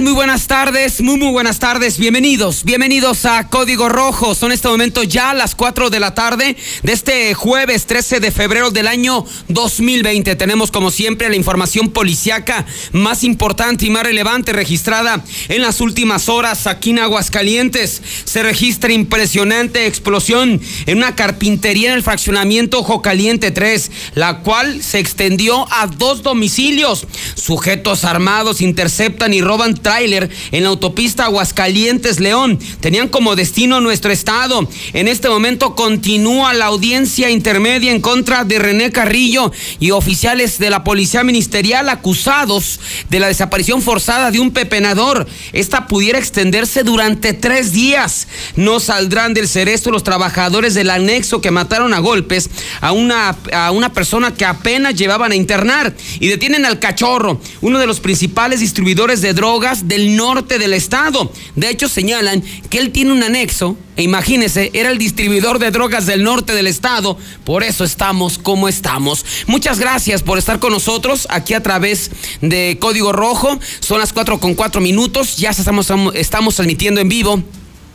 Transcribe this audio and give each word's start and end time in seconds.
Muy 0.00 0.14
buenas 0.14 0.46
tardes, 0.46 1.02
muy 1.02 1.18
muy 1.18 1.32
buenas 1.32 1.58
tardes. 1.58 1.98
Bienvenidos, 1.98 2.64
bienvenidos 2.64 3.26
a 3.26 3.50
Código 3.50 3.90
Rojo. 3.90 4.34
Son 4.34 4.50
en 4.50 4.54
este 4.54 4.68
momento 4.68 5.02
ya 5.02 5.34
las 5.34 5.54
4 5.54 5.90
de 5.90 6.00
la 6.00 6.14
tarde 6.14 6.56
de 6.82 6.92
este 6.92 7.34
jueves 7.34 7.84
13 7.84 8.18
de 8.18 8.30
febrero 8.30 8.70
del 8.70 8.86
año 8.86 9.26
2020. 9.48 10.34
Tenemos 10.36 10.70
como 10.70 10.90
siempre 10.90 11.28
la 11.28 11.36
información 11.36 11.90
policiaca 11.90 12.64
más 12.92 13.22
importante 13.22 13.84
y 13.84 13.90
más 13.90 14.04
relevante 14.04 14.54
registrada 14.54 15.22
en 15.48 15.60
las 15.60 15.82
últimas 15.82 16.30
horas 16.30 16.66
aquí 16.66 16.90
en 16.90 17.00
Aguascalientes. 17.00 18.00
Se 18.24 18.42
registra 18.42 18.94
impresionante 18.94 19.86
explosión 19.86 20.58
en 20.86 20.96
una 20.96 21.14
carpintería 21.16 21.90
en 21.90 21.96
el 21.96 22.02
fraccionamiento 22.02 22.78
Ojo 22.78 23.02
Caliente 23.02 23.50
3, 23.50 23.90
la 24.14 24.38
cual 24.38 24.82
se 24.82 25.00
extendió 25.00 25.70
a 25.70 25.86
dos 25.86 26.22
domicilios. 26.22 27.06
Sujetos 27.34 28.04
armados 28.04 28.62
interceptan 28.62 29.34
y 29.34 29.42
roban 29.42 29.81
tráiler 29.82 30.30
en 30.50 30.62
la 30.62 30.70
autopista 30.70 31.24
Aguascalientes 31.24 32.20
León. 32.20 32.58
Tenían 32.80 33.08
como 33.08 33.36
destino 33.36 33.80
nuestro 33.80 34.12
estado. 34.12 34.68
En 34.92 35.08
este 35.08 35.28
momento 35.28 35.74
continúa 35.74 36.54
la 36.54 36.66
audiencia 36.66 37.30
intermedia 37.30 37.92
en 37.92 38.00
contra 38.00 38.44
de 38.44 38.58
René 38.58 38.90
Carrillo 38.92 39.52
y 39.80 39.90
oficiales 39.90 40.58
de 40.58 40.70
la 40.70 40.84
Policía 40.84 41.24
Ministerial 41.24 41.88
acusados 41.88 42.80
de 43.10 43.20
la 43.20 43.28
desaparición 43.28 43.82
forzada 43.82 44.30
de 44.30 44.40
un 44.40 44.52
pepenador. 44.52 45.26
Esta 45.52 45.86
pudiera 45.86 46.18
extenderse 46.18 46.82
durante 46.82 47.32
tres 47.32 47.72
días. 47.72 48.28
No 48.56 48.80
saldrán 48.80 49.34
del 49.34 49.48
cerezo 49.48 49.90
los 49.90 50.04
trabajadores 50.04 50.74
del 50.74 50.90
anexo 50.90 51.40
que 51.40 51.50
mataron 51.50 51.94
a 51.94 51.98
golpes 51.98 52.50
a 52.80 52.92
una, 52.92 53.36
a 53.52 53.70
una 53.70 53.92
persona 53.92 54.34
que 54.34 54.44
apenas 54.44 54.94
llevaban 54.94 55.32
a 55.32 55.36
internar 55.36 55.94
y 56.20 56.28
detienen 56.28 56.64
al 56.64 56.78
cachorro, 56.78 57.40
uno 57.60 57.78
de 57.78 57.86
los 57.86 58.00
principales 58.00 58.60
distribuidores 58.60 59.20
de 59.20 59.34
drogas 59.34 59.71
del 59.88 60.16
norte 60.16 60.58
del 60.58 60.72
estado. 60.72 61.32
De 61.56 61.70
hecho, 61.70 61.88
señalan 61.88 62.42
que 62.70 62.78
él 62.78 62.92
tiene 62.92 63.12
un 63.12 63.22
anexo, 63.22 63.76
e 63.96 64.02
imagínense, 64.02 64.70
era 64.74 64.90
el 64.90 64.98
distribuidor 64.98 65.58
de 65.58 65.70
drogas 65.70 66.06
del 66.06 66.22
norte 66.22 66.54
del 66.54 66.66
estado, 66.66 67.18
por 67.44 67.62
eso 67.62 67.84
estamos 67.84 68.38
como 68.38 68.68
estamos. 68.68 69.24
Muchas 69.46 69.78
gracias 69.78 70.22
por 70.22 70.38
estar 70.38 70.58
con 70.58 70.72
nosotros 70.72 71.26
aquí 71.30 71.54
a 71.54 71.62
través 71.62 72.10
de 72.40 72.78
Código 72.80 73.12
Rojo. 73.12 73.58
Son 73.80 73.98
las 73.98 74.12
4 74.12 74.38
con 74.40 74.54
4 74.54 74.80
minutos, 74.80 75.36
ya 75.36 75.50
estamos, 75.50 75.90
estamos 76.14 76.54
transmitiendo 76.54 77.00
en 77.00 77.08
vivo 77.08 77.42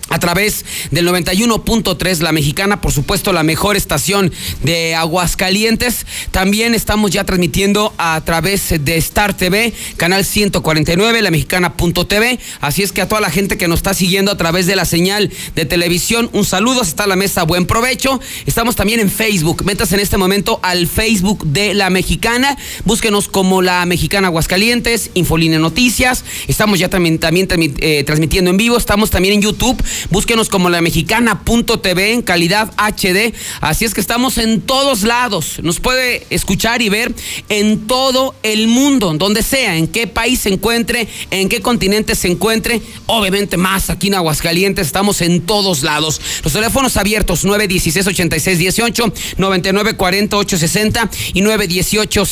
a 0.09 0.19
través 0.19 0.65
del 0.91 1.07
91.3 1.07 2.19
La 2.19 2.31
Mexicana, 2.31 2.81
por 2.81 2.91
supuesto 2.91 3.33
la 3.33 3.43
mejor 3.43 3.75
estación 3.75 4.31
de 4.63 4.95
Aguascalientes. 4.95 6.05
También 6.31 6.73
estamos 6.73 7.11
ya 7.11 7.23
transmitiendo 7.23 7.93
a 7.97 8.21
través 8.23 8.73
de 8.83 8.97
Star 8.97 9.35
TV, 9.35 9.73
canal 9.97 10.25
149, 10.25 11.21
la 11.21 11.31
mexicana.tv. 11.31 12.39
Así 12.61 12.83
es 12.83 12.91
que 12.91 13.01
a 13.01 13.07
toda 13.07 13.21
la 13.21 13.29
gente 13.29 13.57
que 13.57 13.67
nos 13.67 13.79
está 13.79 13.93
siguiendo 13.93 14.31
a 14.31 14.37
través 14.37 14.65
de 14.65 14.75
la 14.75 14.85
señal 14.85 15.31
de 15.55 15.65
televisión, 15.65 16.29
un 16.33 16.45
saludo, 16.45 16.81
está 16.81 17.07
la 17.07 17.15
mesa, 17.15 17.43
buen 17.43 17.65
provecho. 17.65 18.19
Estamos 18.45 18.75
también 18.75 18.99
en 18.99 19.11
Facebook, 19.11 19.63
metas 19.65 19.91
en 19.93 19.99
este 19.99 20.17
momento 20.17 20.59
al 20.63 20.87
Facebook 20.87 21.45
de 21.45 21.73
La 21.73 21.89
Mexicana, 21.89 22.57
búsquenos 22.85 23.27
como 23.27 23.61
La 23.61 23.85
Mexicana 23.85 24.27
Aguascalientes, 24.27 25.11
Infoline 25.13 25.59
Noticias, 25.59 26.23
estamos 26.47 26.79
ya 26.79 26.89
también, 26.89 27.19
también 27.19 27.47
eh, 27.79 28.03
transmitiendo 28.05 28.51
en 28.51 28.57
vivo, 28.57 28.77
estamos 28.77 29.09
también 29.09 29.35
en 29.35 29.41
YouTube 29.41 29.81
Búsquenos 30.09 30.49
como 30.49 30.69
la 30.69 30.81
mexicana.tv 30.81 32.13
en 32.13 32.21
calidad 32.21 32.71
HD. 32.77 33.33
Así 33.61 33.85
es 33.85 33.93
que 33.93 34.01
estamos 34.01 34.37
en 34.37 34.61
todos 34.61 35.03
lados. 35.03 35.59
Nos 35.61 35.79
puede 35.79 36.25
escuchar 36.29 36.81
y 36.81 36.89
ver 36.89 37.13
en 37.49 37.87
todo 37.87 38.35
el 38.43 38.67
mundo, 38.67 39.13
donde 39.17 39.43
sea, 39.43 39.75
en 39.77 39.87
qué 39.87 40.07
país 40.07 40.41
se 40.41 40.49
encuentre, 40.49 41.07
en 41.31 41.49
qué 41.49 41.61
continente 41.61 42.15
se 42.15 42.27
encuentre. 42.27 42.81
Obviamente 43.05 43.57
más 43.57 43.89
aquí 43.89 44.07
en 44.07 44.15
Aguascalientes, 44.15 44.87
estamos 44.87 45.21
en 45.21 45.41
todos 45.41 45.83
lados. 45.83 46.21
Los 46.43 46.53
teléfonos 46.53 46.97
abiertos 46.97 47.45
916 47.45 48.07
86 48.07 48.59
18 48.59 49.13
99 49.37 49.95
40 49.95 50.37
860 50.37 51.09
y 51.33 51.41
918 51.41 52.25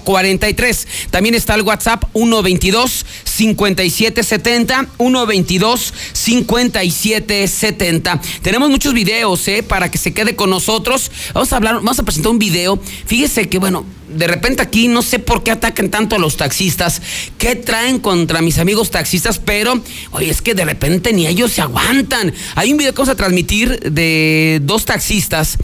0043. 0.00 0.88
También 1.10 1.34
está 1.34 1.54
el 1.54 1.62
WhatsApp 1.62 2.04
122 2.14 3.06
5770 3.24 4.86
122 4.98 5.94
57 6.12 6.93
770. 6.94 8.20
Tenemos 8.42 8.70
muchos 8.70 8.94
videos, 8.94 9.46
¿eh? 9.48 9.62
Para 9.62 9.90
que 9.90 9.98
se 9.98 10.12
quede 10.12 10.36
con 10.36 10.50
nosotros. 10.50 11.10
Vamos 11.32 11.52
a 11.52 11.56
hablar, 11.56 11.74
vamos 11.76 11.98
a 11.98 12.02
presentar 12.02 12.32
un 12.32 12.38
video. 12.38 12.80
Fíjese 13.06 13.48
que, 13.48 13.58
bueno, 13.58 13.84
de 14.08 14.26
repente 14.26 14.62
aquí 14.62 14.88
no 14.88 15.02
sé 15.02 15.18
por 15.18 15.42
qué 15.42 15.50
atacan 15.50 15.90
tanto 15.90 16.16
a 16.16 16.18
los 16.18 16.36
taxistas, 16.36 17.02
qué 17.38 17.56
traen 17.56 17.98
contra 17.98 18.42
mis 18.42 18.58
amigos 18.58 18.90
taxistas, 18.90 19.38
pero, 19.38 19.80
oye, 20.12 20.30
es 20.30 20.42
que 20.42 20.54
de 20.54 20.64
repente 20.64 21.12
ni 21.12 21.26
ellos 21.26 21.52
se 21.52 21.62
aguantan. 21.62 22.32
Hay 22.54 22.72
un 22.72 22.78
video 22.78 22.92
que 22.92 22.98
vamos 22.98 23.12
a 23.12 23.16
transmitir 23.16 23.80
de 23.80 24.60
dos 24.62 24.84
taxistas 24.84 25.58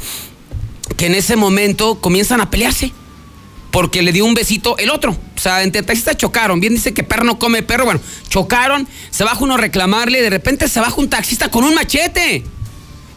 que 0.97 1.07
en 1.07 1.15
ese 1.15 1.37
momento 1.37 2.01
comienzan 2.01 2.41
a 2.41 2.51
pelearse 2.51 2.93
porque 3.71 4.03
le 4.03 4.13
dio 4.13 4.25
un 4.25 4.35
besito 4.35 4.77
el 4.79 4.91
otro. 4.91 5.13
O 5.13 5.39
sea, 5.41 5.63
entre 5.63 5.83
taxistas 5.83 6.17
chocaron. 6.17 6.61
Bien 6.61 6.75
dice 6.75 6.93
que 6.93 7.03
perro 7.03 7.25
no 7.25 7.39
come 7.39 7.63
perro. 7.63 7.85
Bueno, 7.85 8.01
chocaron, 8.29 8.87
se 9.11 9.25
baja 9.25 9.39
uno 9.43 9.55
a 9.55 9.59
reclamarle 9.59 10.23
de 10.23 10.31
repente 10.31 10.69
se 10.69 10.81
baja 10.81 10.95
un 10.97 11.09
taxista 11.09 11.51
con 11.51 11.65
un 11.65 11.75
machete. 11.75 12.45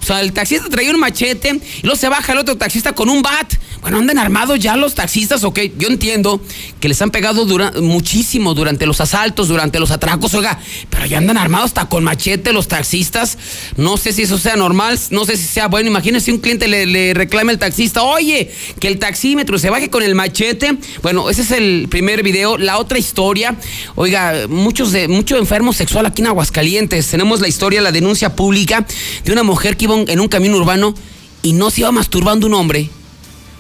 O 0.01 0.05
sea, 0.05 0.19
el 0.19 0.33
taxista 0.33 0.67
traía 0.69 0.91
un 0.91 0.99
machete 0.99 1.49
y 1.77 1.81
luego 1.83 1.97
se 1.97 2.09
baja 2.09 2.33
el 2.33 2.39
otro 2.39 2.57
taxista 2.57 2.93
con 2.93 3.09
un 3.09 3.21
bat. 3.21 3.53
Bueno, 3.83 3.97
andan 3.97 4.17
armados 4.17 4.59
ya 4.59 4.77
los 4.77 4.95
taxistas, 4.95 5.43
ok. 5.43 5.59
Yo 5.77 5.89
entiendo 5.89 6.39
que 6.79 6.87
les 6.87 7.01
han 7.01 7.11
pegado 7.11 7.45
muchísimo 7.81 8.53
durante 8.53 8.85
los 8.85 9.01
asaltos, 9.01 9.49
durante 9.49 9.77
los 9.77 9.91
atracos, 9.91 10.33
oiga, 10.35 10.57
pero 10.89 11.05
ya 11.05 11.17
andan 11.17 11.37
armados 11.37 11.65
hasta 11.65 11.89
con 11.89 12.01
machete 12.01 12.53
los 12.53 12.69
taxistas. 12.69 13.37
No 13.75 13.97
sé 13.97 14.13
si 14.13 14.21
eso 14.21 14.37
sea 14.37 14.55
normal, 14.55 14.97
no 15.09 15.25
sé 15.25 15.35
si 15.35 15.43
sea 15.43 15.67
bueno. 15.67 15.89
Imagínense 15.89 16.31
un 16.31 16.37
cliente 16.37 16.69
le, 16.69 16.85
le 16.85 17.13
reclama 17.13 17.51
al 17.51 17.59
taxista, 17.59 18.03
oye, 18.03 18.49
que 18.79 18.87
el 18.87 18.99
taxímetro 18.99 19.59
se 19.59 19.69
baje 19.69 19.89
con 19.89 20.01
el 20.01 20.15
machete. 20.15 20.77
Bueno, 21.01 21.29
ese 21.29 21.41
es 21.41 21.51
el 21.51 21.87
primer 21.89 22.23
video. 22.23 22.57
La 22.57 22.77
otra 22.77 22.97
historia, 22.97 23.57
oiga, 23.95 24.47
muchos 24.47 24.93
de, 24.93 25.09
mucho 25.09 25.37
enfermo 25.37 25.73
sexual 25.73 26.05
aquí 26.05 26.21
en 26.21 26.29
Aguascalientes. 26.29 27.09
Tenemos 27.09 27.41
la 27.41 27.49
historia, 27.49 27.81
la 27.81 27.91
denuncia 27.91 28.33
pública 28.33 28.87
de 29.25 29.31
una 29.33 29.43
mujer 29.43 29.75
que 29.75 29.83
iba 29.83 29.95
en 30.07 30.21
un 30.21 30.29
camino 30.29 30.55
urbano 30.55 30.95
y 31.41 31.51
no 31.51 31.69
se 31.69 31.81
iba 31.81 31.91
masturbando 31.91 32.47
un 32.47 32.53
hombre. 32.53 32.89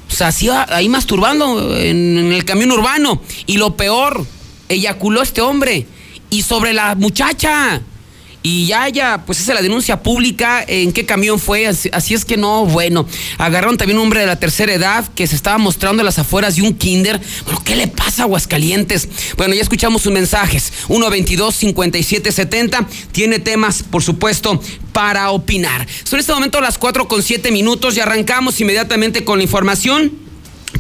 O 0.09 0.13
sea, 0.15 0.31
se 0.31 0.51
ahí 0.51 0.89
masturbando 0.89 1.75
en, 1.75 2.17
en 2.17 2.31
el 2.31 2.45
camión 2.45 2.71
urbano. 2.71 3.21
Y 3.45 3.57
lo 3.57 3.75
peor, 3.75 4.25
eyaculó 4.69 5.21
este 5.21 5.41
hombre. 5.41 5.85
Y 6.29 6.43
sobre 6.43 6.73
la 6.73 6.95
muchacha. 6.95 7.81
Y 8.45 8.65
ya, 8.65 8.89
ya, 8.89 9.23
pues 9.25 9.39
esa 9.39 9.53
es 9.53 9.55
la 9.55 9.61
denuncia 9.61 10.03
pública, 10.03 10.65
en 10.67 10.91
qué 10.91 11.05
camión 11.05 11.39
fue, 11.39 11.65
así, 11.65 12.13
es 12.13 12.25
que 12.25 12.35
no, 12.35 12.65
bueno, 12.65 13.07
agarraron 13.37 13.77
también 13.77 13.97
un 13.97 14.03
hombre 14.03 14.19
de 14.19 14.25
la 14.25 14.35
tercera 14.37 14.73
edad 14.73 15.07
que 15.15 15.25
se 15.27 15.37
estaba 15.37 15.57
mostrando 15.57 16.01
a 16.01 16.03
las 16.03 16.19
afueras 16.19 16.57
de 16.57 16.63
un 16.63 16.73
kinder. 16.73 17.21
Bueno, 17.45 17.61
¿qué 17.63 17.77
le 17.77 17.87
pasa 17.87 18.23
a 18.23 18.25
Aguascalientes? 18.25 19.07
Bueno, 19.37 19.53
ya 19.55 19.61
escuchamos 19.61 20.01
sus 20.01 20.11
mensajes, 20.11 20.73
122-5770, 20.89 22.85
tiene 23.13 23.39
temas, 23.39 23.81
por 23.81 24.03
supuesto, 24.03 24.61
para 24.93 25.31
opinar. 25.31 25.85
Son 26.03 26.17
en 26.17 26.21
este 26.21 26.33
momento 26.33 26.61
las 26.61 26.77
4 26.77 27.07
con 27.07 27.21
7 27.21 27.51
minutos 27.51 27.97
y 27.97 27.99
arrancamos 27.99 28.61
inmediatamente 28.61 29.25
con 29.25 29.39
la 29.39 29.43
información 29.43 30.22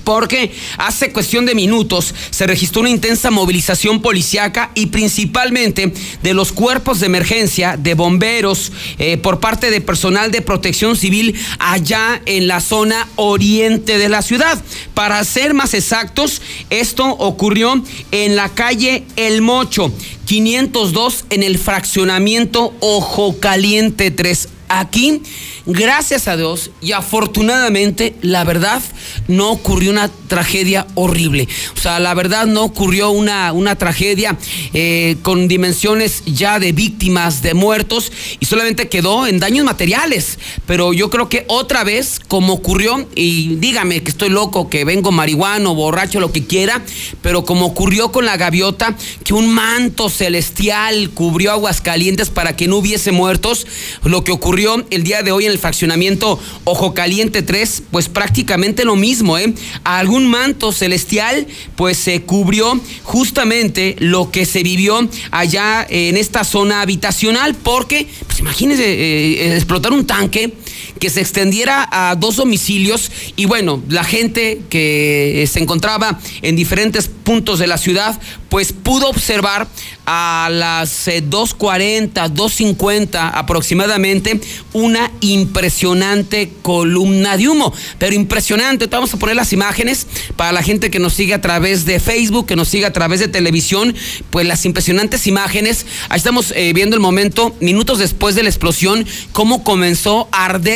porque 0.03 0.51
hace 0.77 1.11
cuestión 1.11 1.45
de 1.45 1.55
minutos 1.55 2.13
se 2.29 2.47
registró 2.47 2.81
una 2.81 2.89
intensa 2.89 3.31
movilización 3.31 4.01
policiaca 4.01 4.71
y 4.75 4.87
principalmente 4.87 5.93
de 6.21 6.33
los 6.33 6.51
cuerpos 6.51 6.99
de 6.99 7.07
emergencia, 7.07 7.77
de 7.77 7.93
bomberos, 7.93 8.71
eh, 8.99 9.17
por 9.17 9.39
parte 9.39 9.71
de 9.71 9.81
personal 9.81 10.31
de 10.31 10.41
protección 10.41 10.95
civil 10.95 11.35
allá 11.59 12.21
en 12.25 12.47
la 12.47 12.59
zona 12.59 13.07
oriente 13.15 13.97
de 13.97 14.09
la 14.09 14.21
ciudad. 14.21 14.61
Para 14.93 15.23
ser 15.23 15.53
más 15.53 15.73
exactos, 15.73 16.41
esto 16.69 17.05
ocurrió 17.05 17.83
en 18.11 18.35
la 18.35 18.49
calle 18.49 19.03
El 19.15 19.41
Mocho, 19.41 19.91
502 20.25 21.25
en 21.29 21.43
el 21.43 21.57
fraccionamiento 21.57 22.73
Ojo 22.79 23.39
Caliente 23.39 24.11
3. 24.11 24.49
Aquí 24.69 25.21
Gracias 25.65 26.27
a 26.27 26.35
Dios 26.35 26.71
y 26.81 26.91
afortunadamente, 26.91 28.15
la 28.21 28.43
verdad, 28.43 28.81
no 29.29 29.49
ocurrió 29.49 29.91
una 29.91 30.09
tragedia 30.27 30.85
horrible. 30.95 31.47
O 31.77 31.79
sea, 31.79 32.01
la 32.01 32.13
verdad 32.13 32.47
no 32.47 32.63
ocurrió 32.63 33.11
una, 33.11 33.53
una 33.53 33.77
tragedia 33.77 34.37
eh, 34.73 35.15
con 35.21 35.47
dimensiones 35.47 36.23
ya 36.25 36.59
de 36.59 36.73
víctimas, 36.73 37.41
de 37.41 37.53
muertos, 37.53 38.11
y 38.41 38.45
solamente 38.45 38.89
quedó 38.89 39.25
en 39.25 39.39
daños 39.39 39.63
materiales. 39.65 40.37
Pero 40.65 40.91
yo 40.91 41.09
creo 41.09 41.29
que 41.29 41.45
otra 41.47 41.85
vez, 41.85 42.19
como 42.27 42.53
ocurrió, 42.53 43.07
y 43.15 43.55
dígame 43.55 44.03
que 44.03 44.11
estoy 44.11 44.29
loco, 44.29 44.69
que 44.69 44.83
vengo 44.83 45.13
marihuano, 45.13 45.75
borracho, 45.75 46.19
lo 46.19 46.33
que 46.33 46.45
quiera, 46.45 46.83
pero 47.21 47.45
como 47.45 47.67
ocurrió 47.67 48.11
con 48.11 48.25
la 48.25 48.35
gaviota, 48.35 48.97
que 49.23 49.33
un 49.33 49.53
manto 49.53 50.09
celestial 50.09 51.11
cubrió 51.11 51.53
Aguascalientes 51.53 52.29
para 52.29 52.57
que 52.57 52.67
no 52.67 52.77
hubiese 52.77 53.13
muertos, 53.13 53.65
lo 54.03 54.25
que 54.25 54.33
ocurrió 54.33 54.83
el 54.89 55.03
día 55.03 55.23
de 55.23 55.31
hoy 55.31 55.45
en 55.45 55.52
el 55.53 55.59
fraccionamiento 55.59 56.39
Ojo 56.65 56.93
Caliente 56.93 57.41
3, 57.41 57.83
pues 57.91 58.09
prácticamente 58.09 58.83
lo 58.83 58.95
mismo, 58.95 59.37
¿eh? 59.37 59.53
Algún 59.83 60.27
manto 60.27 60.71
celestial, 60.71 61.47
pues 61.75 61.97
se 61.97 62.21
cubrió 62.23 62.79
justamente 63.03 63.95
lo 63.99 64.31
que 64.31 64.45
se 64.45 64.63
vivió 64.63 65.07
allá 65.31 65.85
en 65.89 66.17
esta 66.17 66.43
zona 66.43 66.81
habitacional, 66.81 67.55
porque, 67.55 68.07
pues 68.27 68.39
imagínense, 68.39 68.83
eh, 68.83 69.55
explotar 69.55 69.93
un 69.93 70.05
tanque 70.05 70.53
que 70.99 71.09
se 71.09 71.21
extendiera 71.21 71.87
a 71.91 72.15
dos 72.15 72.37
domicilios 72.37 73.11
y 73.35 73.45
bueno, 73.45 73.81
la 73.89 74.03
gente 74.03 74.61
que 74.69 75.47
se 75.51 75.59
encontraba 75.59 76.19
en 76.41 76.55
diferentes 76.55 77.07
puntos 77.07 77.59
de 77.59 77.67
la 77.67 77.77
ciudad, 77.77 78.19
pues 78.49 78.73
pudo 78.73 79.09
observar 79.09 79.67
a 80.05 80.49
las 80.51 81.07
2.40, 81.07 82.07
eh, 82.07 82.09
2.50 82.13 83.31
aproximadamente 83.33 84.39
una 84.73 85.11
impresionante 85.21 86.51
columna 86.61 87.37
de 87.37 87.47
humo, 87.47 87.73
pero 87.97 88.13
impresionante, 88.13 88.87
vamos 88.87 89.13
a 89.13 89.17
poner 89.17 89.35
las 89.35 89.53
imágenes 89.53 90.07
para 90.35 90.51
la 90.51 90.61
gente 90.61 90.91
que 90.91 90.99
nos 90.99 91.13
sigue 91.13 91.33
a 91.33 91.41
través 91.41 91.85
de 91.85 91.99
Facebook, 91.99 92.45
que 92.45 92.55
nos 92.55 92.67
sigue 92.67 92.85
a 92.85 92.93
través 92.93 93.19
de 93.21 93.27
televisión, 93.27 93.95
pues 94.29 94.45
las 94.45 94.65
impresionantes 94.65 95.25
imágenes, 95.27 95.85
ahí 96.09 96.17
estamos 96.17 96.51
eh, 96.55 96.73
viendo 96.73 96.95
el 96.95 97.01
momento, 97.01 97.55
minutos 97.59 97.99
después 97.99 98.35
de 98.35 98.43
la 98.43 98.49
explosión, 98.49 99.05
cómo 99.31 99.63
comenzó 99.63 100.27
a 100.31 100.45
arder 100.45 100.72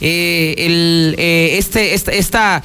eh, 0.00 0.54
el, 0.58 1.14
este, 1.18 1.94
esta, 1.94 2.12
esta 2.12 2.62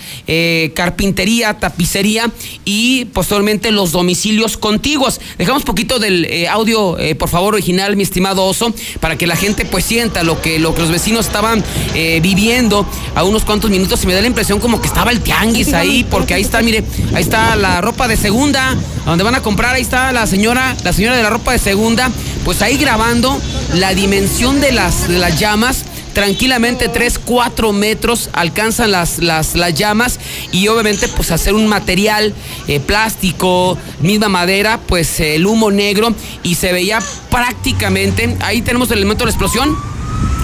carpintería, 0.73 1.53
tapicería 1.59 2.29
y 2.65 3.05
posteriormente 3.05 3.71
los 3.71 3.91
domicilios 3.91 4.57
contiguos. 4.57 5.19
Dejamos 5.37 5.63
poquito 5.63 5.99
del 5.99 6.25
eh, 6.25 6.47
audio, 6.47 6.97
eh, 6.99 7.15
por 7.15 7.29
favor, 7.29 7.53
original, 7.53 7.95
mi 7.95 8.03
estimado 8.03 8.45
Oso, 8.45 8.73
para 8.99 9.17
que 9.17 9.27
la 9.27 9.35
gente 9.35 9.65
pues 9.65 9.85
sienta 9.85 10.23
lo 10.23 10.41
que, 10.41 10.59
lo 10.59 10.73
que 10.73 10.81
los 10.81 10.91
vecinos 10.91 11.27
estaban 11.27 11.63
eh, 11.95 12.19
viviendo 12.21 12.87
a 13.15 13.23
unos 13.23 13.43
cuantos 13.43 13.69
minutos. 13.69 14.03
Y 14.03 14.07
me 14.07 14.13
da 14.13 14.21
la 14.21 14.27
impresión 14.27 14.59
como 14.59 14.81
que 14.81 14.87
estaba 14.87 15.11
el 15.11 15.21
tianguis 15.21 15.73
ahí, 15.73 16.05
porque 16.09 16.33
ahí 16.33 16.41
está, 16.41 16.61
mire, 16.61 16.83
ahí 17.13 17.21
está 17.21 17.55
la 17.55 17.81
ropa 17.81 18.07
de 18.07 18.17
segunda, 18.17 18.77
donde 19.05 19.23
van 19.23 19.35
a 19.35 19.41
comprar, 19.41 19.75
ahí 19.75 19.81
está 19.81 20.11
la 20.11 20.27
señora, 20.27 20.75
la 20.83 20.93
señora 20.93 21.17
de 21.17 21.23
la 21.23 21.29
ropa 21.29 21.51
de 21.51 21.59
segunda, 21.59 22.11
pues 22.45 22.61
ahí 22.61 22.77
grabando 22.77 23.39
la 23.75 23.93
dimensión 23.93 24.61
de 24.61 24.71
las, 24.71 25.07
de 25.07 25.19
las 25.19 25.39
llamas 25.39 25.85
tranquilamente 26.13 26.87
3, 26.89 27.19
4 27.19 27.73
metros 27.73 28.29
alcanzan 28.33 28.91
las, 28.91 29.19
las, 29.19 29.55
las 29.55 29.73
llamas 29.73 30.19
y 30.51 30.67
obviamente 30.67 31.07
pues 31.07 31.31
hacer 31.31 31.53
un 31.53 31.67
material 31.67 32.33
eh, 32.67 32.79
plástico, 32.79 33.77
misma 33.99 34.29
madera, 34.29 34.79
pues 34.87 35.19
el 35.19 35.45
humo 35.45 35.71
negro 35.71 36.13
y 36.43 36.55
se 36.55 36.71
veía 36.71 36.99
prácticamente, 37.29 38.37
ahí 38.41 38.61
tenemos 38.61 38.91
el 38.91 38.99
elemento 38.99 39.25
de 39.25 39.31
la 39.31 39.31
explosión, 39.31 39.75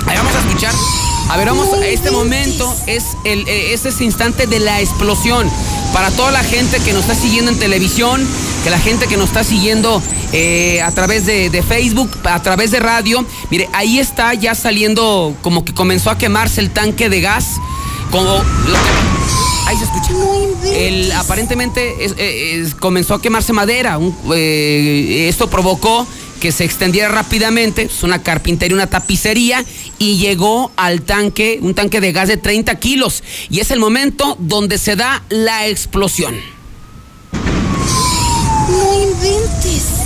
ahí 0.07 0.18
vamos 0.18 0.36
a 0.36 0.39
escuchar. 0.39 0.74
A 1.30 1.38
ver, 1.38 1.48
vamos, 1.48 1.72
a 1.72 1.88
este 1.88 2.10
momento 2.10 2.76
es, 2.88 3.04
el, 3.24 3.48
eh, 3.48 3.74
es 3.74 3.86
ese 3.86 4.04
instante 4.04 4.48
de 4.48 4.60
la 4.60 4.81
explosión. 4.81 5.48
Para 5.94 6.10
toda 6.10 6.31
la 6.31 6.44
gente 6.44 6.80
que 6.80 6.92
nos 6.92 7.04
está 7.04 7.14
siguiendo 7.14 7.52
en 7.52 7.60
televisión, 7.60 8.28
que 8.64 8.72
la 8.72 8.80
gente 8.80 9.06
que 9.06 9.16
nos 9.16 9.28
está 9.28 9.44
siguiendo 9.44 10.02
eh, 10.34 10.81
a 10.81 10.92
través 10.92 11.28
de, 11.28 11.64
Facebook, 11.68 12.10
a 12.24 12.42
través 12.42 12.72
de 12.72 12.80
radio. 12.80 13.24
Mire, 13.52 13.70
ahí 13.74 14.00
está 14.00 14.34
ya 14.34 14.56
saliendo, 14.56 15.36
como 15.44 15.64
que 15.64 15.72
comenzó 15.72 16.10
a 16.10 16.18
quemarse 16.18 16.62
el 16.62 16.72
tanque 16.72 17.10
de 17.10 17.22
gas. 17.22 17.58
Como 18.10 18.44
ahí 19.68 19.78
se 19.78 19.84
escucha. 19.84 20.14
El, 20.74 21.12
aparentemente 21.12 21.96
comenzó 22.80 23.14
a 23.14 23.22
quemarse 23.22 23.54
madera. 23.54 24.00
Eh, 24.34 25.28
esto 25.30 25.48
provocó 25.48 26.08
que 26.40 26.52
se 26.52 26.64
extendiera 26.64 27.10
rápidamente, 27.10 27.84
es 27.84 28.04
una 28.04 28.24
carpintería, 28.24 28.75
una 28.75 28.88
tapicería, 28.88 29.64
y 30.00 30.18
llegó 30.18 30.72
al 30.78 31.01
tanque, 31.01 31.60
un 31.62 31.75
tanque 31.75 32.01
de 32.01 32.12
gas 32.12 32.30
de 32.30 32.38
30 32.38 32.75
kilos. 32.80 33.24
Y 33.50 33.60
es 33.60 33.69
el 33.72 33.80
momento 33.80 34.36
donde 34.40 34.78
se 34.78 34.96
da 34.96 35.24
la 35.30 35.68
explosión. 35.68 36.36
No 38.69 39.01
inventes. 39.01 40.00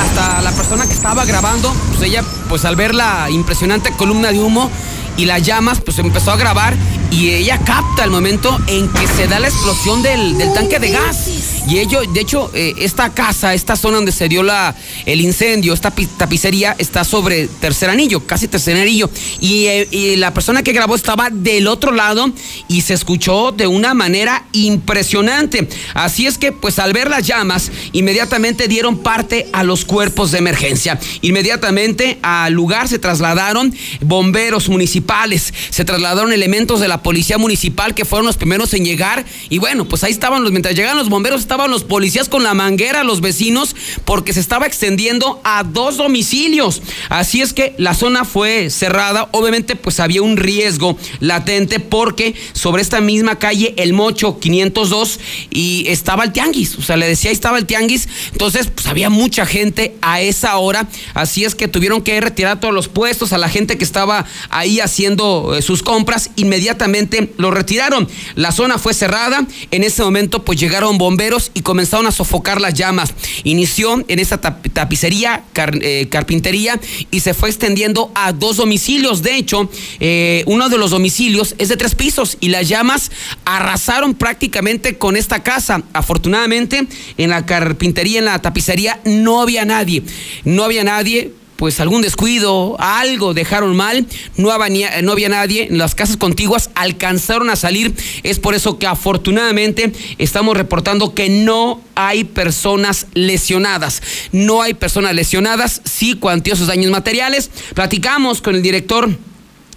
hasta 0.00 0.42
la 0.42 0.52
persona 0.52 0.86
que 0.86 0.92
estaba 0.92 1.24
grabando, 1.24 1.72
pues 1.88 2.02
ella, 2.02 2.22
pues 2.48 2.64
al 2.64 2.76
ver 2.76 2.94
la 2.94 3.30
impresionante 3.30 3.92
columna 3.92 4.30
de 4.30 4.40
humo 4.40 4.70
y 5.16 5.24
las 5.24 5.42
llamas, 5.42 5.80
pues 5.80 5.98
empezó 5.98 6.30
a 6.30 6.36
grabar 6.36 6.74
y 7.10 7.30
ella 7.30 7.58
capta 7.58 8.04
el 8.04 8.10
momento 8.10 8.58
en 8.66 8.88
que 8.88 9.06
se 9.06 9.26
da 9.26 9.40
la 9.40 9.48
explosión 9.48 10.02
del, 10.02 10.36
del 10.38 10.52
tanque 10.52 10.78
de 10.78 10.90
gas. 10.90 11.28
Y 11.68 11.78
ello, 11.78 12.00
de 12.02 12.20
hecho, 12.20 12.50
eh, 12.54 12.74
esta 12.78 13.10
casa, 13.10 13.54
esta 13.54 13.76
zona 13.76 13.96
donde 13.96 14.10
se 14.10 14.28
dio 14.28 14.42
la, 14.42 14.74
el 15.06 15.20
incendio, 15.20 15.72
esta 15.72 15.92
tapicería, 16.18 16.74
está 16.76 17.04
sobre 17.04 17.46
tercer 17.46 17.88
anillo, 17.88 18.26
casi 18.26 18.48
tercer 18.48 18.76
anillo. 18.76 19.08
Y, 19.40 19.66
eh, 19.66 19.88
y, 19.90 20.16
la 20.16 20.34
persona 20.34 20.62
que 20.62 20.72
grabó 20.72 20.96
estaba 20.96 21.30
del 21.30 21.68
otro 21.68 21.92
lado 21.92 22.30
y 22.68 22.82
se 22.82 22.94
escuchó 22.94 23.52
de 23.52 23.66
una 23.68 23.94
manera 23.94 24.44
impresionante. 24.52 25.68
Así 25.94 26.26
es 26.26 26.36
que, 26.36 26.52
pues 26.52 26.78
al 26.78 26.92
ver 26.92 27.08
las 27.08 27.26
llamas, 27.26 27.70
inmediatamente 27.92 28.66
dieron 28.66 28.98
parte 28.98 29.48
a 29.52 29.62
los 29.62 29.84
cuerpos 29.84 30.32
de 30.32 30.38
emergencia. 30.38 30.98
Inmediatamente 31.22 32.18
al 32.22 32.52
lugar 32.52 32.88
se 32.88 32.98
trasladaron 32.98 33.74
bomberos 34.00 34.68
municipales, 34.68 35.54
se 35.70 35.84
trasladaron 35.84 36.32
elementos 36.32 36.80
de 36.80 36.88
la 36.88 37.02
policía 37.02 37.38
municipal 37.38 37.94
que 37.94 38.04
fueron 38.04 38.26
los 38.26 38.36
primeros 38.36 38.74
en 38.74 38.84
llegar. 38.84 39.24
Y 39.48 39.58
bueno, 39.58 39.86
pues 39.86 40.02
ahí 40.04 40.12
estaban 40.12 40.42
los, 40.42 40.50
mientras 40.50 40.74
llegaban 40.74 40.98
los 40.98 41.08
bomberos, 41.08 41.40
estaban 41.52 41.70
los 41.70 41.84
policías 41.84 42.30
con 42.30 42.44
la 42.44 42.54
manguera, 42.54 43.04
los 43.04 43.20
vecinos, 43.20 43.76
porque 44.06 44.32
se 44.32 44.40
estaba 44.40 44.66
extendiendo 44.66 45.38
a 45.44 45.64
dos 45.64 45.98
domicilios. 45.98 46.80
Así 47.10 47.42
es 47.42 47.52
que 47.52 47.74
la 47.76 47.92
zona 47.92 48.24
fue 48.24 48.70
cerrada. 48.70 49.28
Obviamente, 49.32 49.76
pues 49.76 50.00
había 50.00 50.22
un 50.22 50.38
riesgo 50.38 50.96
latente 51.20 51.78
porque 51.78 52.34
sobre 52.54 52.80
esta 52.80 53.02
misma 53.02 53.38
calle, 53.38 53.74
el 53.76 53.92
Mocho 53.92 54.40
502, 54.40 55.20
y 55.50 55.84
estaba 55.88 56.24
el 56.24 56.32
tianguis. 56.32 56.78
O 56.78 56.82
sea, 56.82 56.96
le 56.96 57.06
decía, 57.06 57.28
ahí 57.28 57.34
estaba 57.34 57.58
el 57.58 57.66
tianguis. 57.66 58.08
Entonces, 58.32 58.68
pues 58.74 58.86
había 58.86 59.10
mucha 59.10 59.44
gente 59.44 59.94
a 60.00 60.22
esa 60.22 60.56
hora. 60.56 60.88
Así 61.12 61.44
es 61.44 61.54
que 61.54 61.68
tuvieron 61.68 62.00
que 62.00 62.18
retirar 62.22 62.60
todos 62.60 62.72
los 62.72 62.88
puestos 62.88 63.34
a 63.34 63.36
la 63.36 63.50
gente 63.50 63.76
que 63.76 63.84
estaba 63.84 64.24
ahí 64.48 64.80
haciendo 64.80 65.54
eh, 65.54 65.60
sus 65.60 65.82
compras. 65.82 66.30
Inmediatamente 66.36 67.30
lo 67.36 67.50
retiraron. 67.50 68.08
La 68.36 68.52
zona 68.52 68.78
fue 68.78 68.94
cerrada. 68.94 69.46
En 69.70 69.84
ese 69.84 70.02
momento, 70.02 70.46
pues 70.46 70.58
llegaron 70.58 70.96
bomberos 70.96 71.41
y 71.54 71.62
comenzaron 71.62 72.06
a 72.06 72.12
sofocar 72.12 72.60
las 72.60 72.74
llamas. 72.74 73.14
Inició 73.44 74.04
en 74.06 74.18
esa 74.18 74.40
tapicería, 74.40 75.44
eh, 75.54 76.06
carpintería 76.10 76.78
y 77.10 77.20
se 77.20 77.34
fue 77.34 77.48
extendiendo 77.48 78.12
a 78.14 78.32
dos 78.32 78.56
domicilios. 78.56 79.22
De 79.22 79.36
hecho, 79.36 79.68
eh, 80.00 80.44
uno 80.46 80.68
de 80.68 80.78
los 80.78 80.90
domicilios 80.90 81.54
es 81.58 81.68
de 81.68 81.76
tres 81.76 81.94
pisos 81.94 82.36
y 82.40 82.48
las 82.48 82.68
llamas 82.68 83.10
arrasaron 83.44 84.14
prácticamente 84.14 84.98
con 84.98 85.16
esta 85.16 85.42
casa. 85.42 85.82
Afortunadamente, 85.92 86.86
en 87.18 87.30
la 87.30 87.46
carpintería, 87.46 88.18
en 88.18 88.26
la 88.26 88.40
tapicería, 88.40 89.00
no 89.04 89.40
había 89.40 89.64
nadie. 89.64 90.02
No 90.44 90.64
había 90.64 90.84
nadie 90.84 91.32
pues 91.56 91.80
algún 91.80 92.02
descuido, 92.02 92.76
algo 92.80 93.34
dejaron 93.34 93.76
mal, 93.76 94.06
no 94.36 94.50
había, 94.50 95.00
no 95.02 95.12
había 95.12 95.28
nadie, 95.28 95.68
las 95.70 95.94
casas 95.94 96.16
contiguas 96.16 96.70
alcanzaron 96.74 97.50
a 97.50 97.56
salir, 97.56 97.94
es 98.22 98.38
por 98.38 98.54
eso 98.54 98.78
que 98.78 98.86
afortunadamente 98.86 99.92
estamos 100.18 100.56
reportando 100.56 101.14
que 101.14 101.28
no 101.28 101.80
hay 101.94 102.24
personas 102.24 103.06
lesionadas, 103.14 104.02
no 104.32 104.62
hay 104.62 104.74
personas 104.74 105.14
lesionadas, 105.14 105.82
sí 105.84 106.14
cuantiosos 106.14 106.66
daños 106.66 106.90
materiales, 106.90 107.50
platicamos 107.74 108.40
con 108.40 108.56
el 108.56 108.62
director 108.62 109.10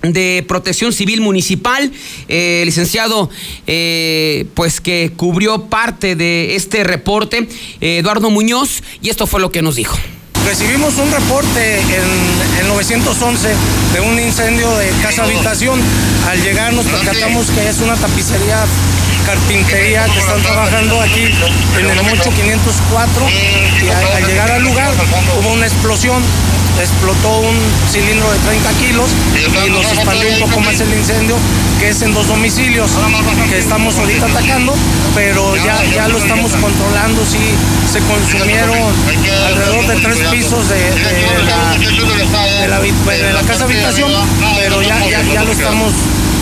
de 0.01 0.43
Protección 0.47 0.93
Civil 0.93 1.21
Municipal, 1.21 1.91
eh, 2.27 2.63
licenciado, 2.65 3.29
eh, 3.67 4.45
pues 4.53 4.81
que 4.81 5.11
cubrió 5.15 5.65
parte 5.65 6.15
de 6.15 6.55
este 6.55 6.83
reporte, 6.83 7.47
Eduardo 7.81 8.29
Muñoz, 8.29 8.83
y 9.01 9.09
esto 9.09 9.27
fue 9.27 9.39
lo 9.41 9.51
que 9.51 9.61
nos 9.61 9.75
dijo. 9.75 9.97
Recibimos 10.45 10.97
un 10.99 11.11
reporte 11.11 11.79
en, 11.79 12.67
911 12.67 13.49
de 13.93 13.99
un 14.01 14.19
incendio 14.19 14.75
de 14.77 14.89
casa 15.01 15.23
habitación. 15.23 15.81
Al 16.29 16.41
llegar 16.41 16.71
nos 16.73 16.85
percatamos 16.85 17.49
que 17.49 17.67
es 17.67 17.79
una 17.79 17.95
tapicería 17.95 18.63
carpintería 19.25 20.05
que 20.05 20.19
están 20.19 20.41
trabajando 20.43 21.01
aquí 21.01 21.23
en 21.79 21.89
el 21.89 22.03
Mocho 22.03 22.29
504 22.29 23.27
y 23.81 23.89
al, 23.89 24.27
llegar 24.27 24.51
al 24.51 24.61
lugar 24.61 24.91
hubo 25.39 25.49
una 25.49 25.65
explosión 25.65 26.21
explotó 26.79 27.39
un 27.39 27.55
cilindro 27.91 28.31
de 28.31 28.39
30 28.39 28.69
kilos 28.73 29.09
y 29.65 29.69
nos 29.69 29.85
expandió 29.85 30.29
un 30.29 30.39
poco 30.39 30.59
más 30.61 30.79
el 30.79 30.93
incendio, 30.93 31.35
que 31.79 31.89
es 31.89 32.01
en 32.01 32.13
dos 32.13 32.27
domicilios 32.27 32.91
que 33.49 33.57
estamos 33.59 33.97
ahorita 33.97 34.25
atacando, 34.27 34.73
pero 35.13 35.55
ya, 35.57 35.83
ya 35.85 36.07
lo 36.07 36.17
estamos 36.17 36.51
controlando, 36.53 37.25
sí 37.25 37.39
se 37.91 37.99
consumieron 37.99 38.77
alrededor 39.47 39.87
de 39.87 39.95
tres 40.01 40.17
pisos 40.31 40.69
de, 40.69 40.77
la, 42.67 43.41
casa 43.43 43.65
habitación, 43.65 44.11
pero 44.57 44.81
ya, 44.81 44.99
ya, 45.09 45.21
ya 45.21 45.43
lo 45.43 45.51
estamos 45.51 45.93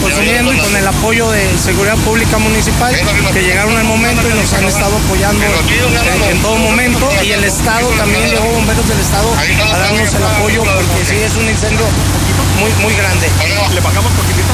consumiendo 0.03 0.53
y 0.53 0.57
con 0.57 0.75
el 0.75 0.87
apoyo 0.87 1.31
de 1.31 1.57
Seguridad 1.57 1.97
Pública 1.97 2.37
Municipal 2.37 2.93
que 3.33 3.41
llegaron 3.41 3.75
al 3.75 3.85
momento 3.85 4.29
y 4.29 4.33
nos 4.33 4.51
han 4.53 4.65
estado 4.65 4.97
apoyando 4.97 5.43
en, 6.29 6.41
todo 6.41 6.57
momento 6.57 7.09
Estado 7.43 7.87
también, 7.97 8.29
llegó 8.29 8.45
Bomberos 8.45 8.87
del 8.87 8.99
Estado 8.99 9.33
a 9.33 9.77
darnos 9.77 10.13
el 10.13 10.23
apoyo 10.23 10.63
porque 10.63 11.05
sí 11.05 11.15
es 11.15 11.35
un 11.35 11.47
incendio 11.49 11.85
muy, 12.59 12.71
muy 12.83 12.93
grande. 12.95 13.27
¿Le 13.73 13.81
bajamos 13.81 14.11
poquitito? 14.11 14.53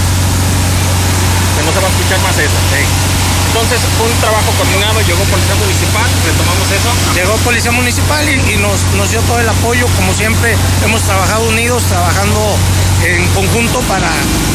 Entonces 3.49 3.81
fue 3.97 4.05
un 4.05 4.17
trabajo 4.21 4.51
coordinado, 4.57 5.01
llegó 5.01 5.23
Policía 5.25 5.55
Municipal, 5.55 6.05
retomamos 6.23 6.69
eso. 6.69 6.89
Llegó 7.15 7.35
Policía 7.37 7.71
Municipal 7.71 8.23
y, 8.29 8.57
nos, 8.57 8.77
nos 8.95 9.09
dio 9.09 9.21
todo 9.21 9.39
el 9.39 9.49
apoyo, 9.49 9.87
como 9.97 10.13
siempre 10.13 10.55
hemos 10.85 11.01
trabajado 11.01 11.49
unidos, 11.49 11.81
trabajando 11.89 12.39
en 13.03 13.25
conjunto 13.29 13.79
para 13.81 14.07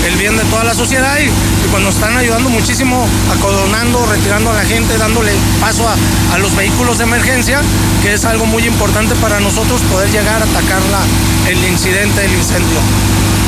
el 0.07 0.17
bien 0.17 0.37
de 0.37 0.45
toda 0.45 0.63
la 0.63 0.75
sociedad 0.75 1.19
y, 1.19 1.29
pues 1.71 1.83
nos 1.83 1.97
están 1.97 2.17
ayudando 2.17 2.51
muchísimo 2.51 3.05
acordonando, 3.33 4.07
retirando 4.07 4.51
a 4.51 4.55
la 4.55 4.65
gente, 4.65 4.97
dándole 4.97 5.33
paso 5.61 5.89
a, 5.89 5.97
a, 6.35 6.39
los 6.39 6.55
vehículos 6.55 6.99
de 6.99 7.05
emergencia, 7.05 7.63
que 8.03 8.13
es 8.15 8.25
algo 8.25 8.47
muy 8.47 8.65
importante 8.65 9.17
para 9.17 9.41
nosotros 9.41 9.81
poder 9.91 10.11
llegar 10.13 10.41
a 10.41 10.45
atacar 10.45 10.81
la, 10.93 11.51
el 11.51 11.65
incidente, 11.65 12.25
el 12.25 12.33
incendio. 12.33 12.79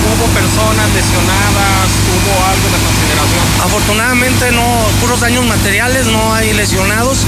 ¿Hubo 0.06 0.26
personas 0.30 0.86
lesionadas? 0.94 1.90
¿Hubo 2.06 2.32
algo 2.46 2.66
de 2.70 2.78
consideración? 2.78 3.42
Afortunadamente 3.64 4.52
no, 4.52 4.62
puros 5.00 5.20
daños 5.20 5.44
materiales, 5.46 6.06
no 6.06 6.32
hay 6.32 6.52
lesionados, 6.52 7.18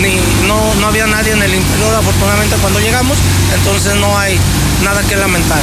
ni 0.00 0.20
no, 0.46 0.74
no 0.76 0.86
había 0.86 1.06
nadie 1.06 1.32
en 1.32 1.42
el 1.42 1.54
interior 1.54 1.94
afortunadamente 1.94 2.56
cuando 2.56 2.80
llegamos, 2.80 3.16
entonces 3.54 3.94
no 3.96 4.18
hay 4.18 4.38
nada 4.84 5.02
que 5.02 5.16
lamentar. 5.16 5.62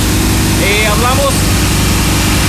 Eh, 0.65 0.87
hablamos, 0.87 1.33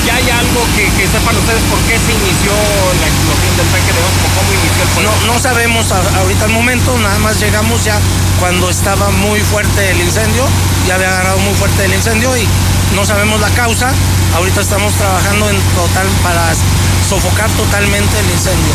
ya 0.06 0.14
hay 0.14 0.30
algo 0.30 0.60
que, 0.74 0.84
que, 0.96 1.06
sepan 1.08 1.36
ustedes 1.36 1.62
por 1.68 1.78
qué 1.84 1.98
se 2.00 2.12
inició 2.12 2.52
la 3.00 3.06
explosión 3.06 3.56
del 3.56 3.66
tanque 3.68 3.92
de 3.92 4.00
gas, 4.00 4.14
cómo 4.36 4.52
inició 4.52 4.82
el 4.82 4.88
fuego. 4.88 5.10
No, 5.26 5.34
no 5.34 5.38
sabemos 5.38 5.92
ahorita 5.92 6.44
el 6.46 6.52
momento, 6.52 6.98
nada 6.98 7.18
más 7.18 7.38
llegamos 7.40 7.84
ya 7.84 8.00
cuando 8.40 8.70
estaba 8.70 9.10
muy 9.10 9.40
fuerte 9.40 9.90
el 9.90 10.00
incendio, 10.00 10.46
ya 10.86 10.94
había 10.94 11.08
agarrado 11.08 11.38
muy 11.38 11.54
fuerte 11.54 11.84
el 11.84 11.94
incendio 11.94 12.36
y 12.36 12.46
no 12.94 13.04
sabemos 13.04 13.40
la 13.40 13.50
causa. 13.50 13.92
Ahorita 14.36 14.60
estamos 14.60 14.92
trabajando 14.94 15.50
en 15.50 15.56
total 15.74 16.06
para 16.22 16.54
sofocar 17.08 17.50
totalmente 17.50 18.18
el 18.18 18.30
incendio. 18.30 18.74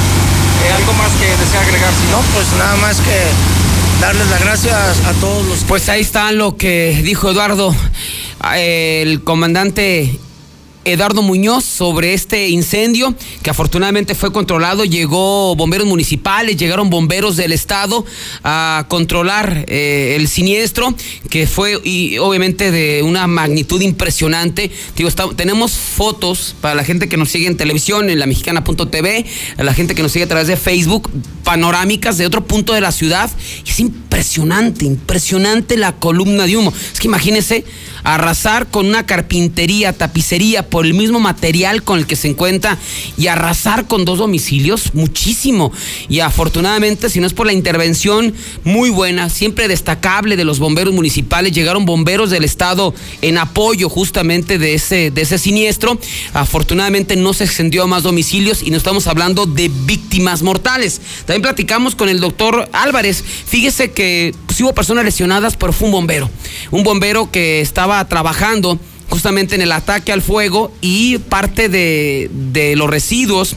Eh, 0.65 0.73
¿Algo 0.73 0.93
más 0.93 1.11
que 1.13 1.25
desea 1.25 1.61
agregar? 1.61 1.91
Si 1.93 2.11
no, 2.11 2.21
pues 2.33 2.47
nada 2.57 2.75
más 2.77 2.97
que 2.97 3.17
darles 4.01 4.27
las 4.27 4.39
gracias 4.41 5.05
a 5.05 5.13
todos 5.19 5.45
los. 5.45 5.59
Pues 5.65 5.89
ahí 5.89 6.01
está 6.01 6.31
lo 6.31 6.57
que 6.57 6.99
dijo 7.03 7.29
Eduardo, 7.29 7.73
el 8.55 9.23
comandante 9.23 10.19
Eduardo 10.91 11.21
Muñoz 11.21 11.63
sobre 11.65 12.13
este 12.13 12.49
incendio 12.49 13.13
que 13.43 13.49
afortunadamente 13.49 14.15
fue 14.15 14.31
controlado. 14.31 14.85
Llegó 14.85 15.55
bomberos 15.55 15.87
municipales, 15.87 16.57
llegaron 16.57 16.89
bomberos 16.89 17.37
del 17.37 17.51
estado 17.51 18.05
a 18.43 18.85
controlar 18.89 19.65
eh, 19.67 20.15
el 20.17 20.27
siniestro 20.27 20.95
que 21.29 21.47
fue 21.47 21.79
y 21.83 22.17
obviamente 22.17 22.71
de 22.71 23.03
una 23.03 23.27
magnitud 23.27 23.81
impresionante. 23.81 24.71
Tenemos 25.35 25.71
fotos 25.73 26.55
para 26.61 26.75
la 26.75 26.83
gente 26.83 27.07
que 27.07 27.17
nos 27.17 27.29
sigue 27.29 27.47
en 27.47 27.57
televisión, 27.57 28.09
en 28.09 28.19
la 28.19 28.25
mexicana.tv, 28.25 29.25
a 29.57 29.63
la 29.63 29.73
gente 29.73 29.95
que 29.95 30.01
nos 30.01 30.11
sigue 30.11 30.25
a 30.25 30.27
través 30.27 30.47
de 30.47 30.57
Facebook, 30.57 31.09
panorámicas 31.43 32.17
de 32.17 32.25
otro 32.25 32.45
punto 32.45 32.73
de 32.73 32.81
la 32.81 32.91
ciudad. 32.91 33.29
es 33.65 33.79
impresionante, 33.79 34.85
impresionante 34.85 35.77
la 35.77 35.93
columna 35.93 36.45
de 36.45 36.57
humo. 36.57 36.73
Es 36.93 36.99
que 36.99 37.07
imagínense 37.07 37.63
arrasar 38.03 38.67
con 38.67 38.87
una 38.87 39.05
carpintería, 39.05 39.93
tapicería 39.93 40.67
por 40.67 40.85
el 40.85 40.93
mismo 40.93 41.19
material 41.19 41.83
con 41.83 41.99
el 41.99 42.07
que 42.07 42.15
se 42.15 42.27
encuentra 42.27 42.77
y 43.17 43.27
arrasar 43.27 43.87
con 43.87 44.05
dos 44.05 44.19
domicilios, 44.19 44.93
muchísimo. 44.93 45.71
Y 46.07 46.19
afortunadamente, 46.19 47.09
si 47.09 47.19
no 47.19 47.27
es 47.27 47.33
por 47.33 47.45
la 47.45 47.53
intervención 47.53 48.33
muy 48.63 48.89
buena, 48.89 49.29
siempre 49.29 49.67
destacable 49.67 50.37
de 50.37 50.45
los 50.45 50.59
bomberos 50.59 50.93
municipales, 50.93 51.51
llegaron 51.51 51.85
bomberos 51.85 52.29
del 52.29 52.43
estado 52.43 52.93
en 53.21 53.37
apoyo 53.37 53.89
justamente 53.89 54.57
de 54.57 54.73
ese, 54.73 55.11
de 55.11 55.21
ese 55.21 55.37
siniestro. 55.37 55.99
Afortunadamente 56.33 57.15
no 57.15 57.33
se 57.33 57.43
extendió 57.43 57.83
a 57.83 57.87
más 57.87 58.03
domicilios 58.03 58.63
y 58.63 58.71
no 58.71 58.77
estamos 58.77 59.07
hablando 59.07 59.45
de 59.45 59.69
víctimas 59.85 60.41
mortales. 60.41 61.01
También 61.25 61.41
platicamos 61.41 61.95
con 61.95 62.09
el 62.09 62.19
doctor 62.19 62.69
Álvarez. 62.73 63.23
Fíjese 63.23 63.91
que 63.91 64.33
pues, 64.45 64.59
hubo 64.61 64.73
personas 64.73 65.05
lesionadas, 65.05 65.55
pero 65.55 65.73
fue 65.73 65.87
un 65.87 65.93
bombero. 65.93 66.29
Un 66.71 66.83
bombero 66.83 67.31
que 67.31 67.61
estaba 67.61 67.88
trabajando 68.07 68.79
justamente 69.09 69.55
en 69.55 69.61
el 69.61 69.71
ataque 69.71 70.11
al 70.11 70.21
fuego 70.21 70.71
y 70.81 71.17
parte 71.17 71.69
de, 71.69 72.29
de 72.31 72.75
los 72.75 72.89
residuos 72.89 73.55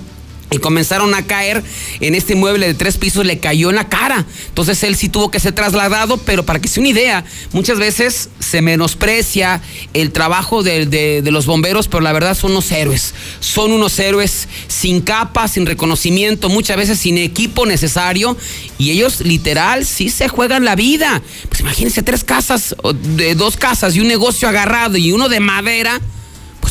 y 0.52 0.58
comenzaron 0.58 1.14
a 1.14 1.26
caer 1.26 1.62
en 2.00 2.14
este 2.14 2.34
mueble 2.34 2.66
de 2.66 2.74
tres 2.74 2.98
pisos, 2.98 3.24
le 3.24 3.38
cayó 3.38 3.70
en 3.70 3.76
la 3.76 3.88
cara. 3.88 4.26
Entonces 4.48 4.82
él 4.82 4.96
sí 4.96 5.08
tuvo 5.08 5.30
que 5.30 5.40
ser 5.40 5.52
trasladado, 5.52 6.18
pero 6.18 6.44
para 6.44 6.60
que 6.60 6.68
se 6.68 6.80
una 6.80 6.90
idea, 6.90 7.24
muchas 7.52 7.78
veces 7.78 8.28
se 8.38 8.60
menosprecia 8.60 9.62
el 9.94 10.12
trabajo 10.12 10.62
de, 10.62 10.86
de, 10.86 11.30
los 11.30 11.46
bomberos, 11.46 11.88
pero 11.88 12.02
la 12.02 12.12
verdad 12.12 12.36
son 12.36 12.52
unos 12.52 12.70
héroes. 12.70 13.14
Son 13.40 13.72
unos 13.72 13.98
héroes 13.98 14.48
sin 14.68 15.00
capa, 15.00 15.48
sin 15.48 15.64
reconocimiento, 15.64 16.48
muchas 16.48 16.76
veces 16.76 16.98
sin 16.98 17.18
equipo 17.18 17.66
necesario, 17.66 18.36
y 18.78 18.90
ellos 18.90 19.20
literal 19.20 19.86
sí 19.86 20.10
se 20.10 20.28
juegan 20.28 20.64
la 20.64 20.76
vida. 20.76 21.22
Pues 21.48 21.60
imagínense 21.60 22.02
tres 22.02 22.24
casas, 22.24 22.74
de 23.16 23.34
dos 23.34 23.56
casas 23.56 23.96
y 23.96 24.00
un 24.00 24.08
negocio 24.08 24.48
agarrado 24.48 24.96
y 24.96 25.12
uno 25.12 25.28
de 25.28 25.40
madera 25.40 26.00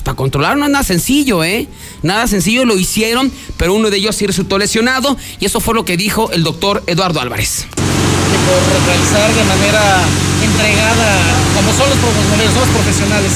pues 0.02 0.06
para 0.06 0.18
controlar 0.18 0.58
no 0.58 0.66
es 0.66 0.72
nada 0.72 0.84
sencillo, 0.84 1.44
¿eh? 1.44 1.68
Nada 2.02 2.26
sencillo 2.26 2.66
lo 2.66 2.78
hicieron, 2.78 3.32
pero 3.58 3.74
uno 3.74 3.90
de 3.90 3.98
ellos 3.98 4.16
sí 4.16 4.26
resultó 4.26 4.58
lesionado 4.58 5.16
y 5.40 5.46
eso 5.46 5.60
fue 5.60 5.76
lo 5.76 5.86
que 5.86 5.96
dijo 5.96 6.32
el 6.32 6.44
doctor 6.44 6.82
Eduardo 6.88 7.22
Álvarez. 7.22 7.66
por 7.70 8.62
realizar 8.90 9.30
de 9.30 9.44
manera 9.46 10.02
entregada, 10.42 11.10
como 11.54 11.70
son 11.78 11.86
los 11.90 12.00
profesionales, 12.02 12.50
son 12.50 12.62
los 12.66 12.74
profesionales, 12.74 13.32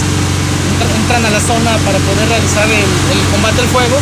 entran 1.05 1.25
a 1.25 1.29
la 1.29 1.39
zona 1.39 1.77
para 1.86 2.00
poder 2.01 2.27
realizar 2.29 2.65
el, 2.65 2.89
el 3.13 3.22
combate 3.29 3.62
al 3.62 3.69
fuego 3.69 3.98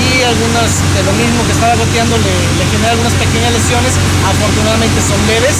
y 0.00 0.22
algunas 0.24 0.70
de 0.96 1.02
lo 1.04 1.12
mismo 1.12 1.44
que 1.44 1.52
estaba 1.52 1.76
goteando 1.76 2.16
le, 2.16 2.34
le 2.56 2.64
genera 2.72 2.92
algunas 2.96 3.12
pequeñas 3.20 3.52
lesiones, 3.52 3.92
afortunadamente 4.24 4.96
son 5.04 5.20
leves 5.28 5.56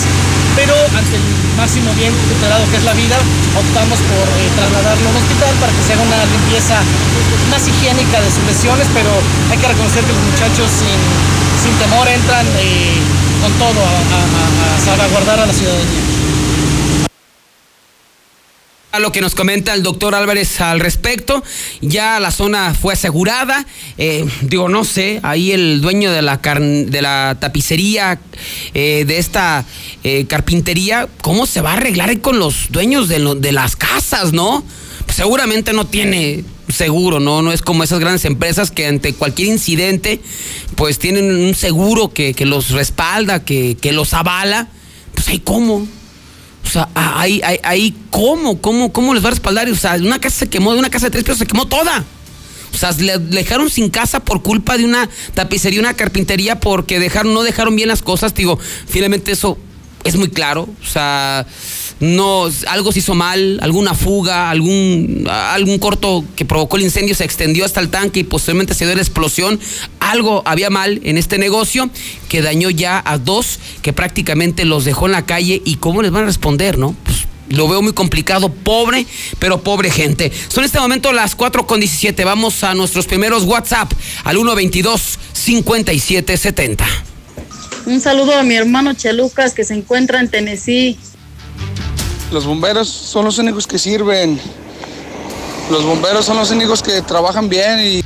pero 0.59 0.75
ante 0.75 1.15
el 1.15 1.23
máximo 1.57 1.95
bien 1.95 2.11
tutelado 2.27 2.67
que 2.67 2.79
es 2.79 2.85
la 2.85 2.93
vida, 2.95 3.15
optamos 3.55 3.99
por 4.11 4.27
eh, 4.27 4.51
trasladarlo 4.59 5.07
a 5.07 5.11
un 5.15 5.19
hospital 5.23 5.55
para 5.63 5.71
que 5.71 5.83
se 5.87 5.93
haga 5.95 6.03
una 6.03 6.19
limpieza 6.35 6.83
más 7.47 7.63
higiénica 7.63 8.19
de 8.19 8.27
sus 8.27 8.43
lesiones, 8.43 8.91
pero 8.91 9.15
hay 9.51 9.59
que 9.59 9.69
reconocer 9.69 10.03
que 10.03 10.13
los 10.13 10.25
muchachos 10.35 10.67
sin, 10.83 10.99
temor 11.79 12.09
entran 12.09 12.47
eh, 12.59 12.99
con 13.41 13.53
todo 13.55 13.79
a 13.87 14.83
salvaguardar 14.83 15.39
a 15.39 15.47
la 15.47 15.53
ciudadanía. 15.53 16.18
A 18.91 19.01
lo 19.01 19.13
que 19.13 19.21
nos 19.21 19.35
comenta 19.35 19.75
el 19.75 19.83
doctor 19.83 20.15
Álvarez 20.15 20.63
al 20.63 20.81
respecto, 20.81 21.45
ya 21.83 22.19
la 22.21 22.31
zona 22.31 22.73
fue 22.73 22.95
asegurada, 22.95 23.67
eh, 23.99 24.25
digo, 24.41 24.71
no 24.71 24.83
sé, 24.83 25.21
ahí 25.25 25.53
el 25.53 25.83
dueño 25.83 26.11
de 26.11 26.23
la, 26.23 26.39
de 26.39 27.03
la 27.03 27.37
tapicería, 27.39 28.19
eh, 28.73 29.05
de 29.07 29.19
esta 29.19 29.67
eh, 30.05 30.25
carpintería, 30.27 31.07
¿cómo 31.21 31.45
se 31.45 31.61
va 31.61 31.73
a 31.73 31.75
arreglar 31.75 32.19
con 32.23 32.39
los 32.39 32.69
dueños 32.71 33.09
de, 33.09 33.53
las 33.53 33.77
casas, 33.77 34.33
no? 34.33 34.65
Pues 35.05 35.19
seguramente 35.19 35.75
no 35.75 35.87
tiene 35.87 36.45
seguro, 36.75 37.21
¿no? 37.21 37.43
No 37.43 37.53
es 37.53 37.61
como 37.61 37.85
esas 37.85 37.99
grandes 37.99 38.25
empresas 38.25 38.71
que 38.71 38.87
ante 38.87 39.13
cualquier 39.13 39.49
incidente, 39.49 40.19
pues 40.77 40.99
tienen 40.99 41.31
un 41.31 41.55
seguro 41.55 42.15
que, 42.15 42.33
que 42.33 42.47
los 42.47 42.71
respalda, 42.71 43.45
que, 43.45 43.77
que 43.79 43.93
los 43.93 44.15
avala, 44.15 44.69
pues 45.15 45.29
ahí 45.29 45.41
cómo. 45.41 45.87
O 46.65 46.69
sea, 46.71 46.89
ahí, 46.95 47.41
ahí, 47.45 47.59
ahí, 47.63 47.97
¿cómo? 48.11 48.61
¿Cómo? 48.61 48.93
¿Cómo 48.93 49.15
les 49.15 49.25
va 49.25 49.29
a 49.29 49.31
respaldar? 49.31 49.69
O 49.71 49.75
sea, 49.75 49.95
una 49.95 50.21
casa 50.21 50.41
se 50.41 50.49
quemó, 50.51 50.73
de 50.73 50.79
una 50.79 50.91
casa 50.91 51.07
de 51.07 51.11
tres 51.13 51.25
pisos 51.25 51.39
se 51.39 51.47
quemó 51.47 51.67
toda. 51.67 52.05
O 52.75 52.77
sea, 52.77 52.93
le, 52.93 53.19
dejaron 53.19 53.71
sin 53.71 53.89
casa 53.89 54.21
por 54.21 54.43
culpa 54.43 54.77
de 54.77 54.85
una 54.85 55.09
tapicería, 55.35 55.81
una 55.81 55.95
carpintería, 55.95 56.61
porque 56.61 57.01
dejaron, 57.01 57.33
no 57.33 57.43
dejaron 57.43 57.75
bien 57.75 57.89
las 57.89 58.03
cosas. 58.03 58.35
Digo, 58.35 58.59
finalmente 58.87 59.33
eso 59.33 59.59
es 60.05 60.17
muy 60.17 60.29
claro. 60.29 60.69
O 60.83 60.87
sea, 60.87 61.47
no, 62.01 62.49
algo 62.69 62.93
se 62.93 63.01
hizo 63.01 63.15
mal, 63.15 63.59
alguna 63.61 63.95
fuga, 63.95 64.51
algún, 64.51 65.27
algún 65.29 65.79
corto 65.79 66.25
que 66.37 66.45
provocó 66.45 66.77
el 66.77 66.85
incendio 66.85 67.15
se 67.15 67.25
extendió 67.25 67.65
hasta 67.65 67.81
el 67.81 67.89
tanque 67.89 68.21
y 68.21 68.25
posteriormente 68.25 68.75
se 68.75 68.87
dio 68.87 68.95
la 68.95 69.03
explosión. 69.03 69.59
Algo 69.99 70.43
había 70.47 70.71
mal 70.71 71.01
en 71.03 71.19
este 71.19 71.39
negocio 71.39 71.91
que 72.29 72.41
dañó 72.41 72.71
ya 72.71 73.03
a 73.05 73.19
dos 73.19 73.59
que 73.83 73.93
prácticamente 73.93 74.65
los 74.65 74.85
dejó 74.85 75.07
en 75.07 75.13
la 75.13 75.27
calle 75.27 75.61
y 75.65 75.77
cómo 75.77 76.03
les 76.03 76.13
van 76.13 76.23
a 76.23 76.27
responder, 76.27 76.79
¿no? 76.79 76.95
Pues 77.05 77.27
lo 77.49 77.67
veo 77.67 77.83
muy 77.83 77.93
complicado, 77.93 78.51
pobre, 78.51 79.07
pero 79.39 79.63
pobre 79.63 79.91
gente. 79.91 80.31
Son 80.49 80.65
este 80.65 80.79
momento 80.79 81.13
las 81.13 81.35
4 81.35 81.67
con 81.67 81.81
17. 81.81 82.25
Vamos 82.25 82.63
a 82.63 82.75
nuestros 82.75 83.07
primeros 83.07 83.45
WhatsApp 83.45 83.91
al 84.25 84.37
122 84.37 85.19
5770. 85.33 86.87
Un 87.87 88.01
saludo 88.01 88.35
a 88.37 88.43
mi 88.43 88.55
hermano 88.55 88.93
Chelucas 88.93 89.55
que 89.55 89.65
se 89.65 89.75
encuentra 89.75 90.21
en 90.21 90.29
Tennessee. 90.29 90.99
Los 92.31 92.45
bomberos 92.45 92.89
son 92.89 93.25
los 93.25 93.39
únicos 93.39 93.67
que 93.67 93.79
sirven. 93.79 94.39
Los 95.71 95.85
bomberos 95.85 96.27
son 96.27 96.37
los 96.37 96.51
únicos 96.51 96.83
que 96.83 97.01
trabajan 97.03 97.49
bien 97.49 97.81
y... 97.81 98.05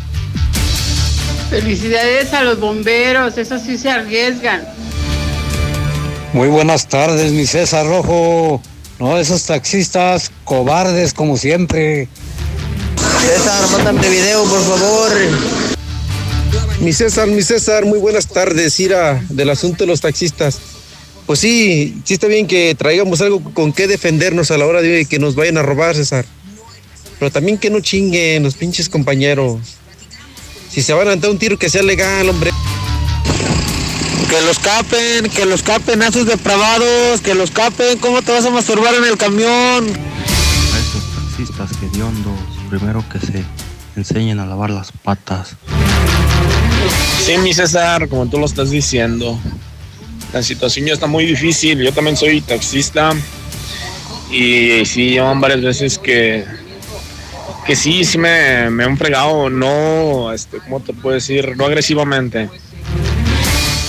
Felicidades 1.50 2.32
a 2.32 2.42
los 2.42 2.60
bomberos, 2.60 3.36
eso 3.36 3.58
sí 3.58 3.76
se 3.76 3.90
arriesgan. 3.90 4.62
Muy 6.32 6.48
buenas 6.48 6.88
tardes, 6.88 7.32
mi 7.32 7.46
César 7.46 7.86
Rojo. 7.86 8.62
No, 8.98 9.18
esos 9.18 9.44
taxistas 9.44 10.30
cobardes 10.44 11.12
como 11.12 11.36
siempre. 11.36 12.08
César, 13.20 13.68
mándame 13.70 14.08
video, 14.08 14.44
por 14.44 14.62
favor. 14.62 15.12
Mi 16.80 16.92
César, 16.92 17.28
mi 17.28 17.42
César, 17.42 17.84
muy 17.84 17.98
buenas 17.98 18.28
tardes, 18.28 18.78
Ira, 18.80 19.22
del 19.28 19.50
asunto 19.50 19.84
de 19.84 19.88
los 19.88 20.00
taxistas. 20.00 20.58
Pues 21.26 21.38
sí, 21.38 22.00
sí 22.04 22.14
está 22.14 22.26
bien 22.26 22.46
que 22.46 22.74
traigamos 22.74 23.20
algo 23.20 23.42
con 23.54 23.72
qué 23.72 23.86
defendernos 23.86 24.50
a 24.50 24.58
la 24.58 24.66
hora 24.66 24.82
de 24.82 25.04
que 25.04 25.18
nos 25.18 25.34
vayan 25.34 25.56
a 25.56 25.62
robar, 25.62 25.94
César. 25.94 26.24
Pero 27.18 27.30
también 27.30 27.58
que 27.58 27.70
no 27.70 27.80
chinguen 27.80 28.42
los 28.42 28.54
pinches 28.54 28.88
compañeros. 28.88 29.60
Si 30.68 30.82
se 30.82 30.92
van 30.92 31.08
a 31.08 31.16
dar 31.16 31.30
un 31.30 31.38
tiro 31.38 31.58
que 31.58 31.70
sea 31.70 31.82
legal, 31.82 32.28
hombre. 32.28 32.50
Que 34.28 34.40
los 34.40 34.58
capen, 34.58 35.28
que 35.30 35.46
los 35.46 35.62
capen 35.62 36.02
a 36.02 36.08
esos 36.08 36.26
depravados, 36.26 37.20
que 37.20 37.34
los 37.34 37.50
capen. 37.50 37.98
¿Cómo 37.98 38.22
te 38.22 38.32
vas 38.32 38.44
a 38.44 38.50
masturbar 38.50 38.94
en 38.94 39.04
el 39.04 39.16
camión? 39.16 39.86
A 39.86 40.78
esos 40.78 41.04
taxistas 41.14 41.70
hediondos, 41.82 42.38
primero 42.70 43.04
que 43.12 43.20
se 43.20 43.44
enseñen 43.94 44.40
a 44.40 44.46
lavar 44.46 44.70
las 44.70 44.90
patas. 44.90 45.56
Sí, 47.24 47.38
mi 47.38 47.54
César, 47.54 48.08
como 48.08 48.26
tú 48.26 48.38
lo 48.38 48.46
estás 48.46 48.70
diciendo, 48.70 49.38
la 50.32 50.42
situación 50.42 50.86
ya 50.86 50.94
está 50.94 51.06
muy 51.06 51.26
difícil. 51.26 51.78
Yo 51.82 51.92
también 51.92 52.16
soy 52.16 52.40
taxista 52.40 53.12
y 54.30 54.84
sí, 54.86 55.10
llevan 55.10 55.40
varias 55.40 55.60
veces 55.60 55.98
que, 55.98 56.44
que 57.66 57.76
sí, 57.76 58.04
sí 58.04 58.18
me, 58.18 58.70
me 58.70 58.84
han 58.84 58.96
fregado, 58.96 59.50
no, 59.50 60.32
este, 60.32 60.58
¿cómo 60.58 60.80
te 60.80 60.92
puedo 60.94 61.14
decir? 61.14 61.56
No 61.56 61.66
agresivamente. 61.66 62.48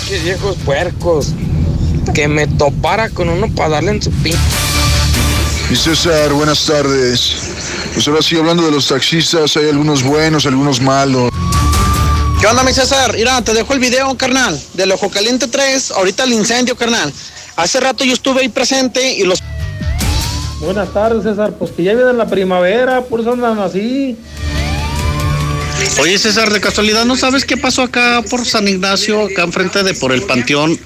Qué 0.08 0.20
viejos 0.20 0.58
puercos. 0.66 1.34
Que 2.14 2.28
me 2.28 2.48
topara 2.48 3.10
con 3.10 3.30
uno 3.30 3.48
para 3.56 3.70
darle 3.70 3.92
en 3.92 4.02
su 4.02 4.12
pin. 4.12 4.36
Mi 5.70 5.76
César, 5.78 6.34
buenas 6.34 6.66
tardes. 6.66 7.38
Pues 7.94 8.08
ahora 8.08 8.22
sí, 8.22 8.36
hablando 8.36 8.64
de 8.64 8.72
los 8.72 8.90
taxistas, 8.90 9.56
hay 9.56 9.70
algunos 9.70 10.04
buenos, 10.04 10.46
algunos 10.46 10.82
malos. 10.82 11.32
¿Qué 12.44 12.48
onda, 12.48 12.62
mi 12.64 12.74
César? 12.74 13.14
Mira, 13.16 13.42
te 13.42 13.54
dejo 13.54 13.72
el 13.72 13.80
video, 13.80 14.18
carnal, 14.18 14.62
del 14.74 14.92
Ojo 14.92 15.10
Caliente 15.10 15.48
3, 15.48 15.92
ahorita 15.92 16.26
el 16.26 16.34
incendio, 16.34 16.76
carnal. 16.76 17.10
Hace 17.56 17.80
rato 17.80 18.04
yo 18.04 18.12
estuve 18.12 18.42
ahí 18.42 18.50
presente 18.50 19.14
y 19.14 19.24
los... 19.24 19.40
Buenas 20.60 20.92
tardes, 20.92 21.24
César. 21.24 21.54
Pues 21.54 21.72
que 21.72 21.84
ya 21.84 21.94
viene 21.94 22.12
la 22.12 22.28
primavera, 22.28 23.00
por 23.00 23.22
eso 23.22 23.32
andan 23.32 23.60
así. 23.60 24.18
Oye, 26.02 26.18
César, 26.18 26.52
de 26.52 26.60
casualidad, 26.60 27.06
¿no 27.06 27.16
sabes 27.16 27.46
qué 27.46 27.56
pasó 27.56 27.82
acá 27.82 28.22
por 28.30 28.46
San 28.46 28.68
Ignacio, 28.68 29.22
acá 29.22 29.44
enfrente 29.44 29.82
de 29.84 29.94
por 29.94 30.12
el 30.12 30.24
Panteón? 30.24 30.78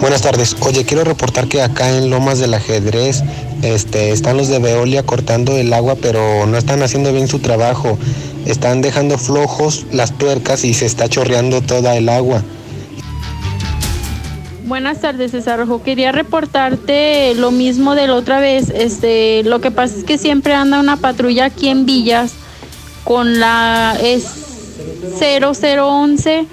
Buenas 0.00 0.22
tardes. 0.22 0.54
Oye, 0.60 0.84
quiero 0.84 1.02
reportar 1.02 1.48
que 1.48 1.62
acá 1.62 1.88
en 1.88 2.10
Lomas 2.10 2.38
del 2.38 2.54
Ajedrez 2.54 3.24
este, 3.62 4.12
están 4.12 4.36
los 4.36 4.46
de 4.46 4.60
Veolia 4.60 5.02
cortando 5.02 5.56
el 5.56 5.72
agua, 5.72 5.96
pero 6.00 6.46
no 6.46 6.56
están 6.58 6.80
haciendo 6.84 7.12
bien 7.12 7.26
su 7.26 7.40
trabajo. 7.40 7.98
Están 8.46 8.82
dejando 8.82 9.18
flojos 9.18 9.86
las 9.92 10.16
tuercas 10.16 10.64
y 10.64 10.74
se 10.74 10.86
está 10.86 11.08
chorreando 11.08 11.62
toda 11.62 11.96
el 11.96 12.08
agua. 12.08 12.42
Buenas 14.66 15.00
tardes, 15.00 15.30
César 15.30 15.58
Rojo. 15.58 15.82
Quería 15.82 16.10
reportarte 16.10 17.34
lo 17.34 17.50
mismo 17.50 17.94
de 17.94 18.06
la 18.06 18.14
otra 18.14 18.40
vez. 18.40 18.70
Este, 18.70 19.42
lo 19.44 19.60
que 19.60 19.70
pasa 19.70 19.96
es 19.96 20.04
que 20.04 20.18
siempre 20.18 20.54
anda 20.54 20.80
una 20.80 20.96
patrulla 20.96 21.46
aquí 21.46 21.68
en 21.68 21.86
Villas 21.86 22.32
con 23.04 23.38
la 23.38 23.96
es 24.02 24.26
0011 25.18 26.46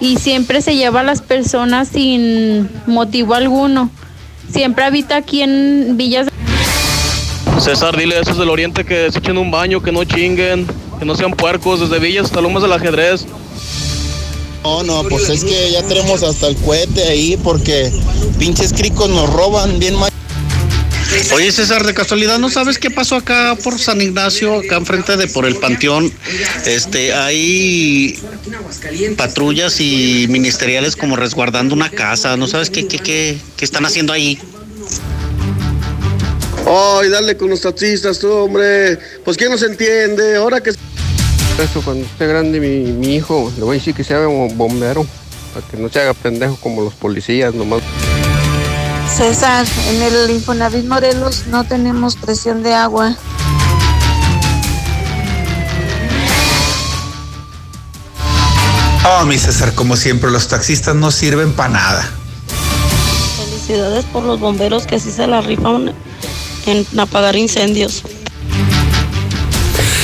y 0.00 0.16
siempre 0.16 0.62
se 0.62 0.74
lleva 0.74 1.00
a 1.00 1.02
las 1.02 1.20
personas 1.20 1.88
sin 1.88 2.68
motivo 2.86 3.34
alguno. 3.34 3.90
Siempre 4.50 4.84
habita 4.84 5.16
aquí 5.16 5.42
en 5.42 5.96
Villas. 5.96 6.28
César, 7.58 7.96
dile 7.96 8.16
a 8.16 8.20
esos 8.20 8.38
del 8.38 8.48
oriente 8.48 8.84
que 8.84 9.12
se 9.12 9.18
echen 9.18 9.36
un 9.36 9.50
baño, 9.50 9.82
que 9.82 9.92
no 9.92 10.02
chinguen, 10.04 10.66
que 11.00 11.06
no 11.06 11.16
sean 11.16 11.32
puercos, 11.32 11.80
desde 11.80 11.98
Villas 11.98 12.26
hasta 12.26 12.42
Lomas 12.42 12.62
del 12.62 12.72
Ajedrez. 12.72 13.24
No, 14.62 14.82
no, 14.82 15.02
pues 15.08 15.30
es 15.30 15.42
que 15.42 15.72
ya 15.72 15.82
tenemos 15.82 16.22
hasta 16.22 16.46
el 16.46 16.56
cohete 16.56 17.02
ahí 17.04 17.38
porque 17.42 17.90
pinches 18.38 18.74
cricos 18.74 19.08
nos 19.08 19.32
roban 19.32 19.78
bien 19.78 19.94
mal. 19.94 20.12
Oye, 21.32 21.50
César, 21.50 21.84
de 21.86 21.94
casualidad, 21.94 22.38
¿no 22.38 22.50
sabes 22.50 22.78
qué 22.78 22.90
pasó 22.90 23.16
acá 23.16 23.56
por 23.64 23.78
San 23.78 24.00
Ignacio, 24.02 24.58
acá 24.58 24.76
enfrente 24.76 25.16
de 25.16 25.26
por 25.26 25.46
el 25.46 25.56
Panteón? 25.56 26.12
Este, 26.66 27.14
hay 27.14 28.18
patrullas 29.16 29.80
y 29.80 30.26
ministeriales 30.28 30.96
como 30.96 31.16
resguardando 31.16 31.74
una 31.74 31.90
casa. 31.90 32.36
¿No 32.36 32.46
sabes 32.46 32.68
qué, 32.68 32.86
qué, 32.86 32.98
qué, 32.98 33.38
qué 33.56 33.64
están 33.64 33.86
haciendo 33.86 34.12
ahí? 34.12 34.38
Ay, 36.66 37.08
dale 37.08 37.36
con 37.36 37.50
los 37.50 37.62
taxistas, 37.62 38.18
tú, 38.18 38.30
hombre. 38.30 38.98
Pues 39.24 39.36
quién 39.36 39.50
nos 39.50 39.62
entiende, 39.62 40.36
ahora 40.36 40.60
que... 40.60 40.72
Eso, 41.58 41.82
cuando 41.82 42.06
esté 42.06 42.26
grande 42.26 42.58
mi, 42.60 42.92
mi 42.92 43.16
hijo, 43.16 43.52
le 43.56 43.64
voy 43.64 43.76
a 43.76 43.78
decir 43.78 43.94
que 43.94 44.04
sea 44.04 44.26
un 44.26 44.56
bombero, 44.56 45.06
para 45.52 45.66
que 45.66 45.76
no 45.76 45.88
se 45.88 46.00
haga 46.00 46.14
pendejo 46.14 46.56
como 46.56 46.82
los 46.82 46.94
policías, 46.94 47.54
nomás. 47.54 47.82
César, 49.14 49.66
en 49.88 50.02
el 50.02 50.30
Infonavit 50.30 50.86
Morelos 50.86 51.46
no 51.48 51.64
tenemos 51.64 52.16
presión 52.16 52.62
de 52.62 52.72
agua. 52.72 53.16
Oh, 59.04 59.24
mi 59.26 59.36
César, 59.36 59.74
como 59.74 59.96
siempre, 59.96 60.30
los 60.30 60.48
taxistas 60.48 60.94
no 60.94 61.10
sirven 61.10 61.52
para 61.52 61.70
nada. 61.70 62.10
Felicidades 63.36 64.04
por 64.06 64.22
los 64.22 64.38
bomberos 64.38 64.86
que 64.86 64.96
así 64.96 65.10
se 65.10 65.26
la 65.26 65.40
rifan 65.40 65.92
en 66.66 66.86
apagar 66.98 67.36
incendios. 67.36 68.02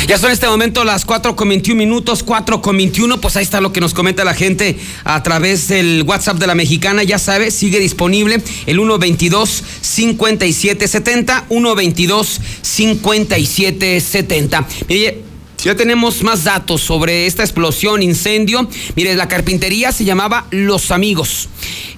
Ya 0.06 0.18
son 0.18 0.28
en 0.28 0.34
este 0.34 0.46
momento 0.46 0.84
las 0.84 1.04
4 1.04 1.34
con 1.34 1.48
21 1.48 1.76
minutos, 1.76 2.22
4 2.22 2.62
con 2.62 2.76
21. 2.76 3.20
Pues 3.20 3.36
ahí 3.36 3.42
está 3.42 3.60
lo 3.60 3.72
que 3.72 3.80
nos 3.80 3.92
comenta 3.92 4.24
la 4.24 4.34
gente 4.34 4.78
a 5.02 5.20
través 5.24 5.66
del 5.66 6.04
WhatsApp 6.06 6.36
de 6.36 6.46
la 6.46 6.54
mexicana. 6.54 7.02
Ya 7.02 7.18
sabe, 7.18 7.50
sigue 7.50 7.80
disponible 7.80 8.40
el 8.66 8.76
122 8.76 9.64
5770 9.80 11.46
122 11.48 12.40
5770. 12.62 14.68
Mire, 14.88 15.24
ya 15.64 15.74
tenemos 15.74 16.22
más 16.22 16.44
datos 16.44 16.80
sobre 16.82 17.26
esta 17.26 17.42
explosión, 17.42 18.02
incendio. 18.02 18.68
Mire, 18.94 19.16
la 19.16 19.26
carpintería 19.26 19.90
se 19.90 20.04
llamaba 20.04 20.46
Los 20.50 20.90
Amigos. 20.90 21.48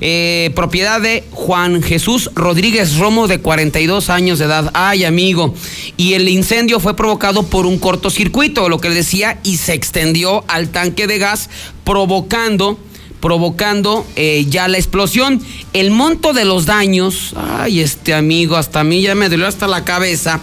Eh, 0.01 0.53
propiedad 0.55 1.01
de 1.01 1.25
Juan 1.33 1.83
Jesús 1.83 2.31
Rodríguez 2.35 2.97
Romo, 2.97 3.27
de 3.27 3.41
42 3.41 4.11
años 4.11 4.39
de 4.39 4.47
edad. 4.47 4.71
Ay, 4.75 5.05
amigo. 5.05 5.55
Y 5.97 6.15
el 6.15 6.29
incendio 6.29 6.81
fue 6.81 6.97
provocado 6.97 7.43
por 7.43 7.67
un 7.67 7.79
cortocircuito, 7.79 8.69
lo 8.69 8.81
que 8.81 8.91
decía, 8.91 9.39
y 9.43 9.57
se 9.57 9.75
extendió 9.75 10.45
al 10.49 10.71
tanque 10.71 11.07
de 11.07 11.19
gas, 11.19 11.51
provocando 11.85 12.79
provocando 13.21 14.07
eh, 14.15 14.47
ya 14.49 14.69
la 14.69 14.79
explosión. 14.79 15.43
El 15.73 15.91
monto 15.91 16.33
de 16.33 16.45
los 16.45 16.67
daños, 16.67 17.35
ay, 17.37 17.81
este 17.81 18.15
amigo, 18.15 18.57
hasta 18.57 18.81
a 18.81 18.85
mí 18.85 19.03
ya 19.03 19.17
me 19.17 19.29
dolió 19.29 19.49
hasta 19.49 19.67
la 19.67 19.85
cabeza, 19.85 20.41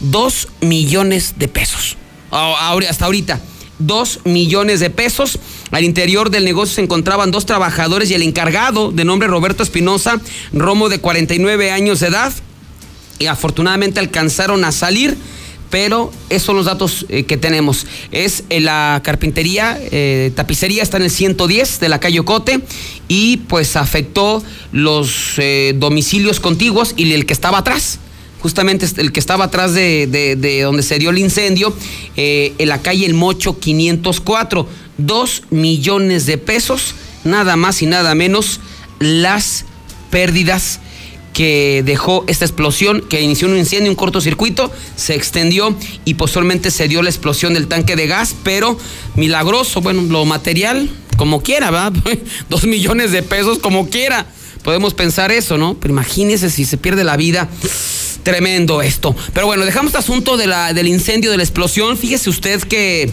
dos 0.00 0.48
millones 0.60 1.34
de 1.38 1.48
pesos. 1.48 1.96
Hasta 2.30 3.04
ahorita, 3.04 3.40
dos 3.78 4.20
millones 4.24 4.80
de 4.80 4.90
pesos. 4.90 5.38
Al 5.72 5.84
interior 5.84 6.30
del 6.30 6.44
negocio 6.44 6.76
se 6.76 6.82
encontraban 6.82 7.30
dos 7.30 7.46
trabajadores 7.46 8.10
y 8.10 8.14
el 8.14 8.22
encargado, 8.22 8.92
de 8.92 9.04
nombre 9.04 9.28
Roberto 9.28 9.62
Espinosa, 9.62 10.20
Romo 10.52 10.88
de 10.88 11.00
49 11.00 11.72
años 11.72 12.00
de 12.00 12.08
edad. 12.08 12.32
Y 13.18 13.26
afortunadamente 13.26 14.00
alcanzaron 14.00 14.64
a 14.64 14.72
salir, 14.72 15.16
pero 15.68 16.10
esos 16.30 16.46
son 16.46 16.56
los 16.56 16.66
datos 16.66 17.06
eh, 17.08 17.24
que 17.24 17.36
tenemos. 17.36 17.86
Es 18.12 18.44
la 18.48 19.00
carpintería, 19.04 19.78
eh, 19.90 20.32
tapicería 20.34 20.82
está 20.82 20.96
en 20.96 21.04
el 21.04 21.10
110 21.10 21.80
de 21.80 21.88
la 21.88 22.00
calle 22.00 22.20
Ocote 22.20 22.60
y 23.08 23.38
pues 23.38 23.76
afectó 23.76 24.42
los 24.72 25.34
eh, 25.38 25.74
domicilios 25.76 26.40
contiguos 26.40 26.94
y 26.96 27.12
el 27.12 27.26
que 27.26 27.32
estaba 27.32 27.58
atrás 27.58 27.98
justamente 28.40 28.86
el 28.96 29.12
que 29.12 29.20
estaba 29.20 29.46
atrás 29.46 29.74
de, 29.74 30.60
donde 30.62 30.82
se 30.82 30.98
dio 30.98 31.10
el 31.10 31.18
incendio, 31.18 31.74
eh, 32.16 32.54
en 32.58 32.68
la 32.68 32.82
calle 32.82 33.06
El 33.06 33.14
Mocho 33.14 33.58
504. 33.58 34.66
Dos 34.98 35.44
millones 35.50 36.26
de 36.26 36.38
pesos, 36.38 36.94
nada 37.24 37.56
más 37.56 37.82
y 37.82 37.86
nada 37.86 38.14
menos, 38.14 38.60
las 38.98 39.64
pérdidas 40.10 40.80
que 41.32 41.82
dejó 41.86 42.24
esta 42.26 42.44
explosión, 42.44 43.02
que 43.08 43.22
inició 43.22 43.48
un 43.48 43.56
incendio, 43.56 43.90
un 43.90 43.96
cortocircuito, 43.96 44.70
se 44.96 45.14
extendió 45.14 45.74
y 46.04 46.14
posteriormente 46.14 46.70
se 46.70 46.88
dio 46.88 47.02
la 47.02 47.10
explosión 47.10 47.54
del 47.54 47.68
tanque 47.68 47.96
de 47.96 48.06
gas, 48.06 48.34
pero 48.42 48.76
milagroso, 49.14 49.80
bueno, 49.80 50.02
lo 50.02 50.24
material, 50.24 50.90
como 51.16 51.42
quiera, 51.42 51.70
¿verdad? 51.70 51.92
Dos 52.50 52.64
millones 52.64 53.12
de 53.12 53.22
pesos, 53.22 53.58
como 53.58 53.88
quiera. 53.88 54.26
Podemos 54.62 54.94
pensar 54.94 55.32
eso, 55.32 55.56
¿no? 55.58 55.74
Pero 55.74 55.92
imagínese 55.92 56.50
si 56.50 56.64
se 56.64 56.76
pierde 56.76 57.04
la 57.04 57.16
vida. 57.16 57.48
Tremendo 58.22 58.82
esto. 58.82 59.16
Pero 59.32 59.46
bueno, 59.46 59.64
dejamos 59.64 59.88
este 59.88 59.98
asunto 59.98 60.36
de 60.36 60.46
la, 60.46 60.74
del 60.74 60.88
incendio, 60.88 61.30
de 61.30 61.38
la 61.38 61.42
explosión. 61.42 61.96
Fíjese 61.96 62.28
usted 62.28 62.60
que 62.62 63.10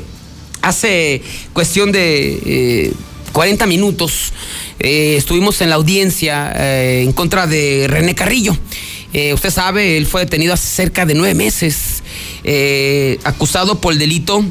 hace 0.61 1.21
cuestión 1.53 1.93
de 1.93 2.91
40 3.31 3.63
eh, 3.63 3.67
minutos 3.67 4.33
eh, 4.79 5.15
estuvimos 5.17 5.61
en 5.61 5.69
la 5.69 5.75
audiencia 5.75 6.53
eh, 6.55 7.01
en 7.03 7.13
contra 7.13 7.47
de 7.47 7.87
René 7.87 8.15
Carrillo. 8.15 8.55
Eh, 9.13 9.33
usted 9.33 9.49
sabe, 9.49 9.97
él 9.97 10.05
fue 10.05 10.21
detenido 10.21 10.53
hace 10.53 10.67
cerca 10.67 11.05
de 11.05 11.15
nueve 11.15 11.33
meses, 11.33 12.03
acusado 13.23 13.81
por 13.81 13.93
el 13.93 13.99
delito 13.99 14.43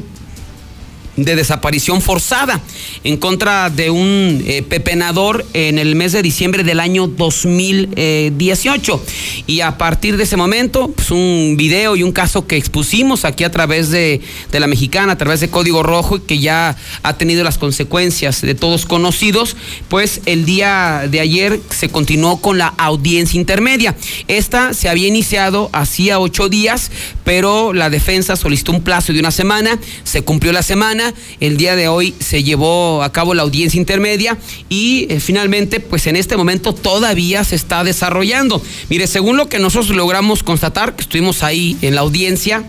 de 1.17 1.35
desaparición 1.35 2.01
forzada 2.01 2.61
en 3.03 3.17
contra 3.17 3.69
de 3.69 3.89
un 3.89 4.43
eh, 4.45 4.63
pepenador 4.63 5.45
en 5.53 5.79
el 5.79 5.95
mes 5.95 6.13
de 6.13 6.21
diciembre 6.21 6.63
del 6.63 6.79
año 6.79 7.07
2018. 7.07 9.03
Y 9.47 9.61
a 9.61 9.77
partir 9.77 10.15
de 10.15 10.23
ese 10.23 10.37
momento, 10.37 10.89
pues 10.95 11.11
un 11.11 11.55
video 11.57 11.95
y 11.95 12.03
un 12.03 12.11
caso 12.11 12.47
que 12.47 12.55
expusimos 12.55 13.25
aquí 13.25 13.43
a 13.43 13.51
través 13.51 13.89
de, 13.89 14.21
de 14.51 14.59
la 14.59 14.67
mexicana, 14.67 15.13
a 15.13 15.17
través 15.17 15.39
de 15.39 15.49
Código 15.49 15.83
Rojo, 15.83 16.17
y 16.17 16.21
que 16.21 16.39
ya 16.39 16.75
ha 17.03 17.17
tenido 17.17 17.43
las 17.43 17.57
consecuencias 17.57 18.41
de 18.41 18.55
todos 18.55 18.85
conocidos, 18.85 19.57
pues 19.89 20.21
el 20.25 20.45
día 20.45 21.07
de 21.09 21.19
ayer 21.19 21.59
se 21.69 21.89
continuó 21.89 22.39
con 22.41 22.57
la 22.57 22.67
audiencia 22.77 23.39
intermedia. 23.39 23.95
Esta 24.27 24.73
se 24.73 24.89
había 24.89 25.07
iniciado 25.07 25.69
hacía 25.73 26.19
ocho 26.19 26.49
días, 26.49 26.91
pero 27.23 27.73
la 27.73 27.89
defensa 27.89 28.35
solicitó 28.35 28.71
un 28.71 28.83
plazo 28.83 29.13
de 29.13 29.19
una 29.19 29.31
semana, 29.31 29.79
se 30.03 30.21
cumplió 30.21 30.51
la 30.51 30.63
semana, 30.63 31.06
el 31.39 31.57
día 31.57 31.75
de 31.75 31.87
hoy 31.87 32.13
se 32.19 32.43
llevó 32.43 33.03
a 33.03 33.11
cabo 33.11 33.33
la 33.33 33.43
audiencia 33.43 33.77
intermedia 33.77 34.37
y 34.69 35.07
eh, 35.09 35.19
finalmente, 35.19 35.79
pues 35.79 36.07
en 36.07 36.15
este 36.15 36.37
momento 36.37 36.73
todavía 36.73 37.43
se 37.43 37.55
está 37.55 37.83
desarrollando. 37.83 38.61
Mire, 38.89 39.07
según 39.07 39.37
lo 39.37 39.49
que 39.49 39.59
nosotros 39.59 39.95
logramos 39.95 40.43
constatar, 40.43 40.95
que 40.95 41.03
estuvimos 41.03 41.43
ahí 41.43 41.77
en 41.81 41.95
la 41.95 42.01
audiencia, 42.01 42.63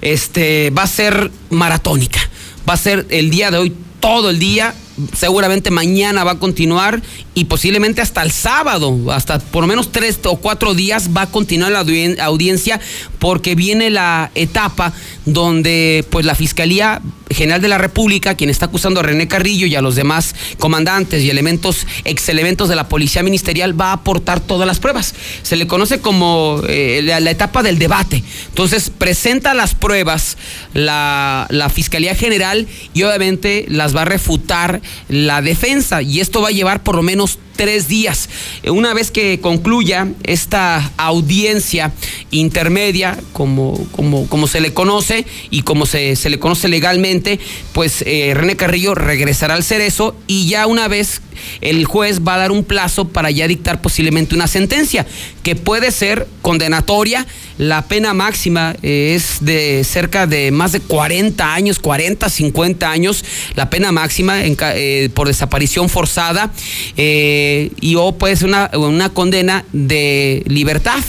este 0.00 0.70
va 0.70 0.82
a 0.82 0.86
ser 0.86 1.30
maratónica. 1.50 2.20
Va 2.68 2.74
a 2.74 2.78
ser 2.78 3.06
el 3.10 3.30
día 3.30 3.50
de 3.50 3.58
hoy 3.58 3.72
todo 4.00 4.30
el 4.30 4.38
día 4.38 4.74
seguramente 5.14 5.70
mañana 5.70 6.24
va 6.24 6.32
a 6.32 6.38
continuar 6.38 7.02
y 7.34 7.44
posiblemente 7.44 8.00
hasta 8.00 8.22
el 8.22 8.30
sábado, 8.30 9.12
hasta 9.12 9.38
por 9.38 9.62
lo 9.62 9.66
menos 9.66 9.92
tres 9.92 10.18
o 10.24 10.36
cuatro 10.36 10.74
días 10.74 11.10
va 11.16 11.22
a 11.22 11.30
continuar 11.30 11.72
la 11.72 11.84
audiencia 12.24 12.80
porque 13.18 13.54
viene 13.54 13.90
la 13.90 14.30
etapa 14.34 14.92
donde 15.26 16.04
pues 16.10 16.24
la 16.24 16.34
Fiscalía 16.34 17.02
General 17.28 17.60
de 17.60 17.68
la 17.68 17.78
República, 17.78 18.36
quien 18.36 18.50
está 18.50 18.66
acusando 18.66 19.00
a 19.00 19.02
René 19.02 19.26
Carrillo 19.26 19.66
y 19.66 19.74
a 19.74 19.82
los 19.82 19.96
demás 19.96 20.34
comandantes 20.58 21.24
y 21.24 21.30
elementos, 21.30 21.86
ex 22.04 22.28
elementos 22.28 22.68
de 22.68 22.76
la 22.76 22.88
Policía 22.88 23.24
Ministerial, 23.24 23.78
va 23.78 23.90
a 23.90 23.94
aportar 23.94 24.38
todas 24.38 24.66
las 24.66 24.78
pruebas. 24.78 25.14
Se 25.42 25.56
le 25.56 25.66
conoce 25.66 26.00
como 26.00 26.62
eh, 26.68 27.00
la, 27.02 27.18
la, 27.18 27.32
etapa 27.32 27.64
del 27.64 27.78
debate. 27.78 28.22
Entonces, 28.48 28.90
presenta 28.90 29.54
las 29.54 29.74
pruebas 29.74 30.38
la, 30.72 31.48
la 31.50 31.68
Fiscalía 31.68 32.14
General 32.14 32.66
y 32.94 33.02
obviamente 33.02 33.66
las 33.68 33.94
va 33.94 34.02
a 34.02 34.06
refutar 34.06 34.80
la 35.08 35.42
defensa. 35.42 36.02
Y 36.02 36.20
esto 36.20 36.42
va 36.42 36.48
a 36.48 36.52
llevar 36.52 36.82
por 36.82 36.96
lo 36.96 37.02
menos 37.02 37.38
tres 37.56 37.88
días. 37.88 38.28
Una 38.68 38.94
vez 38.94 39.10
que 39.10 39.40
concluya 39.40 40.08
esta 40.22 40.92
audiencia 40.96 41.92
intermedia, 42.30 43.18
como, 43.32 43.86
como, 43.92 44.28
como 44.28 44.46
se 44.46 44.60
le 44.60 44.72
conoce 44.74 45.26
y 45.50 45.62
como 45.62 45.86
se, 45.86 46.16
se 46.16 46.30
le 46.30 46.38
conoce 46.38 46.68
legalmente, 46.68 47.40
pues 47.72 48.02
eh, 48.06 48.32
René 48.34 48.56
Carrillo 48.56 48.94
regresará 48.94 49.54
al 49.54 49.64
cerezo 49.64 50.14
y 50.26 50.48
ya 50.48 50.66
una 50.66 50.86
vez 50.86 51.22
el 51.60 51.84
juez 51.84 52.20
va 52.26 52.34
a 52.34 52.38
dar 52.38 52.52
un 52.52 52.64
plazo 52.64 53.08
para 53.08 53.30
ya 53.30 53.48
dictar 53.48 53.80
posiblemente 53.80 54.34
una 54.34 54.46
sentencia 54.46 55.06
que 55.42 55.56
puede 55.56 55.90
ser 55.90 56.26
condenatoria. 56.42 57.26
La 57.58 57.82
pena 57.88 58.12
máxima 58.12 58.76
eh, 58.82 59.14
es 59.14 59.38
de 59.40 59.82
cerca 59.84 60.26
de 60.26 60.50
más 60.50 60.72
de 60.72 60.80
40 60.80 61.54
años, 61.54 61.78
40, 61.78 62.28
50 62.28 62.90
años, 62.90 63.24
la 63.54 63.70
pena 63.70 63.92
máxima 63.92 64.44
en, 64.44 64.56
eh, 64.60 65.08
por 65.14 65.26
desaparición 65.26 65.88
forzada 65.88 66.52
eh, 66.96 67.70
y 67.80 67.94
o 67.96 68.12
puede 68.12 68.36
ser 68.36 68.48
una, 68.48 68.70
una 68.74 69.08
condena 69.08 69.64
de 69.72 70.42
libertad. 70.46 71.02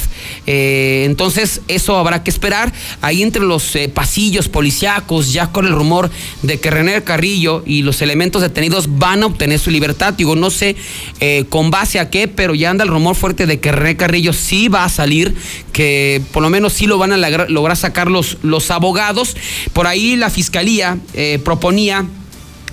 Eh, 0.46 1.04
entonces, 1.06 1.62
eso 1.68 1.98
habrá 1.98 2.24
que 2.24 2.30
esperar. 2.30 2.72
Ahí 3.02 3.24
entre 3.24 3.44
los 3.44 3.76
eh, 3.76 3.90
pasillos 3.90 4.48
policíacos, 4.48 5.34
ya 5.34 5.52
con 5.52 5.66
el 5.66 5.74
rumor 5.74 6.10
de 6.42 6.60
que 6.60 6.72
René 6.72 7.04
Carrillo 7.04 7.63
y 7.66 7.82
los 7.82 8.02
elementos 8.02 8.42
detenidos 8.42 8.98
van 8.98 9.24
a 9.24 9.28
obtener 9.28 9.60
su 9.60 9.72
libertad. 9.72 10.13
Digo, 10.13 10.36
no 10.36 10.50
sé 10.50 10.76
eh, 11.20 11.46
con 11.50 11.72
base 11.72 12.00
a 12.00 12.10
qué, 12.10 12.28
pero 12.28 12.56
ya 12.56 12.70
anda 12.70 12.84
el 12.84 12.90
rumor 12.90 13.16
fuerte 13.16 13.46
de 13.46 13.60
que 13.60 13.72
René 13.72 13.98
Carrillo 13.98 14.34
sí 14.34 14.68
va 14.68 14.84
a 14.84 14.90
salir, 14.90 15.36
que 15.74 16.22
por 16.32 16.44
lo 16.44 16.50
menos 16.50 16.74
sí 16.74 16.88
lo 16.88 16.98
van 16.98 17.12
a 17.12 17.18
lograr 17.48 17.78
sacar 17.78 18.10
los, 18.10 18.38
los 18.44 18.72
abogados. 18.72 19.36
Por 19.74 19.88
ahí 19.88 20.16
la 20.16 20.30
fiscalía 20.30 20.98
proponía 21.44 22.06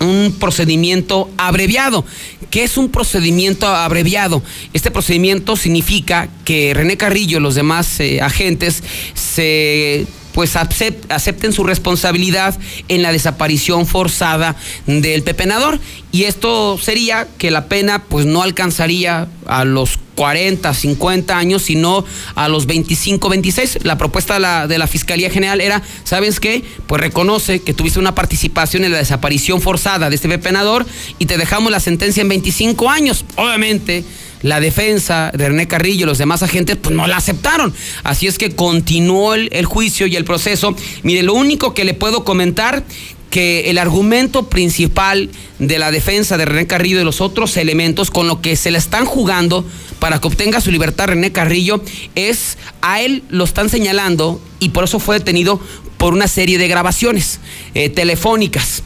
un 0.05 0.33
procedimiento 0.39 1.31
abreviado. 1.37 2.05
¿Qué 2.51 2.63
es 2.63 2.77
un 2.77 2.89
procedimiento 2.89 3.67
abreviado? 3.67 4.43
Este 4.73 4.91
procedimiento 4.91 5.57
significa 5.57 6.29
que 6.45 6.73
René 6.75 6.97
Carrillo 6.97 7.39
y 7.39 7.41
los 7.41 7.57
demás 7.57 7.99
eh, 7.99 8.21
agentes 8.21 8.83
se 9.15 10.07
pues 10.35 10.57
acepten 10.57 11.53
su 11.53 11.63
responsabilidad 11.63 12.59
en 12.89 13.03
la 13.03 13.13
desaparición 13.13 13.87
forzada 13.87 14.57
del 14.85 15.23
pepenador. 15.23 15.79
Y 16.11 16.25
esto 16.25 16.77
sería 16.77 17.29
que 17.39 17.53
la 17.53 17.67
pena 17.69 18.03
pues 18.03 18.27
no 18.27 18.43
alcanzaría 18.43 19.29
a 19.47 19.65
los 19.65 19.99
40, 20.17 20.75
50 20.75 21.39
años, 21.39 21.63
sino 21.63 22.05
a 22.35 22.49
los 22.49 22.67
25, 22.67 23.29
26. 23.29 23.79
La 23.85 23.97
propuesta 23.97 24.35
de 24.35 24.41
la, 24.41 24.67
de 24.67 24.79
la, 24.79 24.89
Fiscalía 24.89 25.31
General 25.31 25.61
era, 25.61 25.83
¿sabes 26.03 26.41
qué? 26.41 26.65
Pues 26.89 27.01
reconoce 27.01 27.61
que 27.61 27.73
tuviste 27.73 28.01
una 28.01 28.17
participación 28.17 28.85
en 28.85 28.91
la 28.91 28.99
desaparición 28.99 29.61
forzada 29.61 30.11
de 30.11 30.17
este 30.17 30.29
pepenador 30.29 30.85
y 31.21 31.27
te 31.27 31.39
dejamos 31.39 31.71
la 31.71 31.79
sentencia 31.79 32.23
en 32.23 32.29
25 32.29 32.91
años. 32.91 33.25
Obviamente 33.37 34.05
la 34.45 34.61
defensa 34.61 35.33
de 35.35 35.49
René 35.49 35.67
Carrillo 35.67 36.05
y 36.05 36.07
los 36.07 36.19
demás 36.19 36.43
agentes 36.43 36.77
pues 36.77 36.95
no 36.95 37.07
la 37.07 37.17
aceptaron. 37.17 37.75
Así 38.03 38.27
es 38.27 38.37
que 38.37 38.55
continuó 38.55 39.33
el, 39.35 39.65
juicio 39.65 40.07
y 40.07 40.17
el 40.17 40.25
proceso. 40.25 40.77
Mire, 41.03 41.23
lo 41.23 41.33
único 41.33 41.73
que 41.73 41.85
le 41.85 41.95
puedo 41.95 42.25
comentar 42.25 42.85
que 43.31 43.71
el 43.71 43.79
argumento 43.79 44.51
principal 44.51 45.31
de 45.59 45.79
la 45.79 45.91
defensa 45.91 46.37
de 46.37 46.45
René 46.45 46.67
Carrillo 46.67 47.01
y 47.01 47.05
los 47.05 47.23
otros 47.23 47.57
elementos 47.57 48.11
con 48.11 48.29
lo 48.29 48.43
que 48.43 48.55
se 48.55 48.71
le 48.71 48.77
están 48.77 49.07
jugando 49.07 49.65
para 49.99 50.21
que 50.21 50.29
obtenga 50.29 50.61
su 50.61 50.71
libertad 50.71 51.07
René 51.09 51.33
Carrillo 51.33 51.83
es 52.15 52.59
a 52.83 53.01
él 53.01 53.25
lo 53.31 53.45
están 53.45 53.71
señalando 53.71 54.41
y 54.61 54.69
por 54.69 54.85
eso 54.85 55.01
fue 55.01 55.19
detenido 55.19 55.59
por 55.97 56.13
una 56.13 56.29
serie 56.29 56.59
de 56.59 56.69
grabaciones 56.69 57.41
eh, 57.75 57.89
telefónicas 57.89 58.83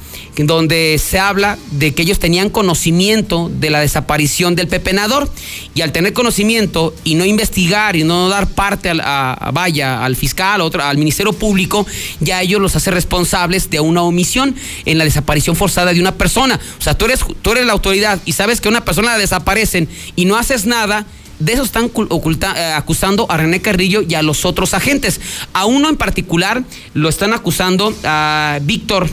donde 0.46 1.00
se 1.02 1.18
habla 1.18 1.58
de 1.72 1.94
que 1.94 2.02
ellos 2.02 2.18
tenían 2.18 2.50
conocimiento 2.50 3.50
de 3.52 3.70
la 3.70 3.80
desaparición 3.80 4.54
del 4.54 4.68
pepenador 4.68 5.28
y 5.74 5.80
al 5.80 5.92
tener 5.92 6.12
conocimiento 6.12 6.94
y 7.04 7.14
no 7.16 7.24
investigar 7.24 7.96
y 7.96 8.04
no 8.04 8.28
dar 8.28 8.48
parte 8.48 8.90
a, 8.90 9.50
vaya 9.52 10.04
al 10.04 10.16
fiscal, 10.16 10.60
otro, 10.60 10.82
al 10.82 10.98
ministerio 10.98 11.32
público, 11.32 11.86
ya 12.20 12.42
ellos 12.42 12.60
los 12.60 12.76
hace 12.76 12.90
responsables 12.90 13.70
de 13.70 13.80
una 13.80 14.02
omisión 14.02 14.54
en 14.84 14.98
la 14.98 15.04
desaparición 15.04 15.56
forzada 15.56 15.92
de 15.92 16.00
una 16.00 16.14
persona. 16.14 16.60
O 16.78 16.82
sea, 16.82 16.96
tú 16.96 17.06
eres, 17.06 17.20
tú 17.42 17.52
eres 17.52 17.66
la 17.66 17.72
autoridad 17.72 18.20
y 18.24 18.32
sabes 18.32 18.60
que 18.60 18.68
una 18.68 18.84
persona 18.84 19.12
la 19.12 19.18
desaparecen 19.18 19.88
y 20.16 20.24
no 20.24 20.36
haces 20.36 20.66
nada 20.66 21.06
de 21.38 21.52
eso 21.52 21.62
están 21.62 21.90
oculta, 21.94 22.54
eh, 22.56 22.72
acusando 22.72 23.30
a 23.30 23.36
René 23.36 23.60
Carrillo 23.60 24.02
y 24.02 24.14
a 24.14 24.22
los 24.22 24.44
otros 24.44 24.74
agentes. 24.74 25.20
A 25.52 25.66
uno 25.66 25.88
en 25.88 25.96
particular 25.96 26.64
lo 26.94 27.08
están 27.08 27.32
acusando 27.32 27.94
a 28.04 28.58
Víctor 28.62 29.08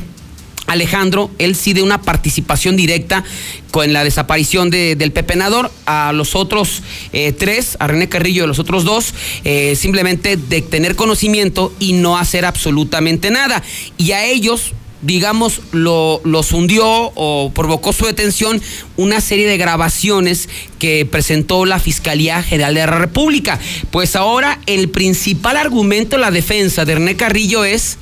Alejandro, 0.68 1.30
él 1.38 1.56
sí 1.56 1.74
de 1.74 1.84
una 1.84 2.02
participación 2.02 2.76
directa 2.76 3.24
con 3.72 3.94
la 3.94 4.04
desaparición 4.04 4.70
del 4.70 5.12
pepenador. 5.12 5.72
A 5.86 6.12
los 6.14 6.36
otros 6.36 6.82
eh, 7.14 7.34
tres, 7.34 7.78
a 7.80 7.88
René 7.88 8.10
Carrillo 8.10 8.44
y 8.44 8.46
a 8.46 8.48
los 8.48 8.60
otros 8.60 8.84
dos, 8.84 9.14
eh, 9.44 9.76
simplemente 9.76 10.38
de 10.38 10.62
tener 10.62 10.96
conocimiento 10.96 11.74
y 11.80 11.94
no 11.94 12.18
hacer 12.18 12.46
absolutamente 12.46 13.30
nada. 13.30 13.62
Y 13.98 14.12
a 14.12 14.26
ellos, 14.26 14.74
digamos, 15.02 15.62
lo, 15.72 16.20
los 16.24 16.52
hundió 16.52 16.86
o 16.88 17.52
provocó 17.54 17.94
su 17.94 18.06
detención 18.06 18.60
una 18.98 19.22
serie 19.22 19.48
de 19.48 19.58
grabaciones 19.58 20.50
que 20.80 21.06
presentó 21.06 21.66
la 21.66 21.80
Fiscalía 21.80 22.42
General 22.42 22.74
de 22.74 22.80
la 22.80 22.88
República. 22.88 23.60
Pues 23.92 24.16
ahora 24.16 24.60
el 24.66 24.90
principal 24.90 25.58
argumento 25.58 26.16
de 26.16 26.24
la 26.24 26.32
defensa 26.32 26.86
de 26.86 26.96
René 26.96 27.16
Carrillo 27.16 27.64
es 27.66 27.98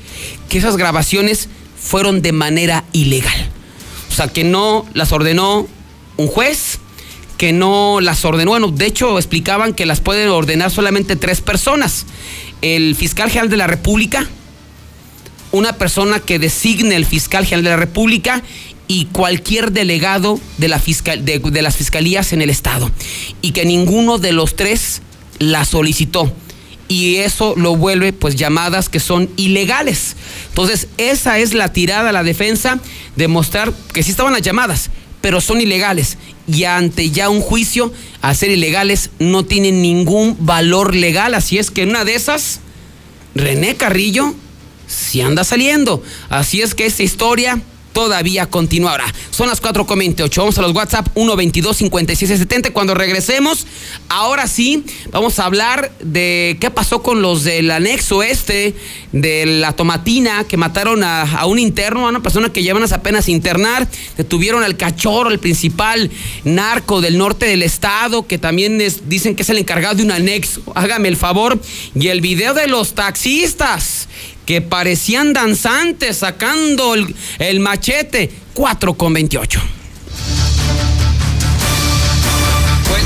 que 0.48 0.60
esas 0.60 0.78
grabaciones 0.78 1.50
fueron 1.84 2.22
de 2.22 2.32
manera 2.32 2.86
ilegal. 2.94 3.50
O 4.10 4.14
sea, 4.14 4.28
que 4.28 4.44
no 4.44 4.86
las 4.94 5.12
ordenó 5.12 5.68
un 6.18 6.28
juez, 6.28 6.80
que 7.38 7.52
no 7.52 8.00
las 8.00 8.24
ordenó, 8.26 8.52
bueno, 8.52 8.70
de 8.70 8.86
hecho 8.86 9.18
explicaban 9.18 9.74
que 9.74 9.86
las 9.86 10.00
pueden 10.00 10.30
ordenar 10.30 10.72
solamente 10.72 11.16
tres 11.16 11.42
personas. 11.42 12.06
El 12.62 12.96
fiscal 12.96 13.30
general 13.30 13.50
de 13.50 13.58
la 13.58 13.68
República, 13.68 14.28
una 15.52 15.74
persona 15.74 16.20
que 16.20 16.40
designe 16.40 16.96
el 16.96 17.06
fiscal 17.06 17.44
general 17.44 17.64
de 17.64 17.70
la 17.72 17.78
República 17.78 18.44
y 18.88 19.06
cualquier 19.06 19.72
delegado 19.72 20.40
de, 20.58 20.68
la 20.68 20.80
fiscal, 20.80 21.26
de, 21.26 21.40
de 21.40 21.62
las 21.62 21.76
fiscalías 21.76 22.34
en 22.34 22.42
el 22.42 22.50
Estado. 22.50 22.90
Y 23.42 23.52
que 23.52 23.66
ninguno 23.66 24.20
de 24.20 24.32
los 24.32 24.56
tres 24.56 25.02
la 25.40 25.66
solicitó 25.66 26.32
y 26.88 27.18
eso 27.18 27.54
lo 27.58 27.76
vuelve 27.76 28.14
pues 28.14 28.36
llamadas 28.36 28.90
que 28.90 29.00
son 29.00 29.30
ilegales. 29.38 30.16
Entonces, 30.50 30.88
esa 30.98 31.40
es 31.40 31.54
la 31.54 31.72
tirada 31.74 32.12
la 32.12 32.24
defensa, 32.24 32.80
demostrar 33.16 33.74
que 33.94 34.04
sí 34.04 34.12
estaban 34.12 34.34
las 34.34 34.42
llamadas, 34.42 34.90
pero 35.22 35.42
son 35.42 35.62
ilegales. 35.62 36.18
Y 36.48 36.66
ante 36.66 37.10
ya 37.10 37.30
un 37.30 37.42
juicio, 37.42 37.94
al 38.22 38.36
ser 38.36 38.52
ilegales, 38.52 39.10
no 39.20 39.46
tienen 39.46 39.82
ningún 39.82 40.38
valor 40.40 40.96
legal. 40.96 41.34
Así 41.34 41.58
es 41.58 41.72
que 41.72 41.84
en 41.84 41.90
una 41.90 42.06
de 42.06 42.16
esas, 42.16 42.60
René 43.34 43.76
Carrillo 43.76 44.36
si 44.94 45.22
anda 45.22 45.44
saliendo. 45.44 46.04
Así 46.30 46.62
es 46.62 46.76
que 46.76 46.86
esta 46.86 47.04
historia 47.04 47.62
todavía 47.94 48.48
continuará. 48.48 49.06
Son 49.32 49.48
las 49.48 49.62
4.28. 49.62 50.36
Vamos 50.38 50.58
a 50.58 50.62
los 50.62 50.74
WhatsApp 50.74 51.08
122 51.14 51.78
5770 51.78 52.72
Cuando 52.72 52.94
regresemos, 52.94 53.66
ahora 54.10 54.48
sí, 54.48 54.84
vamos 55.12 55.40
a 55.40 55.46
hablar 55.46 55.92
de 56.02 56.58
qué 56.60 56.70
pasó 56.72 57.02
con 57.02 57.22
los 57.22 57.44
del 57.44 57.72
anexo 57.72 58.24
este 58.24 58.76
de 59.12 59.46
la 59.46 59.74
tomatina 59.74 60.44
que 60.44 60.58
mataron 60.58 61.04
a, 61.04 61.46
un 61.46 61.60
interno, 61.60 62.06
a 62.06 62.10
una 62.10 62.22
persona 62.22 62.52
que 62.52 62.64
llevan 62.64 62.84
apenas 62.92 63.28
a 63.28 63.32
internar. 63.32 63.88
Detuvieron 64.18 64.64
al 64.64 64.76
cachorro, 64.76 65.30
el 65.30 65.40
principal 65.40 66.10
narco 66.44 67.00
del 67.02 67.18
norte 67.18 67.46
del 67.46 67.64
estado, 67.64 68.28
que 68.28 68.38
también 68.38 68.82
dicen 69.06 69.36
que 69.36 69.44
es 69.44 69.50
el 69.50 69.60
encargado 69.60 69.96
de 69.96 70.04
un 70.04 70.12
anexo. 70.12 70.62
Hágame 70.76 71.08
el 71.08 71.16
favor. 71.16 71.60
Y 71.96 72.08
el 72.08 72.22
video 72.22 72.54
de 72.54 72.68
los 72.68 72.94
taxistas 72.96 74.08
que 74.46 74.62
parecían 74.62 75.34
danzantes 75.34 76.18
sacando 76.18 76.96
el, 77.40 77.60
machete. 77.60 78.32
4 78.54 78.94
con 78.94 79.14
28. 79.14 79.60
Pues 82.88 83.04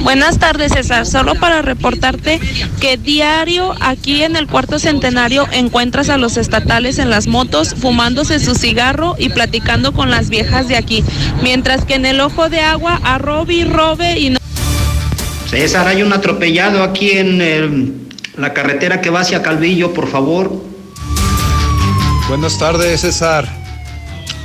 Buenas 0.00 0.38
tardes, 0.38 0.72
César. 0.72 1.06
Solo 1.06 1.34
para 1.34 1.60
reportarte 1.60 2.40
que 2.80 2.96
diario 2.96 3.74
aquí 3.80 4.22
en 4.22 4.36
el 4.36 4.46
cuarto 4.46 4.78
centenario 4.78 5.46
encuentras 5.52 6.08
a 6.08 6.16
los 6.16 6.38
estatales 6.38 6.98
en 6.98 7.10
las 7.10 7.26
motos 7.26 7.74
fumándose 7.74 8.40
su 8.40 8.54
cigarro 8.54 9.16
y 9.18 9.28
platicando 9.28 9.92
con 9.92 10.10
las 10.10 10.30
viejas 10.30 10.66
de 10.66 10.76
aquí. 10.76 11.04
Mientras 11.42 11.84
que 11.84 11.94
en 11.94 12.06
el 12.06 12.20
ojo 12.20 12.48
de 12.48 12.60
agua 12.60 13.00
a 13.04 13.18
Roby, 13.18 13.64
Robe 13.64 14.18
y 14.18 14.30
no. 14.30 14.38
César, 15.50 15.86
hay 15.86 16.02
un 16.02 16.12
atropellado 16.12 16.82
aquí 16.82 17.10
en 17.10 17.42
el 17.42 18.01
la 18.36 18.52
carretera 18.52 19.00
que 19.00 19.10
va 19.10 19.20
hacia 19.20 19.42
Calvillo, 19.42 19.92
por 19.92 20.08
favor. 20.08 20.52
Buenas 22.28 22.58
tardes, 22.58 23.00
César. 23.02 23.48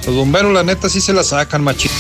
Los 0.06 0.16
bomberos, 0.16 0.54
la 0.54 0.64
neta, 0.64 0.90
sí 0.90 1.02
se 1.02 1.14
la 1.14 1.24
sacan, 1.24 1.64
machito. 1.64 1.94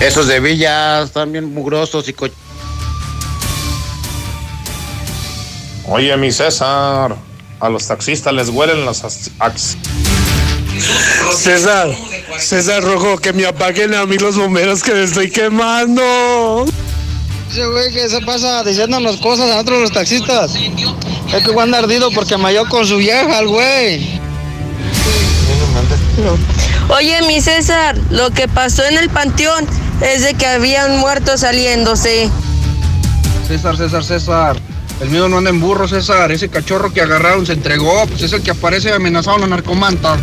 Esos 0.00 0.26
de 0.26 0.40
Villa 0.40 1.02
están 1.02 1.32
bien 1.32 1.52
mugrosos 1.52 2.08
y 2.08 2.12
co... 2.12 2.26
Oye, 5.86 6.16
mi 6.16 6.32
César, 6.32 7.16
a 7.60 7.68
los 7.68 7.86
taxistas 7.86 8.32
les 8.32 8.48
huelen 8.48 8.84
las 8.86 9.02
César, 11.32 11.88
César 12.38 12.82
Rojo, 12.82 13.18
que 13.18 13.32
me 13.32 13.46
apaguen 13.46 13.94
a 13.94 14.06
mí 14.06 14.18
los 14.18 14.36
bomberos 14.36 14.82
que 14.82 14.92
me 14.92 15.04
estoy 15.04 15.30
quemando. 15.30 16.66
Ese 17.54 17.68
güey 17.68 17.92
que 17.92 18.08
se 18.08 18.20
pasa 18.20 18.64
diciéndonos 18.64 19.18
cosas 19.18 19.48
a 19.52 19.60
otros 19.60 19.80
los 19.80 19.92
taxistas. 19.92 20.56
Es 20.56 21.44
que 21.44 21.60
anda 21.60 21.78
ardido 21.78 22.10
porque 22.10 22.36
me 22.36 22.46
halló 22.46 22.68
con 22.68 22.84
su 22.84 22.96
vieja, 22.96 23.38
el 23.38 23.46
güey. 23.46 24.20
Oye, 26.88 27.22
mi 27.28 27.40
César, 27.40 27.96
lo 28.10 28.32
que 28.32 28.48
pasó 28.48 28.84
en 28.84 28.98
el 28.98 29.08
panteón 29.08 29.68
es 30.00 30.24
de 30.24 30.34
que 30.34 30.46
habían 30.46 30.98
muertos 30.98 31.42
saliéndose. 31.42 32.28
César, 33.46 33.76
César, 33.76 34.02
César. 34.02 34.56
El 35.00 35.10
mío 35.10 35.28
no 35.28 35.38
anda 35.38 35.50
en 35.50 35.60
burro, 35.60 35.86
César. 35.86 36.32
Ese 36.32 36.48
cachorro 36.48 36.92
que 36.92 37.02
agarraron 37.02 37.46
se 37.46 37.52
entregó. 37.52 38.04
Pues 38.08 38.22
es 38.22 38.32
el 38.32 38.42
que 38.42 38.50
aparece 38.50 38.92
amenazado 38.92 39.36
en 39.36 39.42
la 39.42 39.46
narcomanta. 39.46 40.18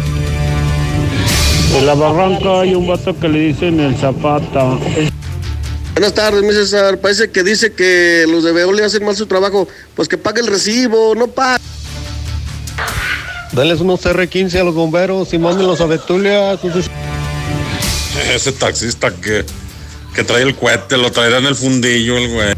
En 1.78 1.86
la 1.86 1.94
barranca 1.94 2.60
hay 2.60 2.76
un 2.76 2.88
vato 2.88 3.18
que 3.18 3.30
le 3.30 3.40
dicen 3.40 3.80
el 3.80 3.96
zapata. 3.96 4.78
Buenas 5.94 6.14
tardes, 6.14 6.42
mi 6.42 6.54
César. 6.54 7.00
Parece 7.00 7.30
que 7.30 7.44
dice 7.44 7.74
que 7.74 8.26
los 8.28 8.44
de 8.44 8.52
Veolia 8.54 8.86
hacen 8.86 9.04
mal 9.04 9.16
su 9.16 9.26
trabajo. 9.26 9.68
Pues 9.96 10.08
que 10.08 10.18
pague 10.18 10.42
el 10.42 10.48
recibo, 10.48 11.16
no 11.16 11.28
pague. 11.28 11.62
Dales 13.52 13.82
unos 13.82 14.06
R15 14.06 14.60
a 14.60 14.64
los 14.64 14.74
bomberos 14.74 15.34
y 15.34 15.38
mándenlos 15.38 15.82
a 15.82 15.86
Betulia. 15.86 16.54
Ese 18.34 18.52
taxista 18.54 19.12
que, 19.12 19.46
que 20.16 20.24
trae 20.24 20.44
el 20.44 20.56
cohete, 20.56 20.98
lo 20.98 21.12
traerá 21.12 21.40
en 21.40 21.46
el 21.48 21.56
fundillo, 21.56 22.18
el 22.18 22.30
güey. 22.30 22.54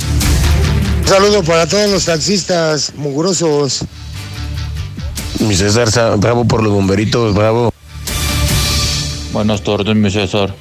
Un 1.01 1.07
saludo 1.07 1.43
para 1.43 1.67
todos 1.67 1.89
los 1.89 2.05
taxistas 2.05 2.93
mugrosos. 2.95 3.83
Mi 5.39 5.55
César, 5.55 6.17
bravo 6.17 6.45
por 6.45 6.61
los 6.61 6.71
bomberitos, 6.71 7.33
bravo. 7.33 7.73
Buenas 9.31 9.63
tardes, 9.63 9.95
mi 9.95 10.11
César. 10.11 10.53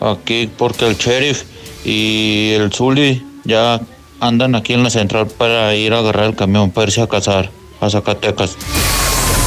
Aquí 0.00 0.50
porque 0.56 0.86
el 0.86 0.96
sheriff 0.96 1.42
y 1.84 2.52
el 2.52 2.72
Zuli 2.72 3.24
ya 3.44 3.80
andan 4.20 4.54
aquí 4.54 4.72
en 4.72 4.82
la 4.82 4.90
central 4.90 5.26
para 5.26 5.74
ir 5.74 5.92
a 5.92 5.98
agarrar 5.98 6.26
el 6.26 6.36
camión 6.36 6.70
para 6.70 6.88
irse 6.88 7.02
a 7.02 7.06
cazar 7.06 7.50
a 7.80 7.90
Zacatecas. 7.90 8.56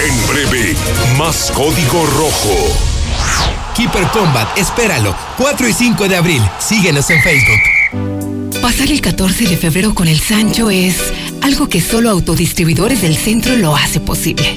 En 0.04 0.28
breve, 0.28 0.76
más 1.18 1.52
código 1.52 2.06
rojo. 2.06 2.56
Keeper 3.76 4.04
Combat, 4.08 4.58
espéralo. 4.58 5.16
4 5.38 5.68
y 5.68 5.74
5 5.74 6.08
de 6.08 6.16
abril. 6.16 6.42
Síguenos 6.60 7.10
en 7.10 7.22
Facebook. 7.22 8.62
Pasar 8.62 8.92
el 8.92 9.02
14 9.02 9.48
de 9.48 9.58
febrero 9.58 9.94
con 9.94 10.08
el 10.08 10.20
Sancho 10.20 10.70
es 10.70 10.98
algo 11.42 11.68
que 11.68 11.82
solo 11.82 12.10
autodistribuidores 12.10 13.02
del 13.02 13.16
centro 13.16 13.56
lo 13.56 13.76
hace 13.76 14.00
posible. 14.00 14.56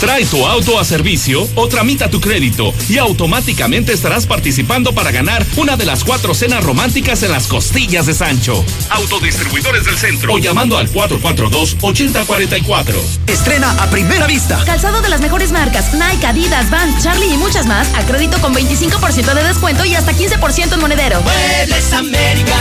Trae 0.00 0.24
tu 0.24 0.46
auto 0.46 0.80
a 0.80 0.84
servicio 0.84 1.46
o 1.54 1.68
tramita 1.68 2.08
tu 2.08 2.22
crédito 2.22 2.72
y 2.88 2.96
automáticamente 2.96 3.92
estarás 3.92 4.24
participando 4.24 4.94
para 4.94 5.10
ganar 5.10 5.44
una 5.56 5.76
de 5.76 5.84
las 5.84 6.04
cuatro 6.04 6.32
cenas 6.32 6.64
románticas 6.64 7.22
en 7.22 7.32
las 7.32 7.46
costillas 7.46 8.06
de 8.06 8.14
Sancho. 8.14 8.64
Autodistribuidores 8.88 9.84
del 9.84 9.98
centro 9.98 10.32
o 10.32 10.38
llamando 10.38 10.78
al 10.78 10.90
442-8044. 10.90 12.94
Estrena 13.26 13.72
a 13.72 13.90
primera 13.90 14.26
vista. 14.26 14.64
Calzado 14.64 15.02
de 15.02 15.10
las 15.10 15.20
mejores 15.20 15.52
marcas, 15.52 15.92
Nike, 15.92 16.26
Adidas, 16.26 16.70
Vans, 16.70 17.04
Charlie 17.04 17.34
y 17.34 17.36
muchas 17.36 17.66
más 17.66 17.86
a 17.94 18.02
crédito 18.06 18.40
con 18.40 18.54
25% 18.54 19.34
de 19.34 19.44
descuento 19.44 19.84
y 19.84 19.96
hasta 19.96 20.14
15% 20.14 20.72
en 20.72 20.80
monedero. 20.80 21.20
Muebles 21.20 21.92
América. 21.92 22.56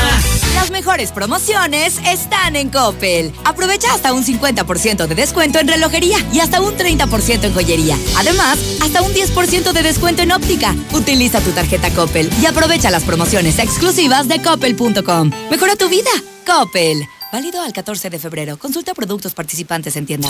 Las 0.59 0.71
mejores 0.71 1.13
promociones 1.13 1.99
están 2.05 2.57
en 2.57 2.69
Coppel. 2.69 3.31
Aprovecha 3.45 3.93
hasta 3.93 4.11
un 4.11 4.25
50% 4.25 5.07
de 5.07 5.15
descuento 5.15 5.57
en 5.57 5.69
relojería 5.69 6.17
y 6.33 6.41
hasta 6.41 6.59
un 6.59 6.75
30% 6.75 7.45
en 7.45 7.53
joyería. 7.53 7.97
Además, 8.17 8.59
hasta 8.81 9.01
un 9.01 9.13
10% 9.13 9.71
de 9.71 9.83
descuento 9.83 10.21
en 10.21 10.33
óptica. 10.33 10.75
Utiliza 10.91 11.39
tu 11.39 11.51
tarjeta 11.51 11.89
Coppel 11.91 12.29
y 12.41 12.45
aprovecha 12.45 12.91
las 12.91 13.05
promociones 13.05 13.57
exclusivas 13.57 14.27
de 14.27 14.41
coppel.com. 14.41 15.31
Mejora 15.49 15.77
tu 15.77 15.87
vida. 15.87 16.11
Coppel. 16.45 17.07
Válido 17.31 17.61
al 17.61 17.71
14 17.71 18.09
de 18.09 18.19
febrero. 18.19 18.57
Consulta 18.57 18.93
productos 18.93 19.33
participantes 19.33 19.95
en 19.95 20.07
tienda. 20.07 20.29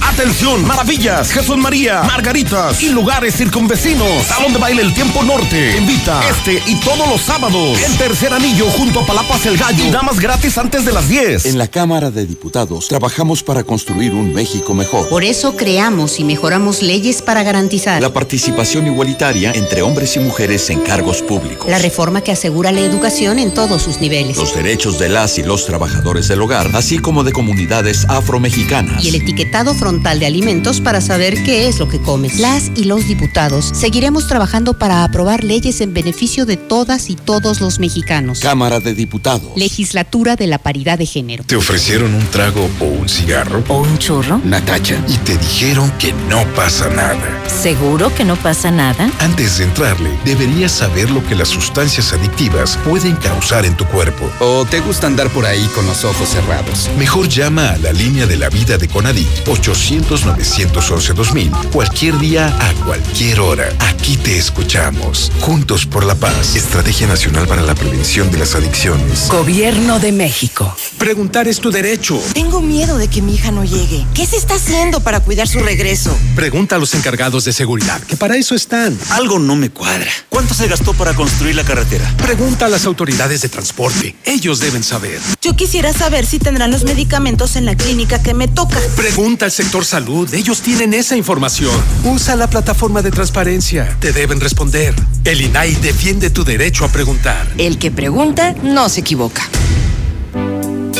Atención, 0.00 0.66
maravillas, 0.66 1.32
Jesús 1.32 1.56
María, 1.56 2.02
Margaritas 2.02 2.82
y 2.82 2.90
lugares 2.90 3.36
circunvecinos. 3.36 4.24
Salón 4.26 4.52
de 4.52 4.58
baile 4.58 4.82
El 4.82 4.94
Tiempo 4.94 5.22
Norte. 5.22 5.76
Invita 5.76 6.20
este 6.30 6.62
y 6.66 6.76
todos 6.80 7.08
los 7.08 7.20
sábados. 7.20 7.78
El 7.84 7.96
tercer 7.96 8.32
anillo 8.32 8.66
junto 8.70 9.00
a 9.00 9.06
Palapas 9.06 9.44
El 9.46 9.56
Gallo. 9.56 9.84
Y 9.84 9.90
damas 9.90 10.20
gratis 10.20 10.56
antes 10.56 10.84
de 10.84 10.92
las 10.92 11.08
10. 11.08 11.46
En 11.46 11.58
la 11.58 11.66
Cámara 11.66 12.10
de 12.10 12.26
Diputados 12.26 12.88
trabajamos 12.88 13.42
para 13.42 13.64
construir 13.64 14.14
un 14.14 14.32
México 14.32 14.72
mejor. 14.72 15.08
Por 15.08 15.24
eso 15.24 15.56
creamos 15.56 16.20
y 16.20 16.24
mejoramos 16.24 16.82
leyes 16.82 17.20
para 17.20 17.42
garantizar 17.42 18.00
la 18.00 18.12
participación 18.12 18.86
igualitaria 18.86 19.52
entre 19.52 19.82
hombres 19.82 20.16
y 20.16 20.20
mujeres 20.20 20.70
en 20.70 20.80
cargos 20.80 21.22
públicos. 21.22 21.68
La 21.68 21.78
reforma 21.78 22.22
que 22.22 22.32
asegura 22.32 22.72
la 22.72 22.80
educación 22.80 23.38
en 23.38 23.52
todos 23.52 23.82
sus 23.82 24.00
niveles. 24.00 24.36
Los 24.36 24.54
derechos 24.54 24.98
de 24.98 25.08
las 25.08 25.38
y 25.38 25.42
los 25.42 25.66
trabajadores 25.66 26.28
del 26.28 26.40
hogar, 26.40 26.70
así 26.74 26.98
como 26.98 27.24
de 27.24 27.32
comunidades 27.32 28.04
afromexicanas. 28.08 29.04
Y 29.04 29.08
el 29.08 29.16
etiquetado 29.16 29.74
frontal 29.74 29.87
de 29.88 30.26
alimentos 30.26 30.82
para 30.82 31.00
saber 31.00 31.42
qué 31.44 31.66
es 31.66 31.78
lo 31.78 31.88
que 31.88 31.98
comes. 31.98 32.38
Las 32.38 32.70
y 32.76 32.84
los 32.84 33.08
diputados 33.08 33.72
seguiremos 33.72 34.28
trabajando 34.28 34.78
para 34.78 35.02
aprobar 35.02 35.44
leyes 35.44 35.80
en 35.80 35.94
beneficio 35.94 36.44
de 36.44 36.58
todas 36.58 37.08
y 37.08 37.16
todos 37.16 37.62
los 37.62 37.80
mexicanos. 37.80 38.40
Cámara 38.40 38.80
de 38.80 38.94
Diputados. 38.94 39.50
Legislatura 39.56 40.36
de 40.36 40.46
la 40.46 40.58
Paridad 40.58 40.98
de 40.98 41.06
Género. 41.06 41.42
¿Te 41.44 41.56
ofrecieron 41.56 42.14
un 42.14 42.26
trago 42.26 42.68
o 42.80 42.84
un 42.84 43.08
cigarro? 43.08 43.64
¿O 43.68 43.78
un 43.78 43.96
churro? 43.96 44.42
Natacha. 44.44 45.02
Y 45.08 45.16
te 45.18 45.38
dijeron 45.38 45.90
que 45.98 46.12
no 46.28 46.44
pasa 46.54 46.90
nada. 46.90 47.48
¿Seguro 47.48 48.14
que 48.14 48.26
no 48.26 48.36
pasa 48.36 48.70
nada? 48.70 49.10
Antes 49.20 49.56
de 49.56 49.64
entrarle, 49.64 50.10
deberías 50.26 50.72
saber 50.72 51.10
lo 51.10 51.26
que 51.26 51.34
las 51.34 51.48
sustancias 51.48 52.12
adictivas 52.12 52.78
pueden 52.84 53.16
causar 53.16 53.64
en 53.64 53.74
tu 53.74 53.86
cuerpo. 53.86 54.30
¿O 54.40 54.66
te 54.66 54.80
gusta 54.80 55.06
andar 55.06 55.30
por 55.30 55.46
ahí 55.46 55.66
con 55.74 55.86
los 55.86 56.04
ojos 56.04 56.28
cerrados? 56.28 56.90
Mejor 56.98 57.26
llama 57.26 57.70
a 57.70 57.78
la 57.78 57.92
línea 57.92 58.26
de 58.26 58.36
la 58.36 58.50
vida 58.50 58.76
de 58.76 58.86
Conadic 58.86 59.26
800 59.46 59.77
911 59.78 61.14
2000 61.14 61.50
cualquier 61.72 62.18
día 62.18 62.48
a 62.60 62.74
cualquier 62.84 63.40
hora. 63.40 63.68
Aquí 63.80 64.16
te 64.16 64.36
escuchamos. 64.36 65.30
Juntos 65.40 65.86
por 65.86 66.04
la 66.04 66.14
paz. 66.14 66.56
Estrategia 66.56 67.06
Nacional 67.06 67.46
para 67.46 67.62
la 67.62 67.74
Prevención 67.74 68.30
de 68.30 68.38
las 68.38 68.54
Adicciones. 68.54 69.28
Gobierno 69.28 69.98
de 70.00 70.12
México. 70.12 70.74
Preguntar 70.98 71.48
es 71.48 71.60
tu 71.60 71.70
derecho. 71.70 72.20
Tengo 72.34 72.60
miedo 72.60 72.98
de 72.98 73.08
que 73.08 73.22
mi 73.22 73.34
hija 73.34 73.50
no 73.50 73.64
llegue. 73.64 74.04
¿Qué 74.14 74.26
se 74.26 74.36
está 74.36 74.54
haciendo 74.54 75.00
para 75.00 75.20
cuidar 75.20 75.48
su 75.48 75.60
regreso? 75.60 76.14
Pregunta 76.34 76.76
a 76.76 76.78
los 76.78 76.94
encargados 76.94 77.44
de 77.44 77.52
seguridad, 77.52 78.00
que 78.02 78.16
para 78.16 78.36
eso 78.36 78.54
están. 78.54 78.98
Algo 79.10 79.38
no 79.38 79.56
me 79.56 79.70
cuadra. 79.70 80.10
¿Cuánto 80.28 80.54
se 80.54 80.66
gastó 80.66 80.92
para 80.92 81.14
construir 81.14 81.54
la 81.54 81.64
carretera? 81.64 82.12
Pregunta 82.18 82.66
a 82.66 82.68
las 82.68 82.84
autoridades 82.84 83.40
de 83.42 83.48
transporte. 83.48 84.16
Ellos 84.24 84.58
deben 84.58 84.82
saber. 84.82 85.20
Yo 85.40 85.54
quisiera 85.56 85.92
saber 85.92 86.26
si 86.26 86.38
tendrán 86.38 86.70
los 86.70 86.84
medicamentos 86.84 87.56
en 87.56 87.64
la 87.64 87.76
clínica 87.76 88.22
que 88.22 88.34
me 88.34 88.48
toca. 88.48 88.78
Pregunta 88.96 89.44
al 89.44 89.52
sector 89.68 89.84
salud. 89.84 90.32
Ellos 90.32 90.62
tienen 90.62 90.94
esa 90.94 91.14
información. 91.14 91.74
Usa 92.02 92.36
la 92.36 92.48
plataforma 92.48 93.02
de 93.02 93.10
transparencia. 93.10 93.98
Te 94.00 94.14
deben 94.14 94.40
responder. 94.40 94.94
El 95.24 95.42
INAI 95.42 95.74
defiende 95.74 96.30
tu 96.30 96.42
derecho 96.42 96.86
a 96.86 96.88
preguntar. 96.88 97.46
El 97.58 97.76
que 97.76 97.90
pregunta 97.90 98.54
no 98.62 98.88
se 98.88 99.00
equivoca. 99.00 99.42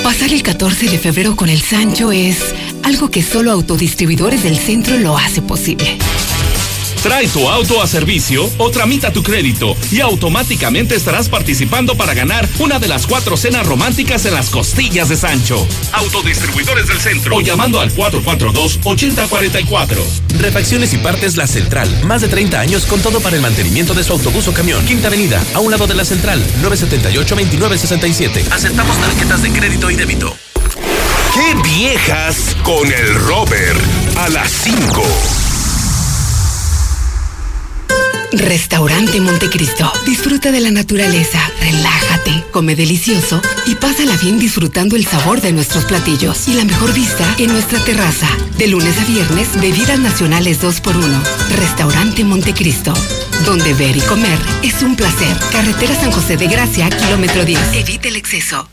Pasar 0.04 0.35
el 0.35 0.42
14 0.42 0.90
de 0.90 0.98
febrero 0.98 1.35
con 1.35 1.48
el 1.48 1.62
Sancho 1.62 2.12
es 2.12 2.54
algo 2.83 3.11
que 3.11 3.22
solo 3.22 3.52
autodistribuidores 3.52 4.42
del 4.42 4.59
centro 4.59 4.98
lo 4.98 5.16
hace 5.16 5.40
posible. 5.40 5.96
Trae 7.09 7.27
tu 7.27 7.49
auto 7.49 7.81
a 7.81 7.87
servicio 7.87 8.51
o 8.59 8.71
tramita 8.71 9.11
tu 9.11 9.23
crédito 9.23 9.75
y 9.90 10.01
automáticamente 10.01 10.94
estarás 10.94 11.31
participando 11.31 11.97
para 11.97 12.12
ganar 12.12 12.47
una 12.59 12.79
de 12.79 12.87
las 12.87 13.07
cuatro 13.07 13.38
cenas 13.38 13.66
románticas 13.66 14.27
en 14.27 14.35
las 14.35 14.51
costillas 14.51 15.09
de 15.09 15.16
Sancho. 15.16 15.66
Autodistribuidores 15.92 16.87
del 16.87 17.01
centro 17.01 17.37
o 17.37 17.40
llamando 17.40 17.81
al 17.81 17.94
442-8044. 17.94 19.97
Refacciones 20.38 20.92
y 20.92 20.99
partes 20.99 21.38
La 21.38 21.47
Central. 21.47 21.88
Más 22.05 22.21
de 22.21 22.29
30 22.29 22.61
años 22.61 22.85
con 22.85 23.01
todo 23.01 23.21
para 23.21 23.37
el 23.37 23.42
mantenimiento 23.42 23.94
de 23.94 24.05
su 24.05 24.12
autobús 24.12 24.47
o 24.49 24.53
camión. 24.53 24.85
Quinta 24.85 25.09
Avenida, 25.09 25.42
a 25.55 25.61
un 25.61 25.71
lado 25.71 25.87
de 25.87 25.94
La 25.94 26.05
Central, 26.05 26.44
978-2967. 26.62 28.53
Aceptamos 28.53 28.99
tarjetas 28.99 29.40
de 29.40 29.51
crédito 29.51 29.90
y 29.90 29.97
débito. 29.97 30.37
¡Qué 31.33 31.55
viejas 31.71 32.55
con 32.62 32.92
el 32.92 33.14
Robert! 33.14 33.81
A 34.18 34.29
las 34.29 34.51
5. 34.51 35.47
Restaurante 38.33 39.21
Montecristo. 39.21 39.91
Disfruta 40.05 40.53
de 40.53 40.61
la 40.61 40.71
naturaleza, 40.71 41.41
relájate, 41.61 42.45
come 42.51 42.77
delicioso 42.77 43.41
y 43.67 43.75
pásala 43.77 44.17
bien 44.17 44.38
disfrutando 44.38 44.97
el 44.97 45.07
sabor 45.07 45.41
de 45.41 45.53
nuestros 45.53 45.85
platillos 45.85 46.47
y 46.49 46.55
la 46.55 46.64
mejor 46.64 46.93
vista 46.93 47.25
en 47.38 47.53
nuestra 47.53 47.83
terraza. 47.85 48.29
De 48.59 48.69
lunes 48.69 48.99
a 48.99 49.05
viernes, 49.05 49.49
bebidas 49.61 49.99
nacionales 49.99 50.62
2x1. 50.62 51.23
Restaurante 51.57 52.25
Montecristo. 52.25 52.93
Donde 53.47 53.73
ver 53.75 53.97
y 53.97 54.01
comer 54.01 54.38
es 54.62 54.83
un 54.83 54.97
placer. 54.97 55.37
Carretera 55.51 55.95
San 55.95 56.12
José 56.12 56.37
de 56.37 56.49
Gracia, 56.49 56.91
kilómetro 56.91 57.45
10. 57.45 57.61
Evite 57.75 58.09
el 58.09 58.17
exceso. 58.17 58.69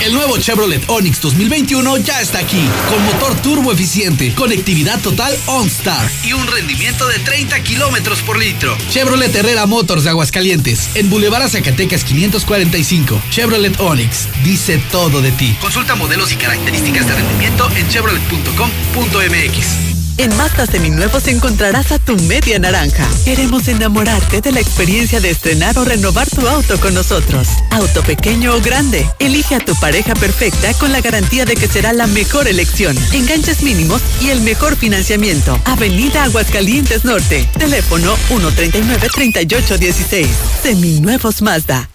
El 0.00 0.14
nuevo 0.14 0.38
Chevrolet 0.38 0.84
Onix 0.86 1.20
2021 1.20 1.96
ya 1.98 2.20
está 2.20 2.38
aquí, 2.38 2.64
con 2.88 3.04
motor 3.04 3.34
turbo 3.42 3.72
eficiente, 3.72 4.32
conectividad 4.32 5.00
total 5.00 5.36
OnStar 5.46 6.08
y 6.22 6.34
un 6.34 6.46
rendimiento 6.46 7.08
de 7.08 7.18
30 7.18 7.60
kilómetros 7.64 8.22
por 8.22 8.38
litro. 8.38 8.78
Chevrolet 8.90 9.34
Herrera 9.34 9.66
Motors 9.66 10.04
de 10.04 10.10
Aguascalientes, 10.10 10.90
en 10.94 11.10
Boulevard 11.10 11.48
Zacatecas 11.48 12.04
545. 12.04 13.20
Chevrolet 13.30 13.80
Onix, 13.80 14.28
dice 14.44 14.80
todo 14.92 15.20
de 15.20 15.32
ti. 15.32 15.56
Consulta 15.60 15.96
modelos 15.96 16.30
y 16.32 16.36
características 16.36 17.08
de 17.08 17.14
rendimiento 17.14 17.68
en 17.74 17.88
chevrolet.com.mx. 17.88 19.97
En 20.18 20.36
Mazda 20.36 20.66
Seminuevos 20.66 21.28
encontrarás 21.28 21.92
a 21.92 22.00
tu 22.00 22.16
media 22.22 22.58
naranja. 22.58 23.08
Queremos 23.24 23.68
enamorarte 23.68 24.40
de 24.40 24.50
la 24.50 24.58
experiencia 24.58 25.20
de 25.20 25.30
estrenar 25.30 25.78
o 25.78 25.84
renovar 25.84 26.28
tu 26.28 26.46
auto 26.48 26.80
con 26.80 26.92
nosotros. 26.94 27.46
Auto 27.70 28.02
pequeño 28.02 28.56
o 28.56 28.60
grande. 28.60 29.08
Elige 29.20 29.54
a 29.54 29.60
tu 29.60 29.76
pareja 29.76 30.14
perfecta 30.14 30.74
con 30.74 30.90
la 30.90 31.00
garantía 31.00 31.44
de 31.44 31.54
que 31.54 31.68
será 31.68 31.92
la 31.92 32.08
mejor 32.08 32.48
elección. 32.48 32.98
Enganches 33.12 33.62
mínimos 33.62 34.02
y 34.20 34.30
el 34.30 34.40
mejor 34.40 34.74
financiamiento. 34.74 35.56
Avenida 35.64 36.24
Aguascalientes 36.24 37.04
Norte. 37.04 37.48
Teléfono 37.56 38.16
139-3816. 38.28 40.26
Seminuevos 40.62 41.42
Mazda. 41.42 41.88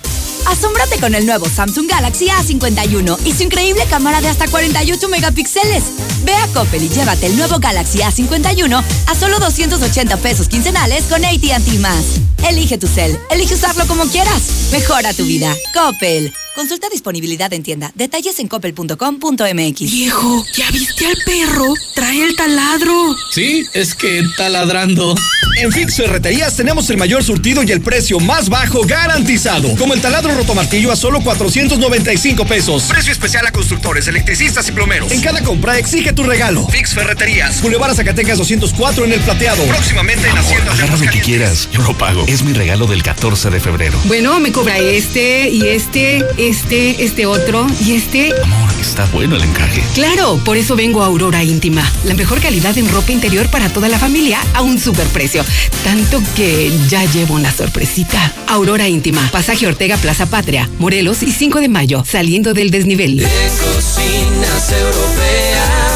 Asómbrate 0.51 0.99
con 0.99 1.15
el 1.15 1.27
nuevo 1.27 1.49
Samsung 1.49 1.89
Galaxy 1.89 2.27
A51 2.27 3.19
y 3.25 3.33
su 3.33 3.45
increíble 3.45 3.85
cámara 3.89 4.21
de 4.21 4.27
hasta 4.27 4.49
48 4.49 5.09
megapíxeles. 5.09 5.85
Ve 6.25 6.35
a 6.35 6.47
Coppel 6.49 6.83
y 6.83 6.89
llévate 6.89 7.27
el 7.27 7.37
nuevo 7.37 7.61
Galaxy 7.61 8.01
A51 8.01 8.83
a 9.07 9.15
solo 9.15 9.39
280 9.39 10.17
pesos 10.17 10.49
quincenales 10.49 11.05
con 11.05 11.25
AT&T 11.25 11.79
más. 11.79 12.05
Elige 12.49 12.79
tu 12.79 12.89
cel, 12.89 13.17
elige 13.31 13.55
usarlo 13.55 13.87
como 13.87 14.05
quieras. 14.07 14.43
Mejora 14.73 15.15
tu 15.15 15.25
vida. 15.25 15.55
Coppel. 15.73 16.33
Consulta 16.55 16.89
disponibilidad 16.91 17.53
en 17.53 17.63
tienda. 17.63 17.93
Detalles 17.95 18.39
en 18.41 18.49
coppel.com.mx. 18.49 19.81
Viejo, 19.81 20.45
¿ya 20.55 20.71
viste 20.73 21.07
al 21.07 21.17
perro? 21.25 21.75
Trae 21.95 22.25
el 22.25 22.35
taladro. 22.35 23.17
Sí, 23.33 23.65
es 23.73 23.95
que 23.95 24.19
está 24.19 24.49
ladrando. 24.49 25.15
En 25.59 25.71
Fix 25.73 25.97
Ferreterías 25.97 26.57
tenemos 26.57 26.91
el 26.91 26.97
mayor 26.97 27.23
surtido 27.23 27.63
y 27.63 27.71
el 27.71 27.81
precio 27.81 28.19
más 28.19 28.49
bajo 28.49 28.83
garantizado. 28.83 29.75
Como 29.77 29.95
el 29.95 30.01
taladro 30.01 30.35
rotomartillo 30.35 30.91
a 30.91 30.97
solo 30.97 31.21
495 31.21 32.45
pesos. 32.47 32.85
Precio 32.85 33.13
especial 33.13 33.47
a 33.47 33.53
constructores, 33.53 34.09
electricistas 34.09 34.69
y 34.69 34.73
plomeros. 34.73 35.13
En 35.13 35.21
cada 35.21 35.43
compra 35.43 35.79
exige 35.79 36.13
tu 36.13 36.25
regalo. 36.25 36.67
Fix 36.69 36.95
Ferreterías. 36.95 37.63
Boulevard 37.63 37.93
a 37.93 37.95
Zacatecas 37.95 38.39
204 38.39 39.05
en 39.05 39.13
el 39.13 39.21
Plateado. 39.21 39.65
Próximamente 39.67 40.29
en 40.29 40.39
Hacienda 40.39 40.73
Agarra 40.73 40.97
lo 40.97 41.11
que 41.11 41.21
quieras, 41.21 41.69
yo 41.73 41.83
lo 41.83 41.97
pago. 41.97 42.25
Es 42.27 42.43
mi 42.43 42.53
regalo 42.53 42.87
del 42.87 43.03
14 43.03 43.51
de 43.51 43.61
febrero. 43.61 43.99
Bueno, 44.05 44.41
me 44.41 44.53
cobra 44.53 44.79
este 44.79 45.49
y 45.51 45.69
este, 45.69 46.25
este, 46.49 47.05
este 47.05 47.27
otro 47.27 47.67
y 47.85 47.97
este. 47.97 48.33
Amor, 48.43 48.71
está 48.81 49.05
bueno 49.07 49.37
el 49.37 49.45
encaje. 49.45 49.83
Claro, 49.95 50.41
por 50.45 50.57
eso 50.57 50.75
vengo 50.75 51.03
a 51.03 51.07
Aurora 51.07 51.45
Íntima. 51.45 51.87
La 52.05 52.15
mejor 52.15 52.41
calidad 52.41 52.77
en 52.79 52.89
ropa 52.89 53.13
interior 53.13 53.51
para 53.51 53.69
toda 53.69 53.89
la 53.89 53.99
familia 53.99 54.39
a 54.55 54.63
un 54.63 54.81
superprecio. 54.81 55.45
Tanto 55.85 56.23
que 56.37 56.73
ya 56.89 57.05
llevo 57.05 57.35
una 57.35 57.53
sorpresita. 57.53 58.35
Aurora 58.47 58.89
Íntima, 58.89 59.29
Pasaje 59.31 59.67
Ortega 59.67 59.97
Plaza 59.99 60.27
Patria, 60.27 60.69
Morelos 60.79 61.23
y 61.23 61.33
5 61.33 61.61
de 61.61 61.69
mayo, 61.69 62.05
saliendo 62.07 62.55
del 62.55 62.71
desnivel. 62.71 63.19
Cocinas 63.19 64.73
Europeas. 64.73 65.91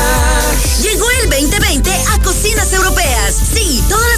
Llegó 0.82 1.06
el 1.22 1.30
2020 1.30 1.90
a 1.90 2.22
Cocinas 2.22 2.72
Europeas. 2.72 3.43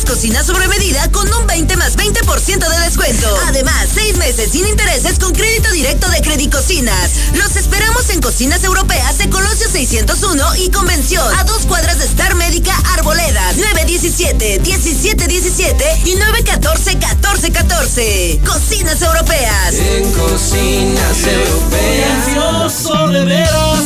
Cocinas 0.06 0.46
sobre 0.46 0.68
medida 0.68 1.10
con 1.10 1.26
un 1.34 1.46
20 1.48 1.76
más 1.76 1.96
20% 1.96 2.68
de 2.68 2.78
descuento. 2.84 3.38
Además, 3.48 3.88
seis 3.92 4.16
meses 4.16 4.52
sin 4.52 4.64
intereses 4.66 5.18
con 5.18 5.32
crédito 5.32 5.70
directo 5.72 6.08
de 6.08 6.22
Credicocinas. 6.22 7.10
Los 7.34 7.56
esperamos 7.56 8.08
en 8.10 8.20
Cocinas 8.20 8.62
Europeas 8.62 9.18
de 9.18 9.28
Colosio 9.28 9.68
601 9.68 10.56
y 10.56 10.70
Convención. 10.70 11.26
A 11.36 11.44
dos 11.44 11.66
cuadras 11.66 11.98
de 11.98 12.04
Star 12.04 12.36
Médica 12.36 12.72
Arboledas. 12.94 13.56
917 13.56 14.60
1717 14.60 15.84
y 16.04 16.14
914 16.14 16.96
1414. 16.96 18.40
Cocinas 18.46 19.02
Europeas. 19.02 19.74
En 19.74 20.12
Cocinas 20.12 21.18
Europeas. 21.26 22.28
Ansioso 22.28 23.08
de 23.08 23.24
veras 23.24 23.84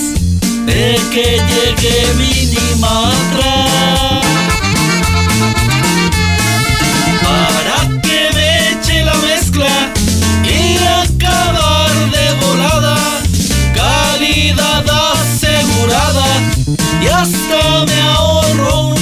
de 0.67 1.01
que 1.13 1.41
llegue 1.49 2.15
Minimatra. 2.15 3.60
Hasta 17.21 17.85
me 17.85 18.01
ahorro 18.01 18.89
una. 18.89 19.01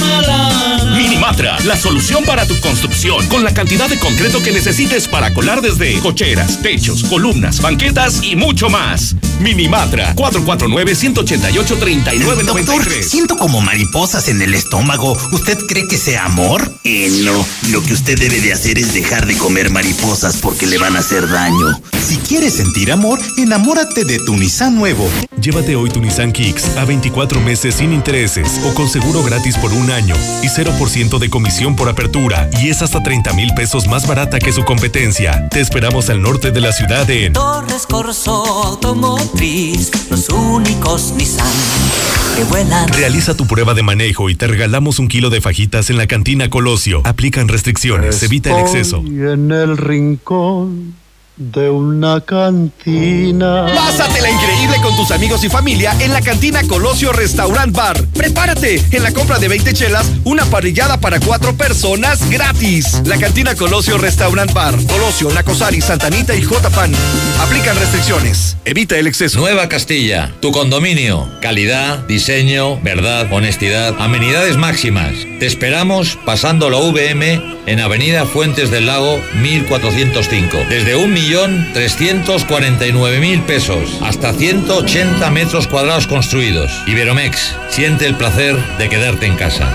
Minimatra, 0.97 1.57
la 1.65 1.77
solución 1.77 2.23
para 2.25 2.45
tu 2.45 2.59
construcción 2.59 3.25
con 3.27 3.43
la 3.43 3.53
cantidad 3.53 3.87
de 3.87 3.97
concreto 3.97 4.43
que 4.43 4.51
necesites 4.51 5.07
para 5.07 5.33
colar 5.33 5.61
desde 5.61 5.97
cocheras, 5.99 6.61
techos, 6.61 7.03
columnas, 7.03 7.61
banquetas 7.61 8.21
y 8.23 8.35
mucho 8.35 8.69
más. 8.69 9.15
Minimatra, 9.39 10.15
449-188-3993. 10.15 12.45
Doctor, 12.45 13.03
siento 13.03 13.37
como 13.37 13.61
mariposas 13.61 14.27
en 14.27 14.41
el 14.41 14.53
estómago. 14.53 15.17
¿Usted 15.31 15.57
cree 15.67 15.87
que 15.87 15.97
sea 15.97 16.25
amor? 16.25 16.71
Eh, 16.83 17.09
no. 17.23 17.45
Lo 17.69 17.81
que 17.83 17.93
usted 17.93 18.19
debe 18.19 18.41
de 18.41 18.53
hacer 18.53 18.77
es 18.77 18.93
dejar 18.93 19.25
de 19.25 19.37
comer 19.37 19.69
mariposas 19.69 20.37
porque 20.37 20.67
le 20.67 20.77
van 20.77 20.95
a 20.95 20.99
hacer 20.99 21.29
daño. 21.29 21.79
Si 22.05 22.17
quieres 22.17 22.55
sentir 22.55 22.91
amor, 22.91 23.19
enamórate 23.37 24.03
de 24.03 24.19
tu 24.19 24.35
Nissan 24.35 24.75
nuevo. 24.75 25.07
Llévate 25.39 25.75
hoy 25.75 25.89
tu 25.89 26.01
Nissan 26.01 26.31
Kicks 26.31 26.77
a 26.77 26.85
24 26.85 27.39
meses 27.39 27.75
sin 27.75 27.93
intereses 27.93 28.59
o 28.65 28.73
con 28.73 28.89
seguro 28.89 29.23
gratis 29.23 29.57
por 29.57 29.71
un 29.73 29.91
año 29.91 30.15
y 30.41 30.47
0% 30.47 31.19
de 31.19 31.29
comisión 31.29 31.75
por 31.75 31.87
apertura 31.87 32.49
y 32.61 32.69
es 32.69 32.81
hasta 32.81 33.03
30 33.03 33.33
mil 33.33 33.53
pesos 33.53 33.87
más 33.87 34.07
barata 34.07 34.39
que 34.39 34.51
su 34.51 34.65
competencia. 34.65 35.47
Te 35.49 35.61
esperamos 35.61 36.09
al 36.09 36.21
norte 36.21 36.51
de 36.51 36.61
la 36.61 36.71
ciudad 36.71 37.09
en 37.09 37.33
Torres 37.33 37.85
Corso 37.85 38.79
Automotriz, 39.29 39.91
los 40.09 40.29
únicos 40.29 41.13
Nissan 41.15 41.45
que 42.35 42.43
vuelan. 42.45 42.87
Realiza 42.89 43.35
tu 43.35 43.45
prueba 43.45 43.73
de 43.73 43.83
manejo 43.83 44.29
y 44.29 44.35
te 44.35 44.47
regalamos 44.47 44.99
un 44.99 45.07
kilo 45.07 45.29
de 45.29 45.41
fajitas 45.41 45.89
en 45.89 45.97
la 45.97 46.07
cantina 46.07 46.49
Colosio. 46.49 47.01
Aplican 47.05 47.47
restricciones, 47.47 48.21
evita 48.23 48.51
el 48.51 48.61
exceso. 48.61 49.03
Y 49.05 49.21
en 49.21 49.51
el 49.51 49.77
rincón 49.77 50.95
de 51.39 51.69
una 51.69 52.19
cantina. 52.19 53.65
Pásatela 53.73 54.29
increíble 54.29 54.75
con 54.83 54.93
tus 54.97 55.09
amigos 55.11 55.41
y 55.45 55.49
familia 55.49 55.95
en 56.01 56.11
la 56.11 56.21
cantina 56.21 56.61
Colosio 56.67 57.13
Restaurant 57.13 57.73
Bar. 57.73 58.05
Prepárate. 58.13 58.83
En 58.91 59.03
la 59.03 59.13
compra 59.13 59.39
de 59.39 59.47
20 59.47 59.73
chelas, 59.73 60.05
una 60.25 60.43
parrillada 60.45 60.99
para 60.99 61.19
cuatro 61.21 61.55
personas 61.55 62.29
gratis. 62.29 63.01
La 63.05 63.17
cantina 63.17 63.55
Colosio 63.55 63.97
Restaurant 63.97 64.51
Bar. 64.51 64.75
Colosio, 64.85 65.31
Nacosari, 65.31 65.79
Santanita 65.79 66.35
y 66.35 66.43
J-Pan. 66.43 66.91
Aplican 67.39 67.77
restricciones. 67.79 68.57
Evita 68.65 68.97
el 68.97 69.07
exceso. 69.07 69.39
Nueva 69.39 69.69
Castilla, 69.69 70.33
tu 70.41 70.51
condominio. 70.51 71.25
Calidad, 71.41 71.99
diseño, 71.99 72.81
verdad, 72.81 73.31
honestidad, 73.31 73.95
amenidades 73.99 74.57
máximas. 74.57 75.13
Te 75.39 75.45
esperamos 75.45 76.19
pasando 76.25 76.69
la 76.69 76.79
VM 76.79 77.59
en 77.65 77.79
Avenida 77.79 78.25
Fuentes 78.25 78.71
del 78.71 78.87
Lago 78.87 79.21
1405. 79.41 80.57
Desde 80.69 80.97
un 80.97 81.13
millón 81.13 81.28
349 81.29 83.19
mil 83.19 83.43
pesos 83.43 83.99
hasta 84.01 84.33
180 84.33 85.29
metros 85.29 85.67
cuadrados 85.67 86.07
construidos. 86.07 86.71
Iberomex, 86.87 87.55
siente 87.69 88.07
el 88.07 88.15
placer 88.15 88.57
de 88.77 88.89
quedarte 88.89 89.27
en 89.27 89.35
casa. 89.35 89.71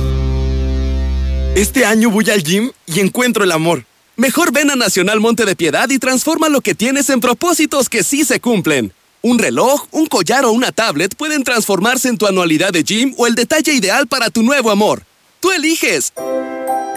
Este 1.54 1.86
año 1.86 2.10
voy 2.10 2.28
al 2.28 2.42
gym 2.42 2.70
y 2.86 3.00
encuentro 3.00 3.44
el 3.44 3.52
amor. 3.52 3.86
Mejor 4.16 4.52
ven 4.52 4.70
a 4.70 4.76
Nacional 4.76 5.20
Monte 5.20 5.46
de 5.46 5.56
Piedad 5.56 5.88
y 5.88 5.98
transforma 5.98 6.50
lo 6.50 6.60
que 6.60 6.74
tienes 6.74 7.08
en 7.08 7.20
propósitos 7.20 7.88
que 7.88 8.04
sí 8.04 8.26
se 8.26 8.40
cumplen. 8.40 8.92
Un 9.22 9.38
reloj, 9.38 9.86
un 9.90 10.06
collar 10.06 10.44
o 10.44 10.52
una 10.52 10.70
tablet 10.70 11.14
pueden 11.16 11.44
transformarse 11.44 12.08
en 12.08 12.18
tu 12.18 12.26
anualidad 12.26 12.72
de 12.72 12.82
gym 12.82 13.14
o 13.16 13.26
el 13.26 13.34
detalle 13.34 13.72
ideal 13.72 14.06
para 14.06 14.28
tu 14.28 14.42
nuevo 14.42 14.70
amor. 14.70 15.02
Tú 15.40 15.52
eliges. 15.52 16.12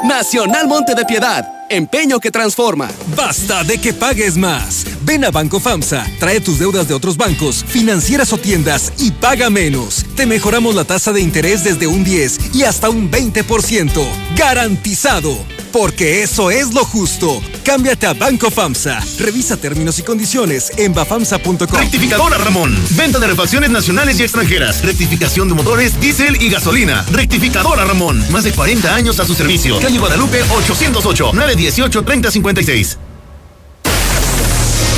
Nacional 0.04 0.68
Monte 0.68 0.96
de 0.96 1.06
Piedad, 1.06 1.48
empeño 1.70 2.20
que 2.20 2.32
transforma. 2.32 2.90
Basta 3.16 3.64
de 3.64 3.78
que 3.78 3.94
pagues 3.94 4.36
más. 4.36 4.84
Ven 5.04 5.24
a 5.26 5.30
Banco 5.30 5.60
FAMSA, 5.60 6.08
trae 6.20 6.42
tus 6.42 6.58
deudas 6.58 6.88
de 6.88 6.96
otros 6.96 7.18
bancos, 7.18 7.64
financieras 7.64 8.34
o 8.34 8.40
tiendas 8.40 8.94
y 8.98 9.12
paga 9.12 9.52
menos. 9.52 10.04
Te 10.16 10.26
mejoramos 10.26 10.74
la 10.74 10.86
tasa 10.86 11.12
de 11.12 11.22
interés 11.22 11.64
desde 11.64 11.86
un 11.86 12.04
10 12.04 12.56
y 12.56 12.64
hasta 12.64 12.90
un 12.90 13.12
20%. 13.12 13.92
¡Garantizado! 14.36 15.38
Porque 15.72 16.24
eso 16.24 16.52
es 16.52 16.74
lo 16.74 16.84
justo. 16.84 17.42
Cámbiate 17.64 18.08
a 18.08 18.14
Banco 18.14 18.52
FAMSA. 18.52 19.00
Revisa 19.20 19.58
términos 19.58 20.00
y 20.00 20.04
condiciones 20.04 20.72
en 20.78 20.94
bafamsa.com. 20.94 21.58
Rectificadora 21.72 22.38
Ramón. 22.38 22.78
Venta 22.92 23.20
de 23.20 23.28
refacciones 23.28 23.70
nacionales 23.70 24.20
y 24.20 24.24
extranjeras. 24.24 24.84
Rectificación 24.84 25.48
de 25.48 25.54
motores, 25.54 26.00
diésel 26.00 26.42
y 26.42 26.50
gasolina. 26.50 27.06
Rectificadora 27.12 27.86
Ramón. 27.86 28.24
Más 28.32 28.44
de 28.44 28.52
40 28.52 28.94
años 28.94 29.20
a 29.20 29.26
su 29.26 29.34
servicio. 29.34 29.80
Calle 29.80 30.00
Guadalupe 30.00 30.42
808 30.44 31.32
918 31.34 32.04
3056. 32.04 32.98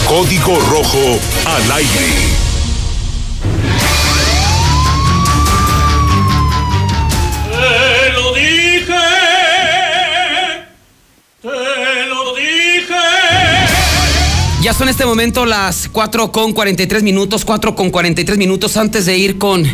Código 0.07 0.59
Rojo 0.59 1.19
al 1.45 1.71
aire. 1.71 2.53
Ya 14.64 14.74
son 14.74 14.88
este 14.88 15.05
momento 15.05 15.45
las 15.45 15.89
4 15.89 16.32
con 16.32 16.53
43 16.53 17.03
minutos, 17.03 17.43
4 17.43 17.76
con 17.76 17.89
43 17.89 18.38
minutos 18.38 18.78
antes 18.78 19.05
de 19.05 19.18
ir 19.18 19.38
con 19.38 19.66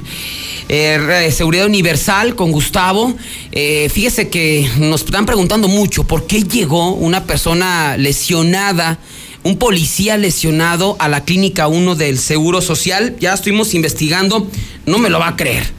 eh, 0.67 1.29
Seguridad 1.31 1.67
Universal, 1.67 2.33
con 2.33 2.51
Gustavo. 2.51 3.13
Eh, 3.51 3.87
fíjese 3.93 4.29
que 4.29 4.67
nos 4.79 5.03
están 5.03 5.27
preguntando 5.27 5.67
mucho 5.67 6.05
por 6.05 6.25
qué 6.25 6.41
llegó 6.41 6.95
una 6.95 7.25
persona 7.25 7.97
lesionada, 7.97 8.97
un 9.43 9.59
policía 9.59 10.17
lesionado 10.17 10.95
a 10.97 11.07
la 11.07 11.23
clínica 11.23 11.67
1 11.67 11.93
del 11.93 12.17
Seguro 12.17 12.59
Social. 12.59 13.15
Ya 13.19 13.35
estuvimos 13.35 13.75
investigando, 13.75 14.49
no 14.87 14.97
me 14.97 15.11
lo 15.11 15.19
va 15.19 15.27
a 15.27 15.35
creer. 15.35 15.78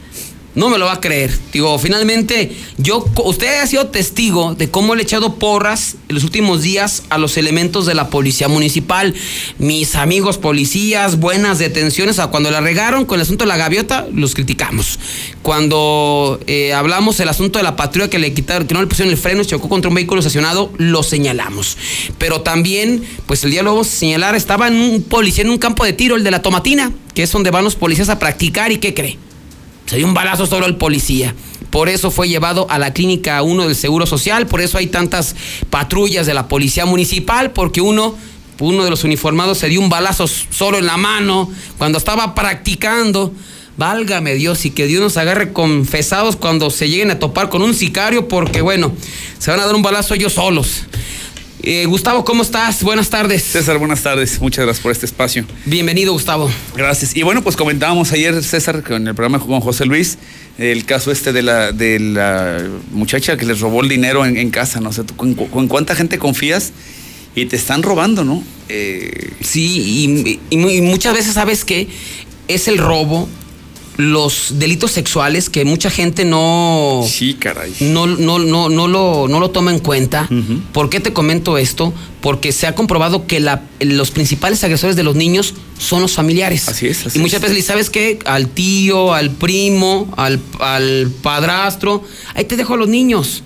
No 0.53 0.69
me 0.69 0.77
lo 0.77 0.85
va 0.85 0.93
a 0.93 1.01
creer. 1.01 1.31
Digo, 1.53 1.77
finalmente, 1.79 2.51
yo, 2.77 3.05
usted 3.23 3.61
ha 3.61 3.67
sido 3.67 3.87
testigo 3.87 4.53
de 4.53 4.69
cómo 4.69 4.95
le 4.95 5.01
he 5.01 5.05
echado 5.05 5.35
porras 5.35 5.95
en 6.09 6.15
los 6.15 6.25
últimos 6.25 6.61
días 6.61 7.03
a 7.09 7.17
los 7.17 7.37
elementos 7.37 7.85
de 7.85 7.93
la 7.93 8.09
policía 8.09 8.49
municipal. 8.49 9.13
Mis 9.59 9.95
amigos 9.95 10.37
policías, 10.37 11.19
buenas 11.19 11.57
detenciones. 11.57 12.19
A 12.19 12.27
cuando 12.27 12.51
la 12.51 12.59
regaron 12.59 13.05
con 13.05 13.15
el 13.15 13.21
asunto 13.21 13.45
de 13.45 13.47
la 13.47 13.57
gaviota, 13.57 14.07
los 14.13 14.35
criticamos. 14.35 14.99
Cuando 15.41 16.39
eh, 16.47 16.73
hablamos 16.73 17.17
del 17.17 17.29
asunto 17.29 17.59
de 17.59 17.63
la 17.63 17.77
patrulla 17.77 18.09
que 18.09 18.19
le 18.19 18.33
quitaron, 18.33 18.67
que 18.67 18.73
no 18.73 18.81
le 18.81 18.87
pusieron 18.87 19.11
el 19.11 19.17
freno, 19.17 19.43
chocó 19.45 19.69
contra 19.69 19.87
un 19.87 19.95
vehículo 19.95 20.19
estacionado, 20.19 20.71
lo 20.77 21.01
señalamos. 21.03 21.77
Pero 22.17 22.41
también, 22.41 23.03
pues 23.25 23.43
el 23.45 23.51
día 23.51 23.63
lo 23.63 23.79
a 23.79 23.83
señalar, 23.85 24.35
estaba 24.35 24.67
en 24.67 24.75
un 24.75 25.03
policía 25.03 25.45
en 25.45 25.49
un 25.49 25.57
campo 25.57 25.85
de 25.85 25.93
tiro, 25.93 26.17
el 26.17 26.25
de 26.25 26.31
la 26.31 26.41
tomatina, 26.41 26.91
que 27.13 27.23
es 27.23 27.31
donde 27.31 27.51
van 27.51 27.63
los 27.63 27.75
policías 27.75 28.09
a 28.09 28.19
practicar. 28.19 28.71
¿Y 28.71 28.77
qué 28.77 28.93
cree? 28.93 29.30
Se 29.91 29.97
dio 29.97 30.07
un 30.07 30.13
balazo 30.13 30.45
solo 30.45 30.65
al 30.65 30.77
policía. 30.77 31.35
Por 31.69 31.89
eso 31.89 32.11
fue 32.11 32.29
llevado 32.29 32.65
a 32.69 32.79
la 32.79 32.93
clínica 32.93 33.41
1 33.41 33.65
del 33.65 33.75
Seguro 33.75 34.05
Social, 34.05 34.47
por 34.47 34.61
eso 34.61 34.77
hay 34.77 34.87
tantas 34.87 35.35
patrullas 35.69 36.25
de 36.25 36.33
la 36.33 36.47
policía 36.47 36.85
municipal, 36.85 37.51
porque 37.51 37.81
uno, 37.81 38.15
uno 38.61 38.85
de 38.85 38.89
los 38.89 39.03
uniformados 39.03 39.57
se 39.57 39.67
dio 39.67 39.81
un 39.81 39.89
balazo 39.89 40.27
solo 40.29 40.77
en 40.77 40.85
la 40.85 40.95
mano 40.95 41.51
cuando 41.77 41.97
estaba 41.97 42.33
practicando. 42.35 43.33
Válgame 43.75 44.33
Dios 44.35 44.63
y 44.63 44.71
que 44.71 44.87
Dios 44.87 45.01
nos 45.01 45.17
agarre 45.17 45.51
confesados 45.51 46.37
cuando 46.37 46.69
se 46.69 46.87
lleguen 46.87 47.11
a 47.11 47.19
topar 47.19 47.49
con 47.49 47.61
un 47.61 47.73
sicario, 47.73 48.29
porque 48.29 48.61
bueno, 48.61 48.93
se 49.39 49.51
van 49.51 49.59
a 49.59 49.65
dar 49.65 49.75
un 49.75 49.81
balazo 49.81 50.13
ellos 50.13 50.31
solos. 50.31 50.83
Eh, 51.63 51.85
Gustavo, 51.85 52.25
¿cómo 52.25 52.41
estás? 52.41 52.81
Buenas 52.81 53.11
tardes. 53.11 53.43
César, 53.43 53.77
buenas 53.77 54.01
tardes. 54.01 54.41
Muchas 54.41 54.65
gracias 54.65 54.81
por 54.81 54.91
este 54.91 55.05
espacio. 55.05 55.45
Bienvenido, 55.65 56.11
Gustavo. 56.11 56.49
Gracias. 56.75 57.15
Y 57.15 57.21
bueno, 57.21 57.43
pues 57.43 57.55
comentábamos 57.55 58.11
ayer, 58.11 58.43
César, 58.43 58.81
con 58.81 59.07
el 59.07 59.13
programa 59.13 59.39
con 59.39 59.61
José 59.61 59.85
Luis, 59.85 60.17
el 60.57 60.85
caso 60.85 61.11
este 61.11 61.33
de 61.33 61.43
la, 61.43 61.71
de 61.71 61.99
la 61.99 62.67
muchacha 62.91 63.37
que 63.37 63.45
les 63.45 63.59
robó 63.59 63.83
el 63.83 63.89
dinero 63.89 64.25
en, 64.25 64.37
en 64.37 64.49
casa, 64.49 64.79
no 64.79 64.91
sé, 64.91 65.03
¿con, 65.15 65.35
con 65.35 65.67
cuánta 65.67 65.93
gente 65.93 66.17
confías? 66.17 66.71
Y 67.35 67.45
te 67.45 67.57
están 67.57 67.83
robando, 67.83 68.23
¿no? 68.23 68.43
Eh... 68.67 69.31
Sí, 69.41 70.39
y, 70.49 70.49
y, 70.55 70.77
y 70.77 70.81
muchas 70.81 71.13
veces 71.13 71.33
sabes 71.35 71.63
que 71.63 71.87
es 72.47 72.67
el 72.67 72.79
robo 72.79 73.29
los 74.01 74.59
delitos 74.59 74.91
sexuales 74.91 75.49
que 75.49 75.63
mucha 75.65 75.89
gente 75.89 76.25
no. 76.25 77.05
Sí, 77.07 77.35
caray. 77.35 77.73
No, 77.81 78.07
no, 78.07 78.39
no, 78.39 78.69
no, 78.69 78.87
lo, 78.87 79.27
no 79.27 79.39
lo 79.39 79.49
toma 79.51 79.71
en 79.71 79.79
cuenta. 79.79 80.27
Uh 80.29 80.33
-huh. 80.33 80.61
¿Por 80.73 80.89
qué 80.89 80.99
te 80.99 81.13
comento 81.13 81.57
esto? 81.57 81.93
Porque 82.21 82.51
se 82.51 82.67
ha 82.67 82.75
comprobado 82.75 83.27
que 83.27 83.39
la, 83.39 83.63
los 83.79 84.11
principales 84.11 84.63
agresores 84.63 84.95
de 84.95 85.03
los 85.03 85.15
niños 85.15 85.53
son 85.79 86.01
los 86.01 86.13
familiares. 86.13 86.67
Así 86.67 86.87
es. 86.87 87.05
Así 87.05 87.19
y 87.19 87.21
muchas 87.21 87.41
es. 87.43 87.49
veces, 87.49 87.65
¿sabes 87.65 87.89
qué? 87.89 88.19
Al 88.25 88.47
tío, 88.47 89.13
al 89.13 89.29
primo, 89.31 90.11
al, 90.17 90.39
al 90.59 91.11
padrastro. 91.21 92.03
Ahí 92.35 92.45
te 92.45 92.57
dejo 92.57 92.73
a 92.73 92.77
los 92.77 92.87
niños. 92.87 93.43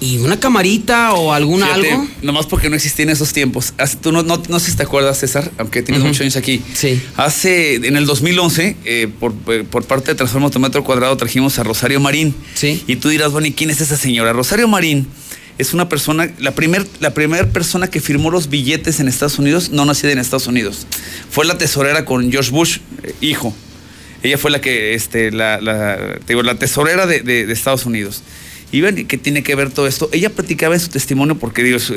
¿Y 0.00 0.18
una 0.18 0.38
camarita 0.38 1.14
o 1.14 1.32
algún 1.32 1.62
Fíjate, 1.62 1.90
algo? 1.92 2.06
Nomás 2.22 2.46
porque 2.46 2.68
no 2.68 2.76
existía 2.76 3.04
en 3.04 3.10
esos 3.10 3.32
tiempos. 3.32 3.72
Hace- 3.78 3.96
Tú 3.96 4.12
no, 4.12 4.22
no, 4.22 4.42
no 4.48 4.60
sé 4.60 4.70
si 4.70 4.76
te 4.76 4.82
acuerdas, 4.82 5.18
César, 5.18 5.50
aunque 5.58 5.82
tienes 5.82 6.02
muchos 6.04 6.20
años 6.20 6.36
aquí. 6.36 6.60
Sí. 6.74 7.00
Hace, 7.16 7.76
en 7.76 7.96
el 7.96 8.04
2011, 8.06 8.76
eh, 8.84 9.08
por, 9.18 9.32
eh, 9.48 9.64
por 9.70 9.84
parte 9.84 10.10
de 10.10 10.14
Transforma 10.14 10.46
Autometro 10.46 10.84
Cuadrado, 10.84 11.16
trajimos 11.16 11.58
a 11.58 11.62
Rosario 11.62 11.98
Marín. 12.00 12.34
Sí. 12.54 12.82
Y 12.86 12.96
tú 12.96 13.08
dirás, 13.08 13.32
bueno, 13.32 13.46
¿y 13.46 13.52
quién 13.52 13.70
es 13.70 13.80
esa 13.80 13.96
señora? 13.96 14.32
Rosario 14.34 14.68
Marín 14.68 15.06
es 15.58 15.72
una 15.72 15.88
persona, 15.88 16.30
la 16.38 16.50
primer, 16.54 16.86
la 17.00 17.14
primera 17.14 17.48
persona 17.48 17.88
que 17.88 18.00
firmó 18.00 18.30
los 18.30 18.50
billetes 18.50 19.00
en 19.00 19.08
Estados 19.08 19.38
Unidos, 19.38 19.70
no 19.70 19.86
nacida 19.86 20.12
en 20.12 20.18
Estados 20.18 20.46
Unidos. 20.46 20.86
Fue 21.30 21.46
la 21.46 21.56
tesorera 21.56 22.04
con 22.04 22.30
George 22.30 22.50
Bush, 22.50 22.78
eh, 23.02 23.14
hijo. 23.22 23.56
Ella 24.22 24.36
fue 24.36 24.50
la 24.50 24.60
que, 24.60 24.92
este, 24.94 25.30
la, 25.30 25.60
la, 25.62 25.96
te 26.26 26.34
digo, 26.34 26.42
la 26.42 26.56
tesorera 26.56 27.06
de, 27.06 27.20
de- 27.20 27.46
de 27.46 27.52
Estados 27.54 27.86
Unidos. 27.86 28.22
Y 28.76 28.82
ven, 28.82 29.06
¿qué 29.06 29.16
tiene 29.16 29.42
que 29.42 29.54
ver 29.54 29.70
todo 29.70 29.86
esto? 29.86 30.10
Ella 30.12 30.28
platicaba 30.28 30.74
en 30.74 30.80
su 30.80 30.88
testimonio, 30.88 31.36
porque 31.38 31.62
digo, 31.62 31.78
su- 31.78 31.94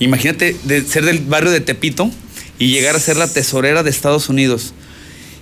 imagínate 0.00 0.54
de 0.64 0.82
ser 0.84 1.06
del 1.06 1.20
barrio 1.20 1.50
de 1.50 1.60
Tepito 1.62 2.10
y 2.58 2.68
llegar 2.68 2.94
a 2.94 3.00
ser 3.00 3.16
la 3.16 3.26
tesorera 3.26 3.82
de 3.82 3.88
Estados 3.88 4.28
Unidos. 4.28 4.74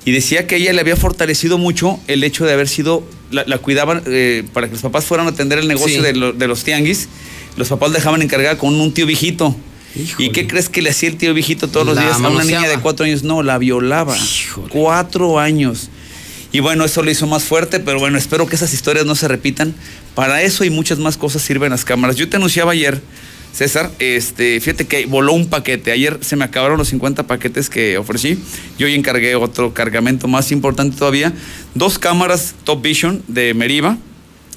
Y 0.05 0.13
decía 0.13 0.47
que 0.47 0.55
ella 0.55 0.73
le 0.73 0.81
había 0.81 0.95
fortalecido 0.95 1.59
mucho 1.59 1.99
el 2.07 2.23
hecho 2.23 2.45
de 2.47 2.53
haber 2.53 2.69
sido, 2.69 3.05
la, 3.33 3.43
la 3.47 3.59
cuidaban 3.59 4.05
eh, 4.07 4.45
para 4.53 4.69
que 4.69 4.75
los 4.75 4.83
papás 4.83 5.05
fueran 5.05 5.27
a 5.27 5.31
atender 5.31 5.59
el 5.59 5.67
negocio 5.67 5.97
Sí. 5.97 6.01
de, 6.01 6.13
lo- 6.15 6.33
de 6.33 6.47
los 6.47 6.63
tianguis. 6.63 7.09
Los 7.57 7.67
papás 7.69 7.93
dejaban 7.93 8.23
encargada 8.23 8.57
con 8.57 8.81
un 8.81 8.95
tío 8.95 9.05
viejito. 9.05 9.57
¿Y 10.19 10.31
qué 10.31 10.47
crees 10.47 10.69
que 10.69 10.81
le 10.81 10.91
hacía 10.91 11.09
el 11.09 11.17
tío 11.17 11.35
viejito 11.35 11.67
todos 11.67 11.85
los 11.85 11.97
La 11.97 12.03
días 12.03 12.21
a 12.21 12.29
una 12.29 12.45
niña 12.45 12.69
de 12.69 12.79
cuatro 12.79 13.05
años? 13.05 13.25
No, 13.25 13.43
la 13.43 13.59
violaba. 13.59 14.17
Cuatro 14.69 15.41
años. 15.41 15.89
Y 16.53 16.61
bueno, 16.61 16.85
eso 16.85 17.03
lo 17.03 17.11
hizo 17.11 17.27
más 17.27 17.45
fuerte, 17.45 17.79
pero 17.81 17.99
bueno, 17.99 18.17
espero 18.17 18.47
que 18.47 18.57
esas 18.57 18.73
historias 18.73 19.05
no 19.05 19.15
se 19.15 19.29
repitan. 19.29 19.75
Para 20.15 20.43
eso 20.43 20.65
y 20.65 20.71
muchas 20.71 20.99
más 20.99 21.17
cosas 21.17 21.43
sirven 21.43 21.71
las 21.71 21.85
cámaras. 21.85 22.17
Yo 22.17 22.29
te 22.29 22.37
anunciaba 22.37 22.73
ayer, 22.73 23.01
César, 23.53 23.91
este, 23.99 24.59
fíjate 24.61 24.87
que 24.87 25.07
voló 25.07 25.33
un 25.35 25.49
paquete. 25.49 25.93
Ayer 25.93 26.19
se 26.23 26.37
me 26.37 26.45
acabaron 26.45 26.79
los 26.79 26.89
50 26.89 27.27
paquetes 27.27 27.69
que 27.69 27.99
ofrecí. 27.99 28.39
Yo 28.79 28.87
hoy 28.87 28.95
encargué 28.95 29.35
otro 29.37 29.75
cargamento 29.75 30.27
más 30.27 30.51
importante 30.51 30.97
todavía. 30.97 31.33
Dos 31.75 31.99
cámaras 31.99 32.55
Top 32.65 32.83
Vision 32.83 33.23
de 33.29 33.53
Meriva. 33.55 33.99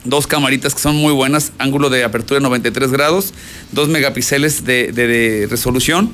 Dos 0.04 0.26
camaritas 0.28 0.74
que 0.74 0.82
son 0.82 0.96
muy 0.96 1.14
buenas, 1.14 1.52
ángulo 1.60 1.92
de 1.92 2.04
apertura 2.04 2.40
de 2.40 2.44
93 2.44 2.90
grados, 2.92 3.36
dos 3.72 3.88
megapíxeles 3.88 4.66
de, 4.66 4.92
de- 4.92 5.06
de 5.08 5.48
resolución. 5.48 6.12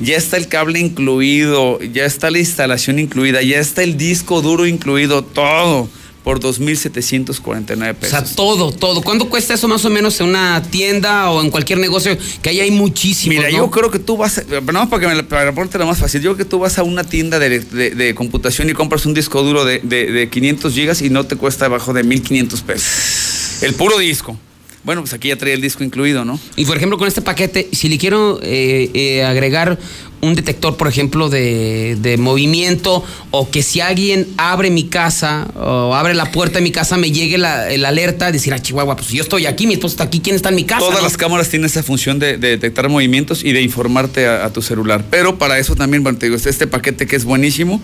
Ya 0.00 0.16
está 0.16 0.36
el 0.38 0.48
cable 0.48 0.78
incluido, 0.78 1.78
ya 1.80 2.04
está 2.06 2.30
la 2.30 2.38
instalación 2.38 2.98
incluida, 2.98 3.42
ya 3.42 3.58
está 3.58 3.82
el 3.82 3.96
disco 3.96 4.40
duro 4.40 4.66
incluido, 4.66 5.22
todo 5.22 5.88
por 6.24 6.38
2.749 6.40 7.90
O 7.90 7.94
pesos. 7.94 8.10
sea, 8.10 8.24
todo, 8.36 8.72
todo. 8.72 9.00
¿Cuánto 9.02 9.28
cuesta 9.28 9.54
eso 9.54 9.68
más 9.68 9.84
o 9.84 9.90
menos 9.90 10.20
en 10.20 10.28
una 10.28 10.62
tienda 10.62 11.30
o 11.30 11.40
en 11.42 11.50
cualquier 11.50 11.78
negocio? 11.78 12.16
Que 12.42 12.50
ahí 12.50 12.60
hay 12.60 12.70
muchísimos. 12.70 13.36
Mira, 13.36 13.50
¿no? 13.50 13.56
yo 13.56 13.70
creo 13.70 13.90
que 13.90 13.98
tú 13.98 14.16
vas, 14.16 14.38
a, 14.38 14.42
no, 14.72 14.88
para, 14.90 15.00
que 15.00 15.06
me, 15.08 15.14
la- 15.14 15.22
para 15.22 15.54
ponértelo 15.54 15.86
más 15.86 15.98
fácil, 15.98 16.20
yo 16.20 16.34
creo 16.34 16.44
que 16.46 16.50
tú 16.50 16.58
vas 16.58 16.78
a 16.78 16.82
una 16.82 17.04
tienda 17.04 17.38
de, 17.38 17.60
de- 17.60 17.90
de 17.90 18.14
computación 18.14 18.68
y 18.68 18.74
compras 18.74 19.06
un 19.06 19.14
disco 19.14 19.42
duro 19.42 19.64
de, 19.64 19.78
de- 19.80 20.10
de 20.12 20.28
500 20.28 20.74
gigas 20.74 21.02
y 21.02 21.08
no 21.10 21.24
te 21.24 21.36
cuesta 21.36 21.66
abajo 21.66 21.92
de 21.94 22.04
1.500 22.04 22.62
pesos. 22.62 23.62
El 23.62 23.74
puro 23.74 23.98
disco. 23.98 24.38
Bueno, 24.82 25.02
pues 25.02 25.12
aquí 25.12 25.28
ya 25.28 25.36
trae 25.36 25.52
el 25.52 25.60
disco 25.60 25.84
incluido, 25.84 26.24
¿no? 26.24 26.40
Y 26.56 26.64
por 26.64 26.76
ejemplo, 26.76 26.96
con 26.96 27.06
este 27.06 27.20
paquete, 27.20 27.68
si 27.72 27.88
le 27.88 27.98
quiero 27.98 28.40
eh, 28.42 28.90
eh, 28.94 29.24
agregar 29.24 29.78
un 30.22 30.34
detector, 30.34 30.76
por 30.76 30.86
ejemplo, 30.88 31.28
de, 31.30 31.96
de 32.00 32.16
movimiento, 32.18 33.02
o 33.30 33.50
que 33.50 33.62
si 33.62 33.80
alguien 33.80 34.26
abre 34.36 34.70
mi 34.70 34.84
casa 34.84 35.48
o 35.56 35.94
abre 35.94 36.14
la 36.14 36.30
puerta 36.30 36.58
de 36.58 36.62
mi 36.62 36.70
casa, 36.72 36.96
me 36.98 37.10
llegue 37.10 37.38
la, 37.38 37.70
el 37.70 37.84
alerta 37.84 38.26
de 38.26 38.32
decir, 38.32 38.52
ah, 38.52 38.58
Chihuahua, 38.58 38.96
pues 38.96 39.08
yo 39.10 39.22
estoy 39.22 39.46
aquí, 39.46 39.66
mi 39.66 39.74
esposo 39.74 39.92
está 39.94 40.04
aquí, 40.04 40.20
¿quién 40.20 40.36
está 40.36 40.50
en 40.50 40.56
mi 40.56 40.64
casa? 40.64 40.80
Todas 40.80 40.96
no? 40.98 41.02
las 41.04 41.16
cámaras 41.16 41.48
tienen 41.48 41.66
esa 41.66 41.82
función 41.82 42.18
de, 42.18 42.36
de 42.36 42.48
detectar 42.48 42.88
movimientos 42.88 43.44
y 43.44 43.52
de 43.52 43.62
informarte 43.62 44.26
a, 44.26 44.44
a 44.44 44.52
tu 44.52 44.60
celular. 44.62 45.04
Pero 45.10 45.38
para 45.38 45.58
eso 45.58 45.74
también, 45.74 46.02
bueno, 46.02 46.18
te 46.18 46.26
digo, 46.26 46.36
este, 46.36 46.50
este 46.50 46.66
paquete 46.66 47.06
que 47.06 47.16
es 47.16 47.24
buenísimo, 47.24 47.80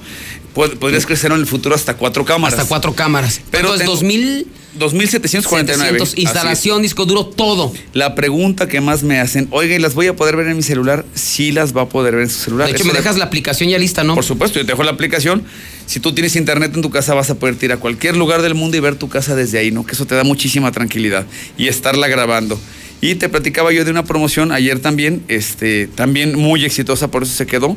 pod- 0.55 0.77
podrías 0.77 1.07
crecer 1.07 1.33
en 1.33 1.39
el 1.39 1.47
futuro 1.47 1.75
hasta 1.75 1.95
cuatro 1.95 2.25
cámaras. 2.25 2.59
Hasta 2.59 2.69
cuatro 2.69 2.93
cámaras. 2.95 3.41
Pero 3.51 3.75
tengo- 3.77 3.93
2000... 3.93 4.47
2.749. 4.79 5.09
700, 5.11 6.09
Así 6.13 6.21
instalación, 6.21 6.83
disco 6.83 7.07
duro, 7.07 7.25
todo. 7.25 7.73
es. 7.75 7.81
La 7.95 8.15
pregunta 8.15 8.69
que 8.69 8.83
más 8.83 9.03
me 9.05 9.19
hacen, 9.21 9.49
oiga, 9.51 9.75
¿y 9.75 9.79
las 9.79 9.95
voy 9.95 10.07
a 10.09 10.15
poder 10.17 10.37
ver 10.37 10.49
en 10.49 10.57
mi 10.59 10.63
celular? 10.63 11.07
Sí 11.15 11.51
las 11.51 11.75
va 11.75 11.83
a 11.83 11.89
poder 11.89 12.15
ver 12.17 12.26
en 12.27 12.31
su 12.31 12.41
celular. 12.41 12.67
De 12.67 12.73
hecho, 12.73 12.83
Eso 12.83 12.87
me 12.89 12.93
de- 12.93 12.99
dejas 13.01 13.17
la 13.17 13.25
aplicación 13.25 13.69
ya 13.71 13.79
lista, 13.79 14.05
¿no? 14.05 14.15
Por 14.15 14.25
supuesto, 14.25 14.59
yo 14.59 14.67
te 14.67 14.73
dejo 14.73 14.83
la 14.85 14.91
aplicación. 14.93 15.43
Si 15.87 16.01
tú 16.01 16.13
tienes 16.15 16.37
internet 16.37 16.73
en 16.75 16.83
tu 16.83 16.91
casa, 16.91 17.15
vas 17.15 17.31
a 17.31 17.35
poder 17.37 17.57
ir 17.63 17.73
a 17.73 17.77
cualquier 17.79 18.17
lugar 18.17 18.43
del 18.43 18.55
mundo 18.55 18.77
y 18.77 18.81
ver 18.81 18.97
tu 18.97 19.09
casa 19.09 19.35
desde 19.35 19.59
ahí, 19.59 19.71
¿no? 19.71 19.85
Que 19.87 19.93
eso 19.93 20.07
te 20.07 20.15
da 20.15 20.25
muchísima 20.25 20.71
tranquilidad 20.73 21.25
y 21.57 21.69
estarla 21.69 22.09
grabando. 22.09 22.61
Y 23.01 23.15
te 23.17 23.29
platicaba 23.29 23.73
yo 23.73 23.85
de 23.85 23.91
una 23.91 24.05
promoción 24.05 24.53
ayer 24.53 24.79
también, 24.81 25.23
este, 25.29 25.87
también 25.87 26.35
muy 26.37 26.65
exitosa, 26.65 27.11
por 27.11 27.23
eso 27.25 27.35
se 27.35 27.47
quedó. 27.47 27.77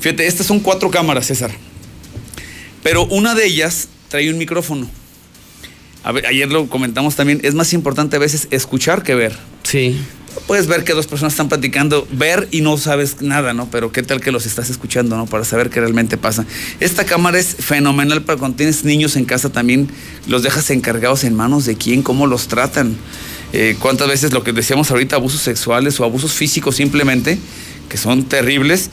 Fíjate, 0.00 0.26
estas 0.26 0.46
son 0.46 0.60
cuatro 0.60 0.90
cámaras, 0.90 1.26
César. 1.26 1.50
Pero 2.82 3.04
una 3.06 3.34
de 3.34 3.46
ellas 3.46 3.88
trae 4.08 4.30
un 4.30 4.38
micrófono. 4.38 4.88
A 6.04 6.10
ver, 6.10 6.26
ayer 6.26 6.50
lo 6.50 6.68
comentamos 6.68 7.14
también, 7.14 7.40
es 7.44 7.54
más 7.54 7.72
importante 7.72 8.16
a 8.16 8.18
veces 8.18 8.48
escuchar 8.50 9.02
que 9.04 9.14
ver. 9.14 9.36
Sí. 9.62 9.96
Puedes 10.46 10.66
ver 10.66 10.84
que 10.84 10.92
dos 10.92 11.06
personas 11.06 11.34
están 11.34 11.48
platicando, 11.48 12.06
ver 12.10 12.48
y 12.50 12.60
no 12.60 12.76
sabes 12.78 13.20
nada, 13.20 13.52
¿no? 13.54 13.68
Pero 13.70 13.92
qué 13.92 14.02
tal 14.02 14.20
que 14.20 14.32
los 14.32 14.46
estás 14.46 14.70
escuchando, 14.70 15.16
¿no? 15.16 15.26
Para 15.26 15.44
saber 15.44 15.70
qué 15.70 15.80
realmente 15.80 16.16
pasa. 16.16 16.44
Esta 16.80 17.04
cámara 17.04 17.38
es 17.38 17.56
fenomenal 17.58 18.22
para 18.22 18.38
cuando 18.38 18.56
tienes 18.56 18.84
niños 18.84 19.16
en 19.16 19.24
casa 19.24 19.50
también, 19.50 19.88
los 20.26 20.42
dejas 20.42 20.70
encargados 20.70 21.24
en 21.24 21.34
manos 21.34 21.64
de 21.64 21.76
quién, 21.76 22.02
cómo 22.02 22.26
los 22.26 22.48
tratan. 22.48 22.96
Eh, 23.52 23.76
cuántas 23.78 24.08
veces 24.08 24.32
lo 24.32 24.42
que 24.42 24.52
decíamos 24.52 24.90
ahorita, 24.90 25.16
abusos 25.16 25.42
sexuales 25.42 26.00
o 26.00 26.04
abusos 26.04 26.32
físicos 26.32 26.76
simplemente, 26.76 27.38
que 27.88 27.96
son 27.98 28.24
terribles. 28.24 28.90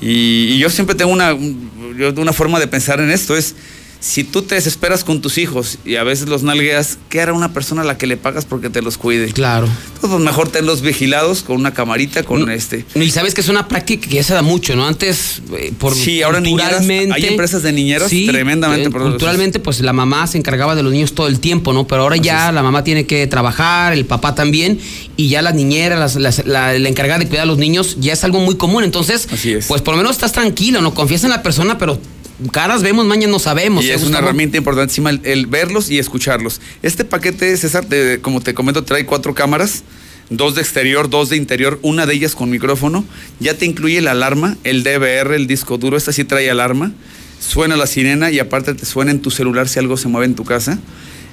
Y, 0.00 0.58
yo 0.58 0.68
siempre 0.68 0.94
tengo 0.94 1.12
una, 1.12 1.32
una 1.34 2.32
forma 2.32 2.60
de 2.60 2.66
pensar 2.66 3.00
en 3.00 3.10
esto, 3.10 3.36
es 3.36 3.54
si 4.02 4.24
tú 4.24 4.42
te 4.42 4.56
desesperas 4.56 5.04
con 5.04 5.20
tus 5.20 5.38
hijos 5.38 5.78
y 5.84 5.94
a 5.94 6.02
veces 6.02 6.28
los 6.28 6.42
nalgueas, 6.42 6.98
¿qué 7.08 7.20
hará 7.20 7.32
una 7.32 7.52
persona 7.52 7.82
a 7.82 7.84
la 7.84 7.96
que 7.96 8.08
le 8.08 8.16
pagas 8.16 8.44
porque 8.44 8.68
te 8.68 8.82
los 8.82 8.98
cuide? 8.98 9.28
Claro. 9.32 9.66
Entonces, 9.66 10.10
pues, 10.10 10.20
mejor 10.20 10.48
tenlos 10.48 10.82
vigilados 10.82 11.42
con 11.42 11.54
una 11.56 11.72
camarita, 11.72 12.24
con 12.24 12.50
este. 12.50 12.84
Y 12.96 13.10
sabes 13.10 13.32
que 13.32 13.40
es 13.42 13.48
una 13.48 13.68
práctica 13.68 14.08
que 14.08 14.16
ya 14.16 14.24
se 14.24 14.34
da 14.34 14.42
mucho, 14.42 14.74
¿no? 14.74 14.88
Antes, 14.88 15.40
eh, 15.56 15.72
por 15.78 15.94
Sí, 15.94 16.20
ahora 16.20 16.40
niñeras, 16.40 16.80
hay 16.88 17.26
empresas 17.26 17.62
de 17.62 17.70
niñeros 17.70 18.10
sí, 18.10 18.26
tremendamente 18.26 18.88
eh, 18.88 18.90
Culturalmente, 18.90 19.60
pues 19.60 19.78
la 19.80 19.92
mamá 19.92 20.26
se 20.26 20.36
encargaba 20.36 20.74
de 20.74 20.82
los 20.82 20.92
niños 20.92 21.14
todo 21.14 21.28
el 21.28 21.38
tiempo, 21.38 21.72
¿no? 21.72 21.86
Pero 21.86 22.02
ahora 22.02 22.16
ya 22.16 22.50
la 22.50 22.64
mamá 22.64 22.82
tiene 22.82 23.06
que 23.06 23.24
trabajar, 23.28 23.92
el 23.92 24.04
papá 24.04 24.34
también, 24.34 24.80
y 25.16 25.28
ya 25.28 25.42
la 25.42 25.52
niñera, 25.52 25.96
las- 25.96 26.16
las- 26.16 26.44
la, 26.44 26.76
la 26.76 26.88
encargada 26.88 27.20
de 27.20 27.28
cuidar 27.28 27.44
a 27.44 27.46
los 27.46 27.58
niños, 27.58 27.96
ya 28.00 28.14
es 28.14 28.24
algo 28.24 28.40
muy 28.40 28.56
común. 28.56 28.82
Entonces, 28.82 29.28
pues 29.68 29.80
por 29.80 29.94
lo 29.94 29.98
menos 29.98 30.10
estás 30.16 30.32
tranquilo, 30.32 30.80
¿no? 30.82 30.92
Confías 30.92 31.22
en 31.22 31.30
la 31.30 31.42
persona, 31.44 31.78
pero 31.78 32.00
caras 32.50 32.82
vemos, 32.82 33.06
mañas 33.06 33.30
no 33.30 33.38
sabemos. 33.38 33.84
Y 33.84 33.90
¿eh, 33.90 33.94
es 33.94 34.02
una 34.02 34.18
herramienta 34.18 34.56
importantísima 34.56 35.10
el, 35.10 35.20
el 35.24 35.46
verlos 35.46 35.90
y 35.90 35.98
escucharlos. 35.98 36.60
Este 36.82 37.04
paquete, 37.04 37.56
César, 37.56 37.84
te- 37.84 38.20
como 38.20 38.40
te 38.40 38.54
comento, 38.54 38.84
trae 38.84 39.04
cuatro 39.06 39.34
cámaras, 39.34 39.82
dos 40.30 40.54
de 40.54 40.62
exterior, 40.62 41.10
dos 41.10 41.28
de 41.28 41.36
interior, 41.36 41.78
una 41.82 42.06
de 42.06 42.14
ellas 42.14 42.34
con 42.34 42.50
micrófono. 42.50 43.04
Ya 43.40 43.54
te 43.54 43.66
incluye 43.66 44.00
la 44.00 44.12
alarma, 44.12 44.56
el 44.64 44.82
DVR, 44.82 45.34
el 45.34 45.46
disco 45.46 45.78
duro, 45.78 45.96
esta 45.96 46.12
sí 46.12 46.24
trae 46.24 46.50
alarma. 46.50 46.92
Suena 47.40 47.76
la 47.76 47.86
sirena 47.86 48.30
y 48.30 48.38
aparte 48.38 48.72
te 48.74 48.86
suena 48.86 49.10
en 49.10 49.20
tu 49.20 49.30
celular 49.30 49.68
si 49.68 49.78
algo 49.78 49.96
se 49.96 50.08
mueve 50.08 50.26
en 50.26 50.34
tu 50.34 50.44
casa. 50.44 50.78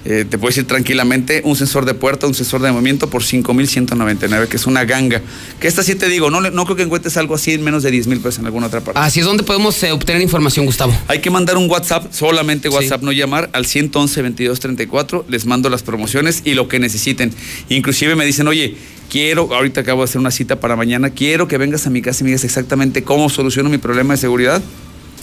Eh, 0.06 0.26
te 0.30 0.38
puedes 0.38 0.58
ir 0.58 0.66
tranquilamente, 0.66 1.42
un 1.44 1.56
sensor 1.56 1.86
de 1.86 1.94
puerta, 1.94 2.26
un 2.26 2.34
sensor 2.34 2.62
de 2.62 2.72
movimiento 2.72 3.10
por 3.10 3.22
5.199, 3.24 4.48
que 4.48 4.58
es 4.58 4.66
una 4.66 4.86
ganga. 4.86 5.22
Que 5.60 5.68
esta 5.68 5.84
sí 5.84 5.96
te 5.96 6.08
digo, 6.08 6.30
no, 6.30 6.40
no 6.42 6.66
creo 6.66 6.78
que 6.78 6.84
encuentres 6.84 7.18
algo 7.18 7.36
así 7.36 7.54
en 7.54 7.64
menos 7.64 7.84
de 7.84 7.92
10 7.92 8.08
mil 8.08 8.20
pesos 8.20 8.40
en 8.40 8.46
alguna 8.46 8.68
otra 8.68 8.82
parte. 8.82 9.00
Así 9.00 9.20
es 9.20 9.26
donde 9.26 9.44
podemos 9.44 9.82
eh, 9.84 9.92
obtener 9.92 10.22
información, 10.22 10.66
Gustavo. 10.66 10.96
Hay 11.08 11.20
que 11.20 11.30
mandar 11.30 11.58
un 11.58 11.70
WhatsApp, 11.70 12.14
solamente 12.14 12.70
WhatsApp, 12.70 13.02
no 13.02 13.12
llamar, 13.12 13.50
al 13.54 13.66
111 13.66 14.22
2234. 14.22 15.26
Les 15.28 15.46
mando 15.46 15.70
las 15.70 15.84
promociones 15.84 16.42
y 16.46 16.54
lo 16.54 16.68
que 16.68 16.80
necesiten. 16.80 17.34
Inclusive 17.70 18.16
me 18.16 18.26
dicen, 18.26 18.48
oye, 18.48 18.78
quiero, 19.10 19.54
ahorita 19.54 19.82
acabo 19.82 20.02
de 20.02 20.06
hacer 20.06 20.20
una 20.20 20.32
cita 20.32 20.60
para 20.60 20.76
mañana, 20.76 21.10
quiero 21.10 21.48
que 21.48 21.58
vengas 21.58 21.88
a 21.88 21.90
mi 21.90 22.02
casa 22.02 22.22
y 22.22 22.24
me 22.24 22.30
digas 22.30 22.44
exactamente 22.44 23.04
cómo 23.04 23.30
soluciono 23.30 23.70
mi 23.70 23.78
problema 23.78 24.14
de 24.14 24.20
seguridad. 24.20 24.62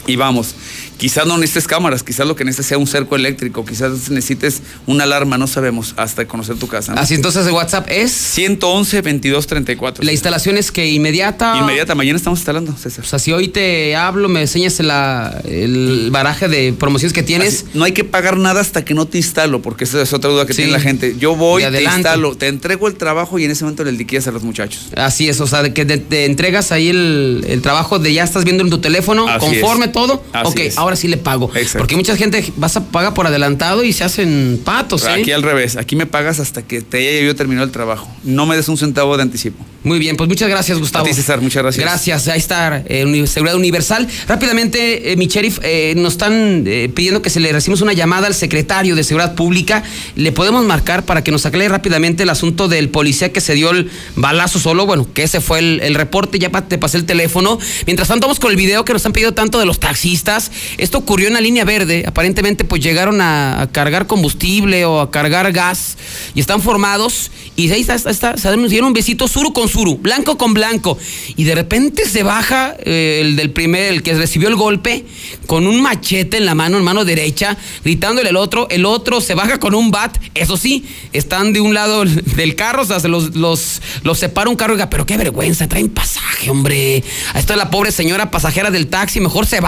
Y 0.07 0.17
vamos, 0.17 0.55
quizás 0.99 1.27
no 1.27 1.37
necesites 1.37 1.67
cámaras, 1.67 2.03
quizás 2.03 2.27
lo 2.27 2.37
que 2.37 2.45
necesites 2.45 2.67
sea 2.67 2.79
un 2.79 2.87
cerco 2.87 3.17
eléctrico, 3.17 3.65
quizás 3.65 4.09
necesites 4.11 4.63
una 4.87 5.05
alarma, 5.05 5.37
no 5.39 5.47
sabemos, 5.47 5.95
hasta 5.97 6.27
conocer 6.27 6.57
tu 6.57 6.69
casa. 6.69 6.95
¿no? 6.95 7.01
Así 7.01 7.15
entonces 7.15 7.45
el 7.47 7.53
WhatsApp 7.53 7.89
es 7.91 8.13
111 8.13 8.97
2234. 9.03 10.05
la 10.05 10.13
instalación 10.13 10.57
es 10.57 10.71
que 10.71 10.87
inmediata. 10.89 11.57
Inmediata, 11.59 11.95
mañana 11.95 12.17
estamos 12.17 12.39
instalando, 12.39 12.77
César. 12.77 13.05
O 13.05 13.09
sea, 13.09 13.19
si 13.19 13.33
hoy 13.33 13.49
te 13.49 13.97
hablo, 13.97 14.29
me 14.29 14.41
enseñas 14.43 14.79
la- 14.81 15.41
el 15.45 16.09
baraje 16.11 16.49
de 16.49 16.73
promociones 16.73 17.13
que 17.13 17.23
tienes. 17.23 17.65
Así, 17.65 17.65
no 17.75 17.85
hay 17.85 17.93
que 17.93 18.05
pagar 18.05 18.37
nada 18.37 18.61
hasta 18.61 18.85
que 18.85 18.95
no 18.95 19.07
te 19.07 19.19
instalo, 19.19 19.63
porque 19.63 19.85
esa 19.85 20.01
es 20.03 20.13
otra 20.13 20.31
duda 20.31 20.47
que 20.47 20.53
Sí. 20.53 20.59
tiene 20.63 20.73
la 20.73 20.81
gente. 20.81 21.17
Yo 21.19 21.35
voy, 21.35 21.63
De 21.65 21.71
te 21.71 21.83
instalo, 21.85 22.37
te 22.37 22.47
entrego 22.49 22.89
el 22.89 22.95
trabajo 22.95 23.39
y 23.39 23.45
en 23.45 23.51
ese 23.51 23.65
momento 23.65 23.85
le 23.85 23.93
liquidas 23.93 24.27
a 24.29 24.31
los 24.31 24.43
muchachos. 24.43 24.89
Así 24.97 25.29
es, 25.29 25.41
o 25.41 25.47
sea, 25.47 25.63
de 25.63 25.73
que 25.75 25.85
te, 25.85 25.99
te 25.99 26.25
entregas 26.27 26.71
ahí 26.73 26.89
el, 26.89 27.45
el 27.49 27.63
trabajo 27.63 27.99
de 27.99 28.13
ya 28.13 28.25
estás 28.25 28.45
viendo 28.45 28.63
en 28.63 28.71
tu 28.71 28.79
teléfono, 28.79 29.27
Así 29.29 29.41
conforme 29.41 29.87
es. 29.87 29.93
Todo. 29.97 30.23
Así 30.35 30.49
ok, 30.49 30.59
es. 30.59 30.77
ahora 30.77 30.95
sí 30.95 31.09
le 31.09 31.17
pago. 31.17 31.51
Porque 31.79 31.97
mucha 31.97 32.15
gente 32.17 32.53
vas 32.57 32.77
a 32.77 32.85
pagar 32.85 33.15
por 33.15 33.27
adelantado 33.27 33.83
y 33.83 33.95
se 33.95 34.05
hacen 34.05 34.61
patos, 34.63 35.05
¿eh? 35.05 35.11
Aquí 35.11 35.33
al 35.33 35.43
revés, 35.43 35.77
aquí 35.77 35.97
me 35.97 36.05
pagas 36.05 36.39
hasta 36.39 36.61
que 36.61 36.83
te 36.83 36.99
haya 36.99 37.27
yo 37.27 37.35
terminado 37.35 37.65
el 37.65 37.73
trabajo. 37.73 38.07
No 38.23 38.45
me 38.45 38.57
des 38.57 38.69
un 38.69 38.77
centavo 38.77 39.17
de 39.17 39.23
anticipo. 39.23 39.65
Muy 39.85 39.99
bien, 39.99 40.17
pues 40.17 40.29
muchas 40.29 40.51
gracias, 40.51 40.79
Gustavo. 40.79 41.07
A 41.07 41.09
ti, 41.09 41.15
César, 41.15 41.41
muchas 41.41 41.63
gracias. 41.63 41.83
Gracias, 41.83 42.29
ahí 42.29 42.39
está, 42.39 42.83
eh, 42.87 43.27
Seguridad 43.27 43.57
Universal. 43.57 44.07
Rápidamente, 44.29 45.13
eh, 45.13 45.17
mi 45.17 45.29
sheriff, 45.29 45.61
nos 45.97 46.13
están 46.13 46.65
pidiendo 46.95 47.23
que 47.23 47.31
se 47.31 47.41
le 47.41 47.51
recibimos 47.51 47.81
una 47.81 47.95
llamada 47.95 48.27
al 48.27 48.35
secretario 48.35 48.97
de 48.97 49.03
Seguridad 49.03 49.35
Pública. 49.35 49.83
Le 50.15 50.31
podemos 50.33 50.63
marcar 50.67 51.07
para 51.07 51.25
que 51.25 51.31
nos 51.31 51.47
aclare 51.47 51.71
rápidamente 51.71 52.25
el 52.25 52.31
asunto 52.31 52.69
del 52.69 52.91
policía 52.91 53.33
que 53.33 53.41
se 53.41 53.55
dio 53.55 53.71
el 53.71 53.91
balazo 54.15 54.59
solo. 54.59 54.85
Bueno, 54.85 55.09
que 55.15 55.23
ese 55.23 55.41
fue 55.41 55.61
el, 55.61 55.81
el 55.81 55.95
reporte, 55.95 56.39
ya 56.39 56.51
te 56.51 56.77
pasé 56.77 56.99
el 56.99 57.07
teléfono. 57.07 57.59
Mientras 57.87 58.09
tanto, 58.09 58.27
vamos 58.27 58.41
con 58.41 58.51
el 58.51 58.57
video 58.57 58.85
que 58.85 58.93
nos 58.93 59.07
han 59.07 59.13
pedido 59.13 59.33
tanto 59.33 59.59
de 59.59 59.65
los 59.67 59.79
taxistas. 59.87 60.51
Esto 60.79 60.99
ocurrió 60.99 61.29
en 61.29 61.35
la 61.35 61.41
línea 61.41 61.65
verde. 61.65 62.03
Aparentemente, 62.09 62.65
pues 62.65 62.83
llegaron 62.83 63.21
a, 63.21 63.69
cargar 63.71 64.09
combustible 64.09 64.85
o 64.85 65.01
a 65.01 65.13
cargar 65.13 65.53
gas 65.53 65.97
y 66.35 66.41
están 66.41 66.61
formados. 66.61 67.31
Y 67.55 67.71
ahí 67.71 67.83
está, 67.83 67.95
está, 67.95 68.37
se 68.37 68.57
dieron 68.69 68.89
un 68.89 68.93
besito 68.93 69.29
suru 69.29 69.53
con 69.53 69.69
suru, 69.69 69.97
blanco 69.97 70.37
con 70.37 70.55
blanco. 70.55 70.99
Y 71.37 71.45
de 71.45 71.55
repente 71.55 72.05
se 72.09 72.25
baja 72.25 72.77
eh, 72.81 73.21
el 73.23 73.37
del 73.37 73.51
primer, 73.51 73.93
el 73.93 74.03
que 74.03 74.15
recibió 74.15 74.49
el 74.49 74.57
golpe, 74.57 75.05
con 75.47 75.69
un 75.69 75.81
machete 75.81 76.37
en 76.37 76.47
la 76.47 76.57
mano, 76.57 76.79
en 76.79 76.85
mano 76.85 77.05
derecha, 77.05 77.57
gritándole 77.85 78.31
al 78.31 78.37
otro. 78.37 78.67
El 78.71 78.85
otro 78.87 79.21
se 79.21 79.35
baja 79.35 79.61
con 79.61 79.75
un 79.75 79.93
bat. 79.93 80.19
Eso 80.35 80.57
sí, 80.57 80.85
están 81.13 81.53
de 81.53 81.61
un 81.61 81.75
lado 81.75 82.05
del 82.37 82.57
carro, 82.57 82.83
o 82.83 82.87
sea, 82.87 82.99
se 82.99 83.07
los, 83.07 83.37
los, 83.37 83.81
los 84.03 84.19
separa 84.19 84.51
un 84.51 84.57
carro. 84.57 84.73
Oiga, 84.75 84.91
pero 84.91 85.07
qué 85.07 85.17
vergüenza, 85.17 85.69
traen 85.69 85.89
pasaje, 85.89 86.51
hombre. 86.51 87.05
Ahí 87.33 87.41
está 87.41 87.55
la 87.55 87.71
pobre 87.71 87.93
señora 87.93 88.33
pasajera 88.33 88.73
del 88.73 88.89
taxi, 88.89 89.21
mejor 89.21 89.47
se 89.47 89.61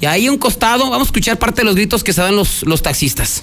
Y 0.00 0.06
ahí 0.06 0.28
un 0.28 0.38
costado, 0.38 0.84
vamos 0.90 1.06
a 1.06 1.08
escuchar 1.08 1.38
parte 1.38 1.62
de 1.62 1.64
los 1.64 1.74
gritos 1.74 2.04
que 2.04 2.12
se 2.12 2.20
dan 2.20 2.36
los, 2.36 2.62
los 2.64 2.82
taxistas. 2.82 3.42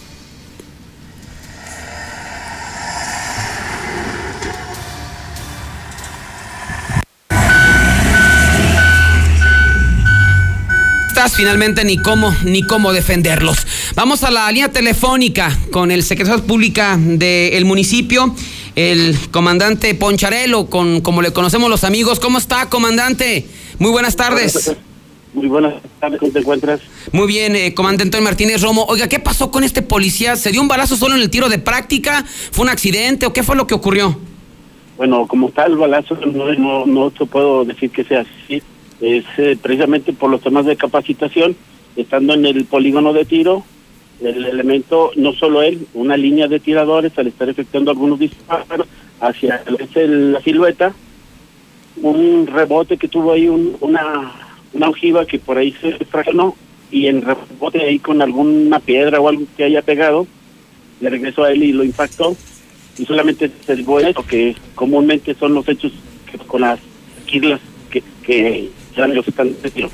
Finalmente 11.40 11.86
ni 11.86 11.98
cómo 11.98 12.36
ni 12.44 12.64
cómo 12.64 12.92
defenderlos. 12.92 13.60
Vamos 13.96 14.24
a 14.24 14.30
la 14.30 14.52
línea 14.52 14.74
telefónica 14.74 15.58
con 15.72 15.90
el 15.90 16.04
secretario 16.04 16.44
pública 16.44 16.98
del 16.98 17.64
municipio, 17.64 18.36
el 18.76 19.18
comandante 19.32 19.96
Poncharelo, 19.96 20.70
con 20.70 21.02
como 21.02 21.22
le 21.22 21.32
conocemos 21.32 21.70
los 21.70 21.86
amigos. 21.86 22.20
¿Cómo 22.20 22.38
está, 22.38 22.68
comandante? 22.68 23.48
Muy 23.80 23.92
buenas 23.92 24.18
tardes. 24.18 24.76
Muy 25.34 25.48
buenas 25.48 25.76
tardes, 26.00 26.20
¿cómo 26.20 26.32
te 26.32 26.40
encuentras? 26.40 26.82
Muy 27.12 27.28
bien, 27.28 27.56
eh, 27.56 27.74
comandante 27.76 28.04
Antonio 28.04 28.26
Martínez 28.26 28.62
Romo. 28.62 28.86
Oiga, 28.86 29.08
¿qué 29.08 29.20
pasó 29.20 29.52
con 29.52 29.64
este 29.64 29.82
policía? 29.84 30.36
¿Se 30.36 30.52
dio 30.52 30.60
un 30.62 30.68
balazo 30.68 30.96
solo 30.96 31.16
en 31.16 31.22
el 31.22 31.30
tiro 31.30 31.50
de 31.50 31.60
práctica? 31.60 32.26
¿Fue 32.52 32.64
un 32.64 32.70
accidente 32.70 33.26
o 33.28 33.34
qué 33.34 33.44
fue 33.44 33.56
lo 33.56 33.68
que 33.68 33.76
ocurrió? 33.76 34.18
Bueno, 34.98 35.28
como 35.28 35.50
está 35.50 35.66
el 35.66 35.78
balazo, 35.78 36.16
no, 36.26 36.52
no, 36.54 36.86
no 36.88 37.12
te 37.12 37.26
puedo 37.26 37.64
decir 37.64 37.92
que 37.92 38.04
sea 38.04 38.22
así. 38.22 38.62
Es 39.02 39.24
eh, 39.38 39.56
precisamente 39.62 40.14
por 40.14 40.32
los 40.32 40.42
temas 40.42 40.66
de 40.66 40.76
capacitación, 40.76 41.56
estando 41.96 42.34
en 42.34 42.46
el 42.48 42.66
polígono 42.66 43.14
de 43.14 43.24
tiro, 43.26 43.64
el 44.22 44.44
elemento, 44.46 45.12
no 45.16 45.32
solo 45.34 45.62
él, 45.62 45.88
una 45.94 46.18
línea 46.18 46.48
de 46.48 46.60
tiradores 46.60 47.18
al 47.18 47.28
estar 47.28 47.48
efectuando 47.48 47.92
algunos 47.92 48.20
disparos 48.20 48.88
hacia 49.22 49.62
el- 49.96 50.34
la 50.34 50.42
silueta, 50.42 50.94
un 52.02 52.48
rebote 52.48 52.98
que 52.98 53.08
tuvo 53.08 53.32
ahí 53.34 53.48
un- 53.48 53.78
una, 53.80 54.34
una 54.74 54.89
ojiva 54.89 55.26
que 55.26 55.39
por 55.39 55.57
ahí 55.57 55.76
se 55.82 55.93
fraccionó 56.05 56.55
y 56.91 57.07
en 57.07 57.22
rebote 57.22 57.82
ahí 57.82 57.99
con 57.99 58.22
alguna 58.22 58.80
piedra 58.80 59.20
o 59.20 59.28
algo 59.28 59.43
que 59.55 59.63
haya 59.63 59.82
pegado, 59.82 60.28
le 61.01 61.09
regresó 61.09 61.43
a 61.43 61.51
él 61.51 61.63
y 61.63 61.72
lo 61.72 61.84
impactó 61.84 62.36
y 62.97 63.05
solamente 63.05 63.49
se 63.65 63.74
en 63.74 64.07
eso, 64.07 64.26
que 64.26 64.55
comúnmente 64.76 65.34
son 65.36 65.53
los 65.53 65.67
hechos 65.67 65.91
que 66.30 66.38
con 66.39 66.61
las 66.61 66.80
esquirlas 67.20 67.61
que, 67.89 68.03
que 68.24 68.70
dan 68.95 69.15
los 69.15 69.28
están 69.28 69.53
de 69.61 69.72
tiro. 69.72 69.89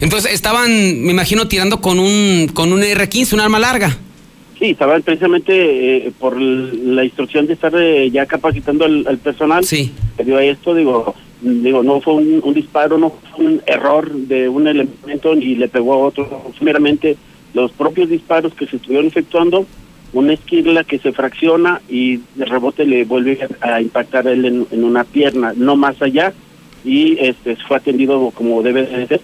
Entonces 0.00 0.32
estaban, 0.32 0.68
me 1.02 1.12
imagino, 1.12 1.46
tirando 1.46 1.80
con 1.80 1.98
un 1.98 2.48
con 2.52 2.72
un 2.72 2.80
R15, 2.80 3.34
un 3.34 3.40
arma 3.40 3.58
larga. 3.58 3.96
Sí, 4.58 4.70
estaban 4.70 5.02
precisamente 5.02 6.06
eh, 6.08 6.12
por 6.18 6.38
la 6.38 7.04
instrucción 7.04 7.46
de 7.46 7.54
estar 7.54 7.72
eh, 7.74 8.10
ya 8.10 8.26
capacitando 8.26 8.84
al, 8.84 9.06
al 9.06 9.18
personal. 9.18 9.64
Sí. 9.64 9.92
Debido 10.18 10.36
a 10.36 10.44
esto, 10.44 10.74
digo, 10.74 11.14
digo 11.40 11.82
no 11.82 12.00
fue 12.00 12.14
un, 12.14 12.40
un 12.42 12.54
disparo, 12.54 12.98
no 12.98 13.14
fue 13.34 13.46
un 13.46 13.62
error 13.66 14.12
de 14.12 14.48
un 14.48 14.66
elemento 14.66 15.34
y 15.34 15.56
le 15.56 15.68
pegó 15.68 15.94
a 15.94 15.98
otro. 15.98 16.52
Meramente 16.60 17.16
los 17.54 17.72
propios 17.72 18.08
disparos 18.08 18.54
que 18.54 18.66
se 18.66 18.76
estuvieron 18.76 19.06
efectuando 19.06 19.66
una 20.12 20.32
esquirla 20.32 20.84
que 20.84 20.98
se 20.98 21.12
fracciona 21.12 21.80
y 21.88 22.18
de 22.34 22.44
rebote 22.44 22.84
le 22.84 23.04
vuelve 23.04 23.38
a 23.60 23.80
impactar 23.80 24.26
él 24.26 24.44
en, 24.44 24.66
en 24.70 24.84
una 24.84 25.04
pierna, 25.04 25.52
no 25.56 25.76
más 25.76 26.00
allá, 26.02 26.32
y 26.84 27.16
este 27.20 27.56
fue 27.56 27.76
atendido 27.76 28.30
como 28.34 28.62
debe 28.62 28.86
de 28.86 29.06
ser, 29.06 29.20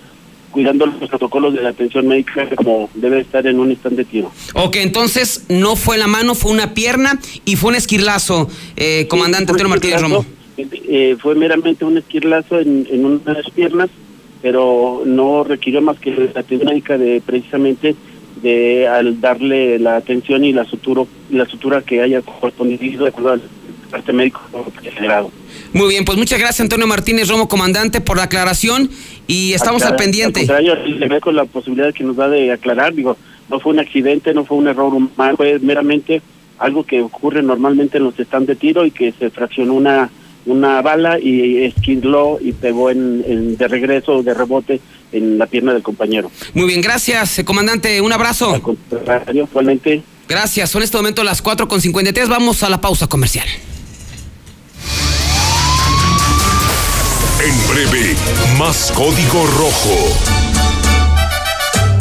cuidando 0.51 0.87
los 0.87 1.09
protocolos 1.09 1.55
de 1.55 1.63
la 1.63 1.71
atención 1.71 2.07
médica 2.07 2.49
como 2.55 2.89
debe 2.95 3.21
estar 3.21 3.47
en 3.47 3.59
un 3.59 3.71
instante 3.71 4.05
tiro. 4.05 4.31
Ok, 4.55 4.77
entonces 4.77 5.45
no 5.49 5.77
fue 5.77 5.99
la 5.99 6.07
mano, 6.07 6.35
fue 6.35 6.53
una 6.53 6.73
pierna 6.73 7.19
y 7.45 7.57
fue 7.57 7.71
un 7.71 7.77
esquirlazo, 7.77 8.49
eh, 8.77 9.07
comandante 9.09 9.47
Sí, 9.47 9.53
Antonio 9.53 9.69
Martínez 9.69 10.01
Romo. 10.01 10.27
Eh, 10.57 11.17
fue 11.19 11.35
meramente 11.35 11.85
un 11.85 11.99
esquirlazo 11.99 12.61
en, 12.61 12.87
en 12.91 13.05
una 13.05 13.19
de 13.19 13.43
las 13.43 13.51
piernas, 13.51 13.91
pero 14.43 15.03
no 15.05 15.45
requirió 15.45 15.81
más 15.83 15.99
que 15.99 16.11
la 16.11 16.41
atención 16.41 16.71
médica 16.71 16.99
de 16.99 17.23
precisamente 17.25 17.95
de 18.43 18.87
al 18.87 19.21
darle 19.21 19.79
la 19.79 19.97
atención 19.97 20.45
y 20.45 20.53
la 20.53 20.65
sutura, 20.65 21.05
la 21.31 21.47
sutura 21.47 21.83
que 21.83 22.03
haya 22.03 22.21
correspondido 22.23 23.05
de 23.05 23.09
acuerdo 23.09 23.33
al 23.33 23.43
parte 23.91 24.13
médico 24.13 24.41
generado. 24.83 25.31
Muy 25.73 25.89
bien, 25.89 26.05
pues 26.05 26.19
muchas 26.19 26.39
gracias 26.39 26.61
Antonio 26.61 26.87
Martínez 26.87 27.29
Romo, 27.29 27.49
comandante, 27.49 28.01
por 28.01 28.17
la 28.17 28.25
aclaración 28.25 28.91
y 29.27 29.53
estamos 29.53 29.85
al 29.85 29.97
pendiente. 29.97 30.41
Al 30.41 30.47
contrario, 30.47 30.75
le 30.87 31.05
agradezco 31.05 31.33
la 31.33 31.45
posibilidad 31.45 31.95
que 31.95 32.05
nos 32.05 32.17
da 32.17 32.29
de 32.29 32.53
aclarar. 32.53 32.95
Digo, 32.95 33.17
no 33.49 33.61
fue 33.61 33.73
un 33.73 33.81
accidente, 33.81 34.35
no 34.35 34.45
fue 34.45 34.59
un 34.59 34.69
error 34.69 34.93
humano, 34.93 35.37
fue 35.37 35.59
meramente 35.61 36.21
algo 36.59 36.85
que 36.85 37.03
ocurre 37.03 37.43
normalmente 37.43 37.99
en 37.99 38.05
los 38.05 38.15
stands 38.15 38.49
de 38.49 38.57
tiro 38.57 38.87
y 38.87 38.91
que 38.91 39.13
se 39.13 39.31
fraccionó 39.31 39.75
una 39.75 40.11
una 40.47 40.81
bala 40.83 41.19
y 41.21 41.65
esquiló 41.65 42.39
y 42.41 42.53
pegó 42.53 42.91
en, 42.91 43.25
en- 43.27 43.57
de 43.57 43.69
regreso, 43.69 44.23
de 44.23 44.33
rebote, 44.35 44.81
en 45.13 45.39
la 45.39 45.47
pierna 45.47 45.73
del 45.73 45.83
compañero. 45.83 46.31
Muy 46.55 46.67
bien, 46.67 46.81
gracias, 46.81 47.39
eh, 47.39 47.45
comandante, 47.45 48.01
un 48.01 48.13
abrazo. 48.13 48.55
Actualmente. 49.07 50.03
Gracias, 50.29 50.71
son 50.71 50.83
en 50.83 50.85
este 50.85 50.97
momento 50.97 51.23
las 51.23 51.43
4 51.43 51.69
con 51.69 51.81
53, 51.81 52.29
vamos 52.29 52.63
a 52.63 52.69
la 52.71 52.81
pausa 52.81 53.07
comercial. 53.07 53.47
En 57.45 57.69
breve, 57.69 58.17
más 58.59 58.91
código 58.93 59.47
rojo. 59.59 60.46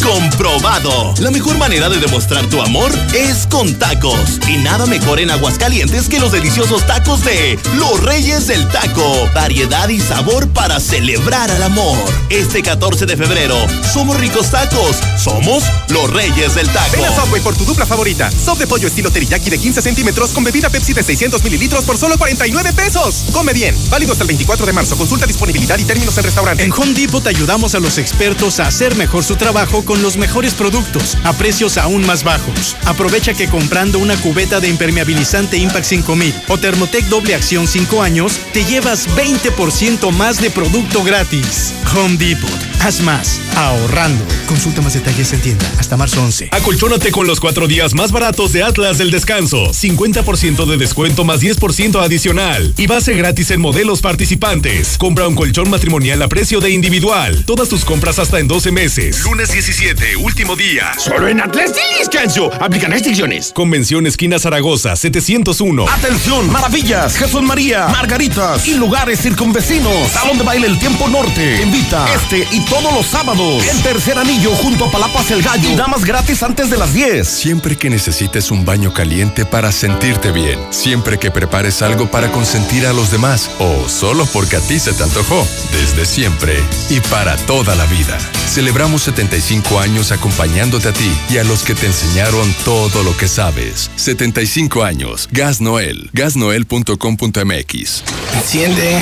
Comprobado. 0.06 1.16
La 1.18 1.32
mejor 1.32 1.58
manera 1.58 1.89
de 1.89 1.97
demostrar 1.99 2.45
tu 2.45 2.62
amor 2.62 2.91
es 3.16 3.47
con 3.47 3.74
tacos. 3.74 4.39
Y 4.47 4.58
nada 4.58 4.86
mejor 4.86 5.20
en 5.20 5.32
Aguascalientes 5.32 6.08
que 6.08 6.20
los 6.20 6.32
deliciosos 6.32 6.86
tacos 6.86 7.24
de 7.24 7.58
Los 7.78 8.03
Reyes 8.03 8.45
del 8.45 8.68
Taco. 8.68 9.28
Variedad 9.34 9.89
y 9.89 9.99
sabor 9.99 10.47
para 10.49 10.80
celebrar 10.80 11.49
al 11.49 11.64
amor. 11.64 11.97
Este 12.30 12.62
14 12.62 13.08
de 13.08 13.18
febrero, 13.18 13.58
somos 13.91 14.18
ricos 14.18 14.51
tacos. 14.51 14.97
Somos 15.18 15.64
Los 15.89 16.12
Reyes 16.12 16.53
del 16.53 16.70
Taco. 16.70 16.91
Ven 16.91 17.06
a 17.06 17.16
Subway 17.16 17.41
por 17.41 17.56
tu 17.56 17.66
dupla 17.66 17.88
favorita. 17.88 18.30
Sop 18.30 18.60
de 18.60 18.68
pollo 18.68 18.88
estilo 18.88 19.10
teriyaki 19.10 19.49
de 19.49 19.58
15 19.58 19.82
centímetros 19.82 20.32
con 20.32 20.43
bebida 20.43 20.70
Pepsi 20.70 20.93
de 20.93 21.01
600 21.01 21.43
mililitros 21.43 21.84
por 21.84 21.97
solo 21.97 22.16
49 22.20 22.74
pesos. 22.74 23.26
Come 23.32 23.53
bien. 23.53 23.76
Válido 23.89 24.12
hasta 24.12 24.24
el 24.24 24.28
24 24.28 24.68
de 24.68 24.74
marzo. 24.74 24.95
Consulta 24.97 25.26
disponibilidad 25.26 25.80
y 25.80 25.84
términos 25.84 26.16
en 26.20 26.24
restaurante. 26.26 26.64
En 26.64 26.72
Home 26.72 26.93
Depot 26.93 27.24
te 27.24 27.30
ayudamos 27.30 27.74
a 27.74 27.80
los 27.80 27.97
expertos 27.97 28.60
a 28.60 28.68
hacer 28.68 28.95
mejor 28.95 29.24
su 29.24 29.36
trabajo 29.36 29.84
con 29.84 29.94
los 30.01 30.17
mejores 30.17 30.53
productos 30.53 31.17
a 31.23 31.33
precios 31.33 31.77
aún 31.77 32.05
más 32.05 32.23
bajos. 32.23 32.75
Aprovecha 32.85 33.33
que 33.33 33.47
comprando 33.47 33.99
una 33.99 34.15
cubeta 34.17 34.59
de 34.59 34.69
impermeabilizante 34.69 35.57
Impact 35.57 35.85
5000 35.85 36.33
o 36.47 36.57
Thermotec 36.57 37.05
doble 37.05 37.35
acción 37.35 37.67
5 37.67 38.01
años, 38.01 38.39
te 38.53 38.63
llevas 38.65 39.07
20% 39.15 40.11
más 40.11 40.41
de 40.41 40.49
producto 40.49 41.03
gratis. 41.03 41.73
Home 41.95 42.17
Depot. 42.17 42.49
Haz 42.81 43.01
más. 43.01 43.39
Ahorrando. 43.55 44.23
Consulta 44.47 44.81
más 44.81 44.93
detalles 44.93 45.33
en 45.33 45.41
tienda 45.41 45.65
hasta 45.79 45.97
marzo 45.97 46.21
11. 46.21 46.49
Acolchónate 46.51 47.11
con 47.11 47.25
los 47.25 47.39
cuatro 47.39 47.67
días 47.67 47.93
más 47.93 48.11
baratos 48.11 48.53
de 48.53 48.63
Atlas 48.63 48.97
del 48.97 49.11
Descanso. 49.11 49.71
50% 49.71 50.65
de 50.65 50.77
descuento 50.77 51.23
más 51.23 51.41
10% 51.41 52.03
adicional. 52.03 52.73
Y 52.77 52.87
base 52.87 53.13
gratis 53.15 53.51
en 53.51 53.61
modelos 53.61 54.01
participantes. 54.01 54.97
Compra 54.97 55.27
un 55.27 55.35
colchón 55.35 55.69
matrimonial 55.69 56.21
a 56.21 56.27
precio 56.27 56.59
de 56.59 56.69
individual. 56.71 57.43
Todas 57.45 57.69
tus 57.69 57.85
compras 57.85 58.19
hasta 58.19 58.39
en 58.39 58.47
12 58.47 58.71
meses. 58.71 59.23
Lunes 59.23 59.51
17, 59.51 59.84
último 60.19 60.55
día. 60.55 60.93
Solo 60.97 61.27
en 61.27 61.39
Atlas 61.39 61.73
del 61.73 61.99
Descanso. 61.99 62.51
Aplican 62.59 62.91
restricciones. 62.91 63.51
Convención 63.53 64.07
Esquina 64.07 64.39
Zaragoza, 64.39 64.95
701. 64.95 65.88
Atención, 65.88 66.51
maravillas, 66.51 67.15
Jesús 67.15 67.43
María, 67.43 67.88
Margaritas 67.89 68.67
y 68.67 68.73
lugares 68.75 69.21
circunvecinos. 69.21 70.11
Salón 70.11 70.39
de 70.39 70.43
baile 70.43 70.67
El 70.67 70.79
Tiempo 70.79 71.07
Norte. 71.07 71.61
Invita 71.61 72.07
este 72.15 72.47
y 72.51 72.65
todos 72.65 72.91
los 72.93 73.05
sábados. 73.05 73.63
El 73.67 73.81
tercer 73.83 74.17
anillo 74.17 74.51
junto 74.55 74.86
a 74.86 74.91
Palapas 74.91 75.29
El 75.29 75.43
Gallo. 75.43 75.69
Y 75.69 75.75
damas 75.75 76.03
gratis 76.03 76.41
antes 76.41 76.71
de 76.71 76.77
las 76.77 76.93
10. 76.93 77.27
Siempre 77.27 77.77
que 77.77 77.89
necesites 77.89 78.49
un 78.49 78.65
baño 78.65 78.91
caliente 78.91 79.45
para 79.45 79.71
sentirte 79.71 80.31
bien. 80.31 80.59
Siempre 80.71 81.19
que 81.19 81.29
prepares 81.29 81.83
algo 81.83 82.09
para 82.09 82.31
consentir 82.31 82.88
a 82.88 82.93
los 82.93 83.11
demás. 83.11 83.51
O 83.59 83.88
solo 83.88 84.25
porque 84.33 84.55
a 84.55 84.61
ti 84.61 84.79
se 84.79 84.93
te 84.93 85.03
antojó. 85.03 85.47
Desde 85.71 86.05
siempre 86.05 86.57
y 86.89 86.99
para 87.01 87.38
toda 87.38 87.75
la 87.75 87.86
vida. 87.86 88.17
Celebramos 88.47 89.03
75 89.03 89.74
años 89.80 90.11
acompañándote 90.11 90.89
a 90.89 90.93
ti 90.93 91.11
y 91.30 91.38
a 91.38 91.43
los 91.43 91.63
que 91.63 91.76
te 91.76 91.88
enseñaron 91.88 92.53
todo 92.63 93.03
lo 93.03 93.15
que 93.17 93.28
sabes. 93.28 93.89
75 93.95 94.84
años. 94.84 95.30
Gas 95.32 95.61
Noel. 95.61 96.09
Gasnoel.com.mx. 96.13 98.03
Enciende. 98.34 99.01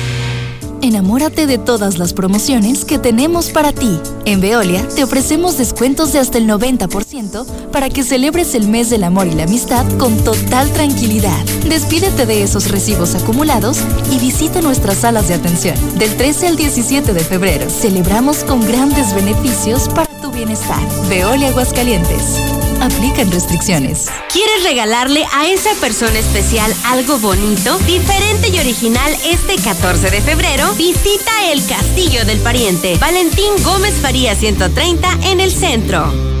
Enamórate 0.83 1.45
de 1.45 1.59
todas 1.59 1.99
las 1.99 2.13
promociones 2.13 2.85
que 2.85 2.97
tenemos 2.97 3.49
para 3.49 3.71
ti. 3.71 3.99
En 4.25 4.41
Veolia 4.41 4.87
te 4.95 5.03
ofrecemos 5.03 5.57
descuentos 5.57 6.11
de 6.11 6.19
hasta 6.19 6.39
el 6.39 6.47
90% 6.47 7.45
para 7.71 7.89
que 7.89 8.03
celebres 8.03 8.55
el 8.55 8.67
mes 8.67 8.89
del 8.89 9.03
amor 9.03 9.27
y 9.27 9.33
la 9.33 9.43
amistad 9.43 9.85
con 9.99 10.17
total 10.23 10.71
tranquilidad. 10.71 11.37
Despídete 11.69 12.25
de 12.25 12.41
esos 12.41 12.71
recibos 12.71 13.13
acumulados 13.13 13.77
y 14.11 14.17
visita 14.17 14.61
nuestras 14.61 14.97
salas 14.97 15.27
de 15.27 15.35
atención. 15.35 15.75
Del 15.99 16.17
13 16.17 16.47
al 16.47 16.55
17 16.55 17.13
de 17.13 17.19
febrero 17.19 17.69
celebramos 17.69 18.43
con 18.43 18.65
grandes 18.65 19.13
beneficios 19.13 19.87
para 19.87 20.11
tu 20.19 20.31
bienestar. 20.31 20.81
Veolia 21.09 21.49
Aguascalientes. 21.49 22.60
Aplican 22.81 23.31
restricciones. 23.31 24.09
¿Quieres 24.33 24.63
regalarle 24.63 25.23
a 25.33 25.47
esa 25.47 25.73
persona 25.75 26.17
especial 26.17 26.73
algo 26.85 27.19
bonito, 27.19 27.77
diferente 27.79 28.49
y 28.49 28.59
original 28.59 29.15
este 29.23 29.55
14 29.55 30.09
de 30.09 30.19
febrero? 30.19 30.73
Visita 30.73 31.31
el 31.51 31.63
Castillo 31.65 32.25
del 32.25 32.39
Pariente, 32.39 32.97
Valentín 32.97 33.51
Gómez 33.63 33.93
Faría 34.01 34.33
130 34.33 35.07
en 35.29 35.39
el 35.39 35.51
centro. 35.51 36.40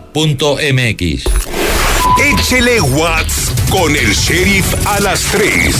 iberomex.com.mx 0.13 1.23
Échele 2.19 2.81
Watts 2.81 3.51
con 3.69 3.95
el 3.95 4.13
sheriff 4.13 4.65
a 4.85 4.99
las 4.99 5.21
3. 5.31 5.75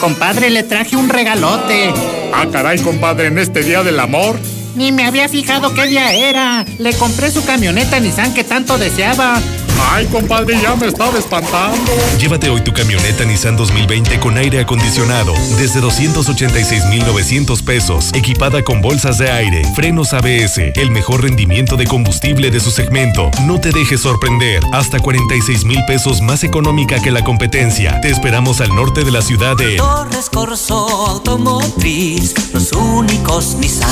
Compadre, 0.00 0.50
le 0.50 0.62
traje 0.62 0.96
un 0.96 1.08
regalote. 1.08 1.92
Ah, 2.32 2.46
caray, 2.50 2.78
compadre, 2.78 3.26
en 3.26 3.38
este 3.38 3.62
día 3.62 3.82
del 3.82 4.00
amor. 4.00 4.38
Ni 4.76 4.92
me 4.92 5.04
había 5.04 5.28
fijado 5.28 5.74
qué 5.74 5.86
día 5.86 6.12
era. 6.14 6.64
Le 6.78 6.94
compré 6.94 7.30
su 7.30 7.44
camioneta 7.44 8.00
Nissan 8.00 8.32
que 8.32 8.44
tanto 8.44 8.78
deseaba. 8.78 9.40
Ay, 9.88 10.06
compadre, 10.06 10.60
ya 10.60 10.76
me 10.76 10.86
estaba 10.86 11.18
espantando. 11.18 11.92
Llévate 12.18 12.48
hoy 12.48 12.60
tu 12.62 12.72
camioneta 12.72 13.24
Nissan 13.24 13.56
2020 13.56 14.20
con 14.20 14.36
aire 14.36 14.60
acondicionado 14.60 15.32
desde 15.58 15.80
286,900 15.80 17.62
pesos, 17.62 18.10
equipada 18.14 18.62
con 18.62 18.80
bolsas 18.80 19.18
de 19.18 19.30
aire, 19.30 19.62
frenos 19.74 20.12
ABS, 20.12 20.58
el 20.74 20.90
mejor 20.90 21.22
rendimiento 21.22 21.76
de 21.76 21.86
combustible 21.86 22.50
de 22.50 22.60
su 22.60 22.70
segmento. 22.70 23.30
No 23.46 23.60
te 23.60 23.70
dejes 23.70 24.00
sorprender, 24.00 24.62
hasta 24.72 24.98
46 24.98 25.64
mil 25.64 25.84
pesos 25.86 26.20
más 26.20 26.44
económica 26.44 27.00
que 27.00 27.10
la 27.10 27.24
competencia. 27.24 28.00
Te 28.00 28.10
esperamos 28.10 28.60
al 28.60 28.74
norte 28.74 29.04
de 29.04 29.10
la 29.10 29.22
ciudad 29.22 29.56
de 29.56 29.76
Torres 29.76 30.30
Corso 30.30 30.88
Automotriz, 31.06 32.34
los 32.52 32.72
únicos 32.72 33.56
Nissan 33.56 33.90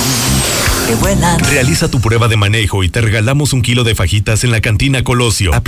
que 0.89 0.95
vuelan. 0.95 1.39
Realiza 1.41 1.91
tu 1.91 2.01
prueba 2.01 2.29
de 2.29 2.37
manejo 2.37 2.83
y 2.83 2.89
te 2.89 3.01
regalamos 3.03 3.53
un 3.53 3.61
kilo 3.63 3.85
de 3.85 3.95
fajitas 3.95 4.43
en 4.45 4.51
la 4.51 4.61
cantina 4.61 5.05
Colosio. 5.05 5.53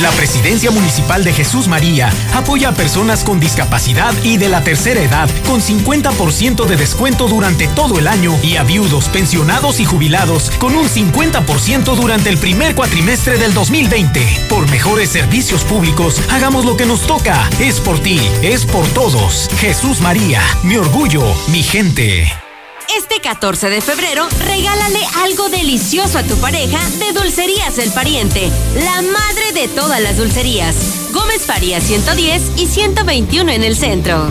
La 0.00 0.10
Presidencia 0.12 0.70
Municipal 0.70 1.24
de 1.24 1.32
Jesús 1.32 1.68
María 1.68 2.10
apoya 2.34 2.70
a 2.70 2.74
personas 2.74 3.22
con 3.22 3.38
discapacidad 3.38 4.14
y 4.24 4.38
de 4.38 4.48
la 4.48 4.64
tercera 4.64 5.00
edad 5.00 5.28
con 5.46 5.60
50% 5.60 6.64
de 6.64 6.76
descuento 6.76 7.28
durante 7.28 7.68
todo 7.68 7.98
el 7.98 8.06
año 8.06 8.34
y 8.42 8.56
a 8.56 8.62
viudos, 8.62 9.08
pensionados 9.08 9.78
y 9.78 9.84
jubilados 9.84 10.50
con 10.58 10.74
un 10.74 10.88
50% 10.88 11.96
durante 11.96 12.30
el 12.30 12.38
primer 12.38 12.74
cuatrimestre 12.74 13.36
del 13.36 13.52
2020. 13.52 14.46
Por 14.48 14.70
mejores 14.70 15.10
servicios 15.10 15.64
públicos, 15.64 16.20
hagamos 16.30 16.64
lo 16.64 16.76
que 16.76 16.86
nos 16.86 17.02
toca. 17.02 17.48
Es 17.58 17.78
por 17.80 17.98
ti, 17.98 18.20
es 18.42 18.64
por 18.64 18.86
todos. 18.88 19.50
Jesús 19.58 20.00
María, 20.00 20.40
mi 20.62 20.76
orgullo, 20.76 21.22
mi 21.48 21.62
gente. 21.62 22.49
Este 22.96 23.20
14 23.20 23.70
de 23.70 23.80
febrero, 23.80 24.26
regálale 24.46 24.98
algo 25.22 25.48
delicioso 25.48 26.18
a 26.18 26.22
tu 26.24 26.36
pareja 26.38 26.78
de 26.98 27.12
Dulcerías 27.12 27.78
El 27.78 27.92
Pariente, 27.92 28.50
la 28.74 29.02
madre 29.02 29.52
de 29.54 29.68
todas 29.68 30.00
las 30.00 30.16
dulcerías. 30.16 30.74
Gómez 31.12 31.46
Faría 31.46 31.80
110 31.80 32.42
y 32.56 32.66
121 32.66 33.52
en 33.52 33.62
el 33.62 33.76
centro. 33.76 34.28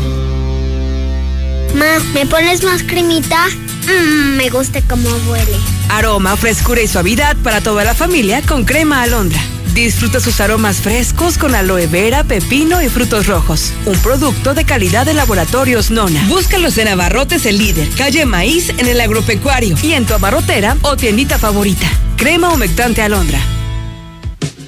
Ma, 1.73 1.99
¿me 2.13 2.25
pones 2.25 2.63
más 2.63 2.83
cremita? 2.83 3.47
Mmm, 3.47 4.35
me 4.35 4.49
gusta 4.49 4.81
cómo 4.81 5.09
huele. 5.29 5.55
Aroma, 5.87 6.35
frescura 6.35 6.81
y 6.81 6.87
suavidad 6.87 7.37
para 7.37 7.61
toda 7.61 7.85
la 7.85 7.93
familia 7.93 8.41
con 8.41 8.65
crema 8.65 9.03
alondra. 9.03 9.39
Disfruta 9.73 10.19
sus 10.19 10.41
aromas 10.41 10.77
frescos 10.77 11.37
con 11.37 11.55
aloe 11.55 11.87
vera, 11.87 12.23
pepino 12.23 12.81
y 12.81 12.89
frutos 12.89 13.27
rojos. 13.27 13.71
Un 13.85 13.97
producto 13.99 14.53
de 14.53 14.65
calidad 14.65 15.05
de 15.05 15.13
laboratorios 15.13 15.91
Nona. 15.91 16.25
Búscalos 16.27 16.77
en 16.77 16.87
Abarrotes 16.87 17.45
el 17.45 17.57
líder, 17.57 17.87
calle 17.89 18.25
Maíz 18.25 18.69
en 18.77 18.87
el 18.87 18.99
agropecuario 18.99 19.75
y 19.81 19.93
en 19.93 20.05
tu 20.05 20.13
abarrotera 20.13 20.75
o 20.81 20.97
tiendita 20.97 21.37
favorita. 21.37 21.87
Crema 22.17 22.49
humectante 22.49 23.01
alondra. 23.01 23.39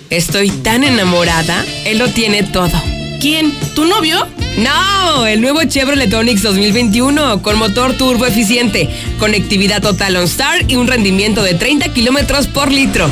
Estoy 0.09 0.49
tan 0.49 0.83
enamorada. 0.83 1.65
Él 1.85 1.97
lo 1.97 2.09
tiene 2.09 2.43
todo. 2.43 2.81
¿Quién? 3.19 3.53
¿Tu 3.75 3.85
novio? 3.85 4.27
No, 4.57 5.25
el 5.25 5.41
nuevo 5.41 5.63
Chevrolet 5.63 6.13
Onix 6.13 6.41
2021 6.41 7.41
con 7.41 7.57
motor 7.57 7.93
turbo 7.93 8.25
eficiente, 8.25 8.89
conectividad 9.19 9.81
total 9.81 10.17
OnStar 10.17 10.69
y 10.69 10.75
un 10.75 10.87
rendimiento 10.87 11.41
de 11.41 11.53
30 11.53 11.93
kilómetros 11.93 12.47
por 12.47 12.71
litro. 12.71 13.09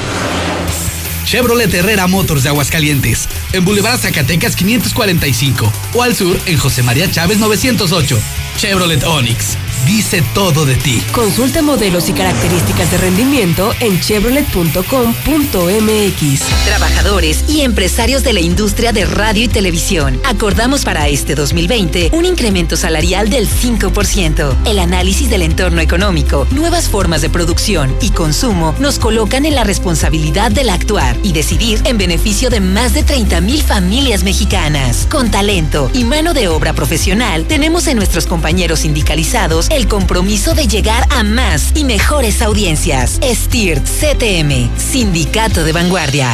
Chevrolet 1.29 1.71
Herrera 1.71 2.07
Motors 2.07 2.41
de 2.41 2.49
Aguascalientes, 2.49 3.29
en 3.53 3.63
Boulevard 3.63 3.99
Zacatecas 3.99 4.55
545 4.55 5.71
o 5.93 6.01
al 6.01 6.15
sur 6.15 6.35
en 6.47 6.57
José 6.57 6.81
María 6.81 7.07
Chávez 7.11 7.37
908. 7.37 8.19
Chevrolet 8.57 9.03
Onix, 9.03 9.55
dice 9.89 10.23
todo 10.35 10.65
de 10.65 10.75
ti. 10.75 11.01
Consulta 11.11 11.63
modelos 11.63 12.09
y 12.09 12.13
características 12.13 12.91
de 12.91 12.99
rendimiento 12.99 13.73
en 13.79 13.99
chevrolet.com.mx. 13.99 16.39
Trabajadores 16.65 17.43
y 17.49 17.61
empresarios 17.61 18.23
de 18.23 18.33
la 18.33 18.39
industria 18.39 18.93
de 18.93 19.05
radio 19.05 19.45
y 19.45 19.47
televisión. 19.47 20.21
Acordamos 20.25 20.85
para 20.85 21.07
este 21.07 21.33
2020 21.33 22.11
un 22.13 22.25
incremento 22.25 22.77
salarial 22.77 23.31
del 23.31 23.49
5%. 23.49 24.55
El 24.65 24.77
análisis 24.77 25.27
del 25.27 25.41
entorno 25.41 25.81
económico, 25.81 26.45
nuevas 26.51 26.87
formas 26.87 27.23
de 27.23 27.31
producción 27.31 27.95
y 27.99 28.11
consumo 28.11 28.75
nos 28.77 28.99
colocan 28.99 29.47
en 29.47 29.55
la 29.55 29.63
responsabilidad 29.63 30.51
del 30.51 30.69
actuar 30.69 31.17
y 31.23 31.33
decidir 31.33 31.81
en 31.85 31.97
beneficio 31.97 32.51
de 32.51 32.59
más 32.59 32.93
de 32.93 33.01
30 33.01 33.41
mil 33.41 33.63
familias 33.63 34.23
mexicanas. 34.23 35.07
Con 35.09 35.31
talento 35.31 35.89
y 35.95 36.03
mano 36.03 36.35
de 36.35 36.47
obra 36.47 36.73
profesional, 36.73 37.45
tenemos 37.45 37.87
en 37.87 37.97
nuestros 37.97 38.27
compañeros 38.27 38.81
sindicalizados 38.81 39.67
el 39.78 39.78
compromiso 39.87 40.53
de 40.53 40.67
llegar 40.67 41.05
a 41.09 41.23
más 41.23 41.71
y 41.75 41.83
mejores 41.83 42.41
audiencias. 42.41 43.19
STIRT 43.21 43.85
CTM, 43.85 44.69
Sindicato 44.77 45.63
de 45.63 45.71
Vanguardia. 45.71 46.31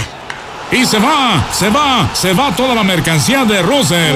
Y 0.72 0.86
se 0.86 0.98
va, 1.00 1.48
se 1.52 1.70
va, 1.70 2.10
se 2.14 2.34
va 2.34 2.56
toda 2.56 2.76
la 2.76 2.84
mercancía 2.84 3.46
de 3.46 3.62
Russell. 3.62 4.16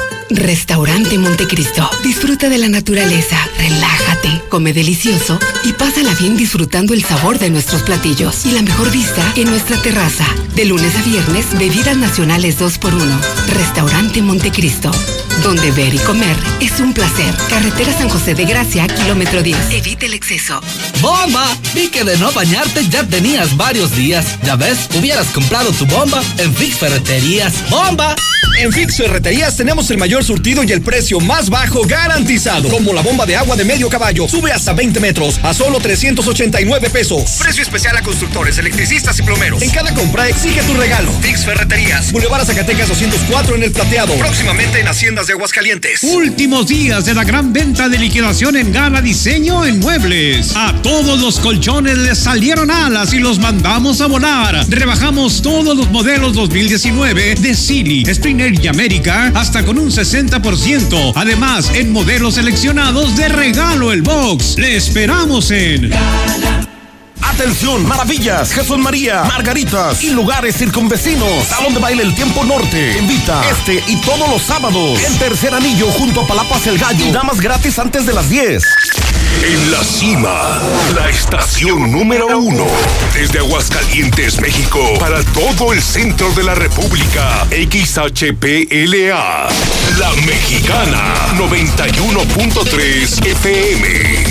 Restaurante 0.35 1.17
Montecristo. 1.17 1.89
Disfruta 2.03 2.49
de 2.49 2.57
la 2.57 2.69
naturaleza, 2.69 3.37
relájate, 3.57 4.41
come 4.49 4.73
delicioso 4.73 5.39
y 5.63 5.73
pásala 5.73 6.13
bien 6.15 6.37
disfrutando 6.37 6.93
el 6.93 7.03
sabor 7.03 7.39
de 7.39 7.49
nuestros 7.49 7.83
platillos 7.83 8.45
y 8.45 8.51
la 8.51 8.61
mejor 8.61 8.91
vista 8.91 9.23
en 9.35 9.49
nuestra 9.49 9.81
terraza. 9.81 10.25
De 10.55 10.65
lunes 10.65 10.95
a 10.95 11.01
viernes, 11.03 11.45
bebidas 11.57 11.97
nacionales 11.97 12.59
2x1. 12.59 13.19
Restaurante 13.47 14.21
Montecristo. 14.21 14.91
Donde 15.43 15.71
ver 15.71 15.93
y 15.93 15.97
comer 15.99 16.37
es 16.59 16.79
un 16.79 16.93
placer. 16.93 17.33
Carretera 17.49 17.91
San 17.97 18.09
José 18.09 18.35
de 18.35 18.45
Gracia, 18.45 18.87
kilómetro 18.87 19.41
10. 19.41 19.57
Evite 19.71 20.05
el 20.05 20.13
exceso. 20.13 20.61
¡Bomba! 21.01 21.57
Vi 21.73 21.87
que 21.87 22.03
de 22.03 22.15
no 22.17 22.31
bañarte 22.31 22.87
ya 22.87 23.03
tenías 23.03 23.57
varios 23.57 23.95
días. 23.95 24.37
Ya 24.43 24.55
ves, 24.55 24.87
hubieras 24.99 25.27
comprado 25.27 25.71
tu 25.71 25.87
bomba 25.87 26.21
en 26.37 26.53
Fix 26.53 26.77
Ferreterías. 26.77 27.53
¡Bomba! 27.71 28.15
En 28.59 28.71
Fix 28.71 28.97
Ferreterías 28.97 29.57
tenemos 29.57 29.89
el 29.89 29.97
mayor 29.97 30.23
surtido 30.23 30.63
y 30.63 30.71
el 30.71 30.81
precio 30.81 31.19
más 31.19 31.49
bajo 31.49 31.83
garantizado. 31.87 32.69
Como 32.69 32.93
la 32.93 33.01
bomba 33.01 33.25
de 33.25 33.35
agua 33.35 33.55
de 33.55 33.65
medio 33.65 33.89
caballo. 33.89 34.27
Sube 34.27 34.51
hasta 34.51 34.73
20 34.73 34.99
metros 34.99 35.39
a 35.41 35.53
solo 35.53 35.79
389 35.79 36.89
pesos. 36.91 37.37
Precio 37.39 37.63
especial 37.63 37.97
a 37.97 38.03
constructores, 38.03 38.59
electricistas 38.59 39.17
y 39.17 39.23
plomeros. 39.23 39.63
En 39.63 39.71
cada 39.71 39.93
compra 39.95 40.27
exige 40.29 40.61
tu 40.63 40.75
regalo. 40.75 41.11
Fix 41.21 41.45
Ferreterías. 41.45 42.11
Boulevard 42.11 42.45
Zacatecas 42.45 42.89
204 42.89 43.55
en 43.55 43.63
el 43.63 43.71
plateado. 43.71 44.13
Próximamente 44.15 44.79
en 44.79 44.87
Haciendas 44.87 45.27
de 45.27 45.30
Aguascalientes. 45.31 46.03
Últimos 46.03 46.67
días 46.67 47.05
de 47.05 47.13
la 47.13 47.23
gran 47.23 47.53
venta 47.53 47.89
de 47.89 47.97
liquidación 47.97 48.55
en 48.55 48.71
Gala 48.71 49.01
Diseño 49.01 49.65
en 49.65 49.79
Muebles. 49.79 50.55
A 50.55 50.73
todos 50.81 51.19
los 51.19 51.39
colchones 51.39 51.97
les 51.97 52.19
salieron 52.19 52.69
alas 52.69 53.13
y 53.13 53.19
los 53.19 53.39
mandamos 53.39 54.01
a 54.01 54.07
volar. 54.07 54.65
Rebajamos 54.69 55.41
todos 55.41 55.75
los 55.75 55.89
modelos 55.89 56.33
2019 56.33 57.35
de 57.35 57.55
Silly, 57.55 58.05
Springer 58.13 58.63
y 58.63 58.67
América 58.67 59.31
hasta 59.33 59.63
con 59.63 59.77
un 59.77 59.89
60%. 59.89 61.13
Además, 61.15 61.71
en 61.73 61.91
modelos 61.91 62.35
seleccionados 62.35 63.15
de 63.15 63.29
regalo 63.29 63.91
el 63.91 64.01
box. 64.01 64.57
Le 64.57 64.75
esperamos 64.75 65.51
en 65.51 65.91
Atención, 67.33 67.87
maravillas, 67.87 68.51
Jesús 68.51 68.77
María, 68.77 69.23
Margaritas 69.23 70.03
y 70.03 70.09
lugares 70.11 70.57
circunvecinos. 70.57 71.47
Salón 71.47 71.73
de 71.73 71.79
baile 71.79 72.03
El 72.03 72.13
Tiempo 72.13 72.43
Norte. 72.43 72.97
Invita 72.99 73.41
este 73.49 73.81
y 73.87 73.95
todos 74.01 74.29
los 74.29 74.41
sábados. 74.41 75.01
El 75.01 75.17
tercer 75.17 75.53
anillo 75.53 75.87
junto 75.91 76.21
a 76.21 76.27
Palapas 76.27 76.67
El 76.67 76.77
Gallo. 76.77 77.11
Damas 77.11 77.39
gratis 77.39 77.79
antes 77.79 78.05
de 78.05 78.13
las 78.13 78.29
10. 78.29 78.63
En 79.43 79.71
la 79.71 79.83
cima, 79.83 80.59
la 80.93 81.09
estación 81.09 81.91
número 81.91 82.37
uno. 82.37 82.67
Desde 83.13 83.39
Aguascalientes, 83.39 84.39
México, 84.41 84.79
para 84.99 85.23
todo 85.23 85.71
el 85.71 85.81
centro 85.81 86.29
de 86.33 86.43
la 86.43 86.53
República. 86.53 87.47
XHPLA. 87.49 89.47
La 89.97 90.11
Mexicana. 90.25 91.15
91.3 91.37 93.25
FM. 93.25 94.30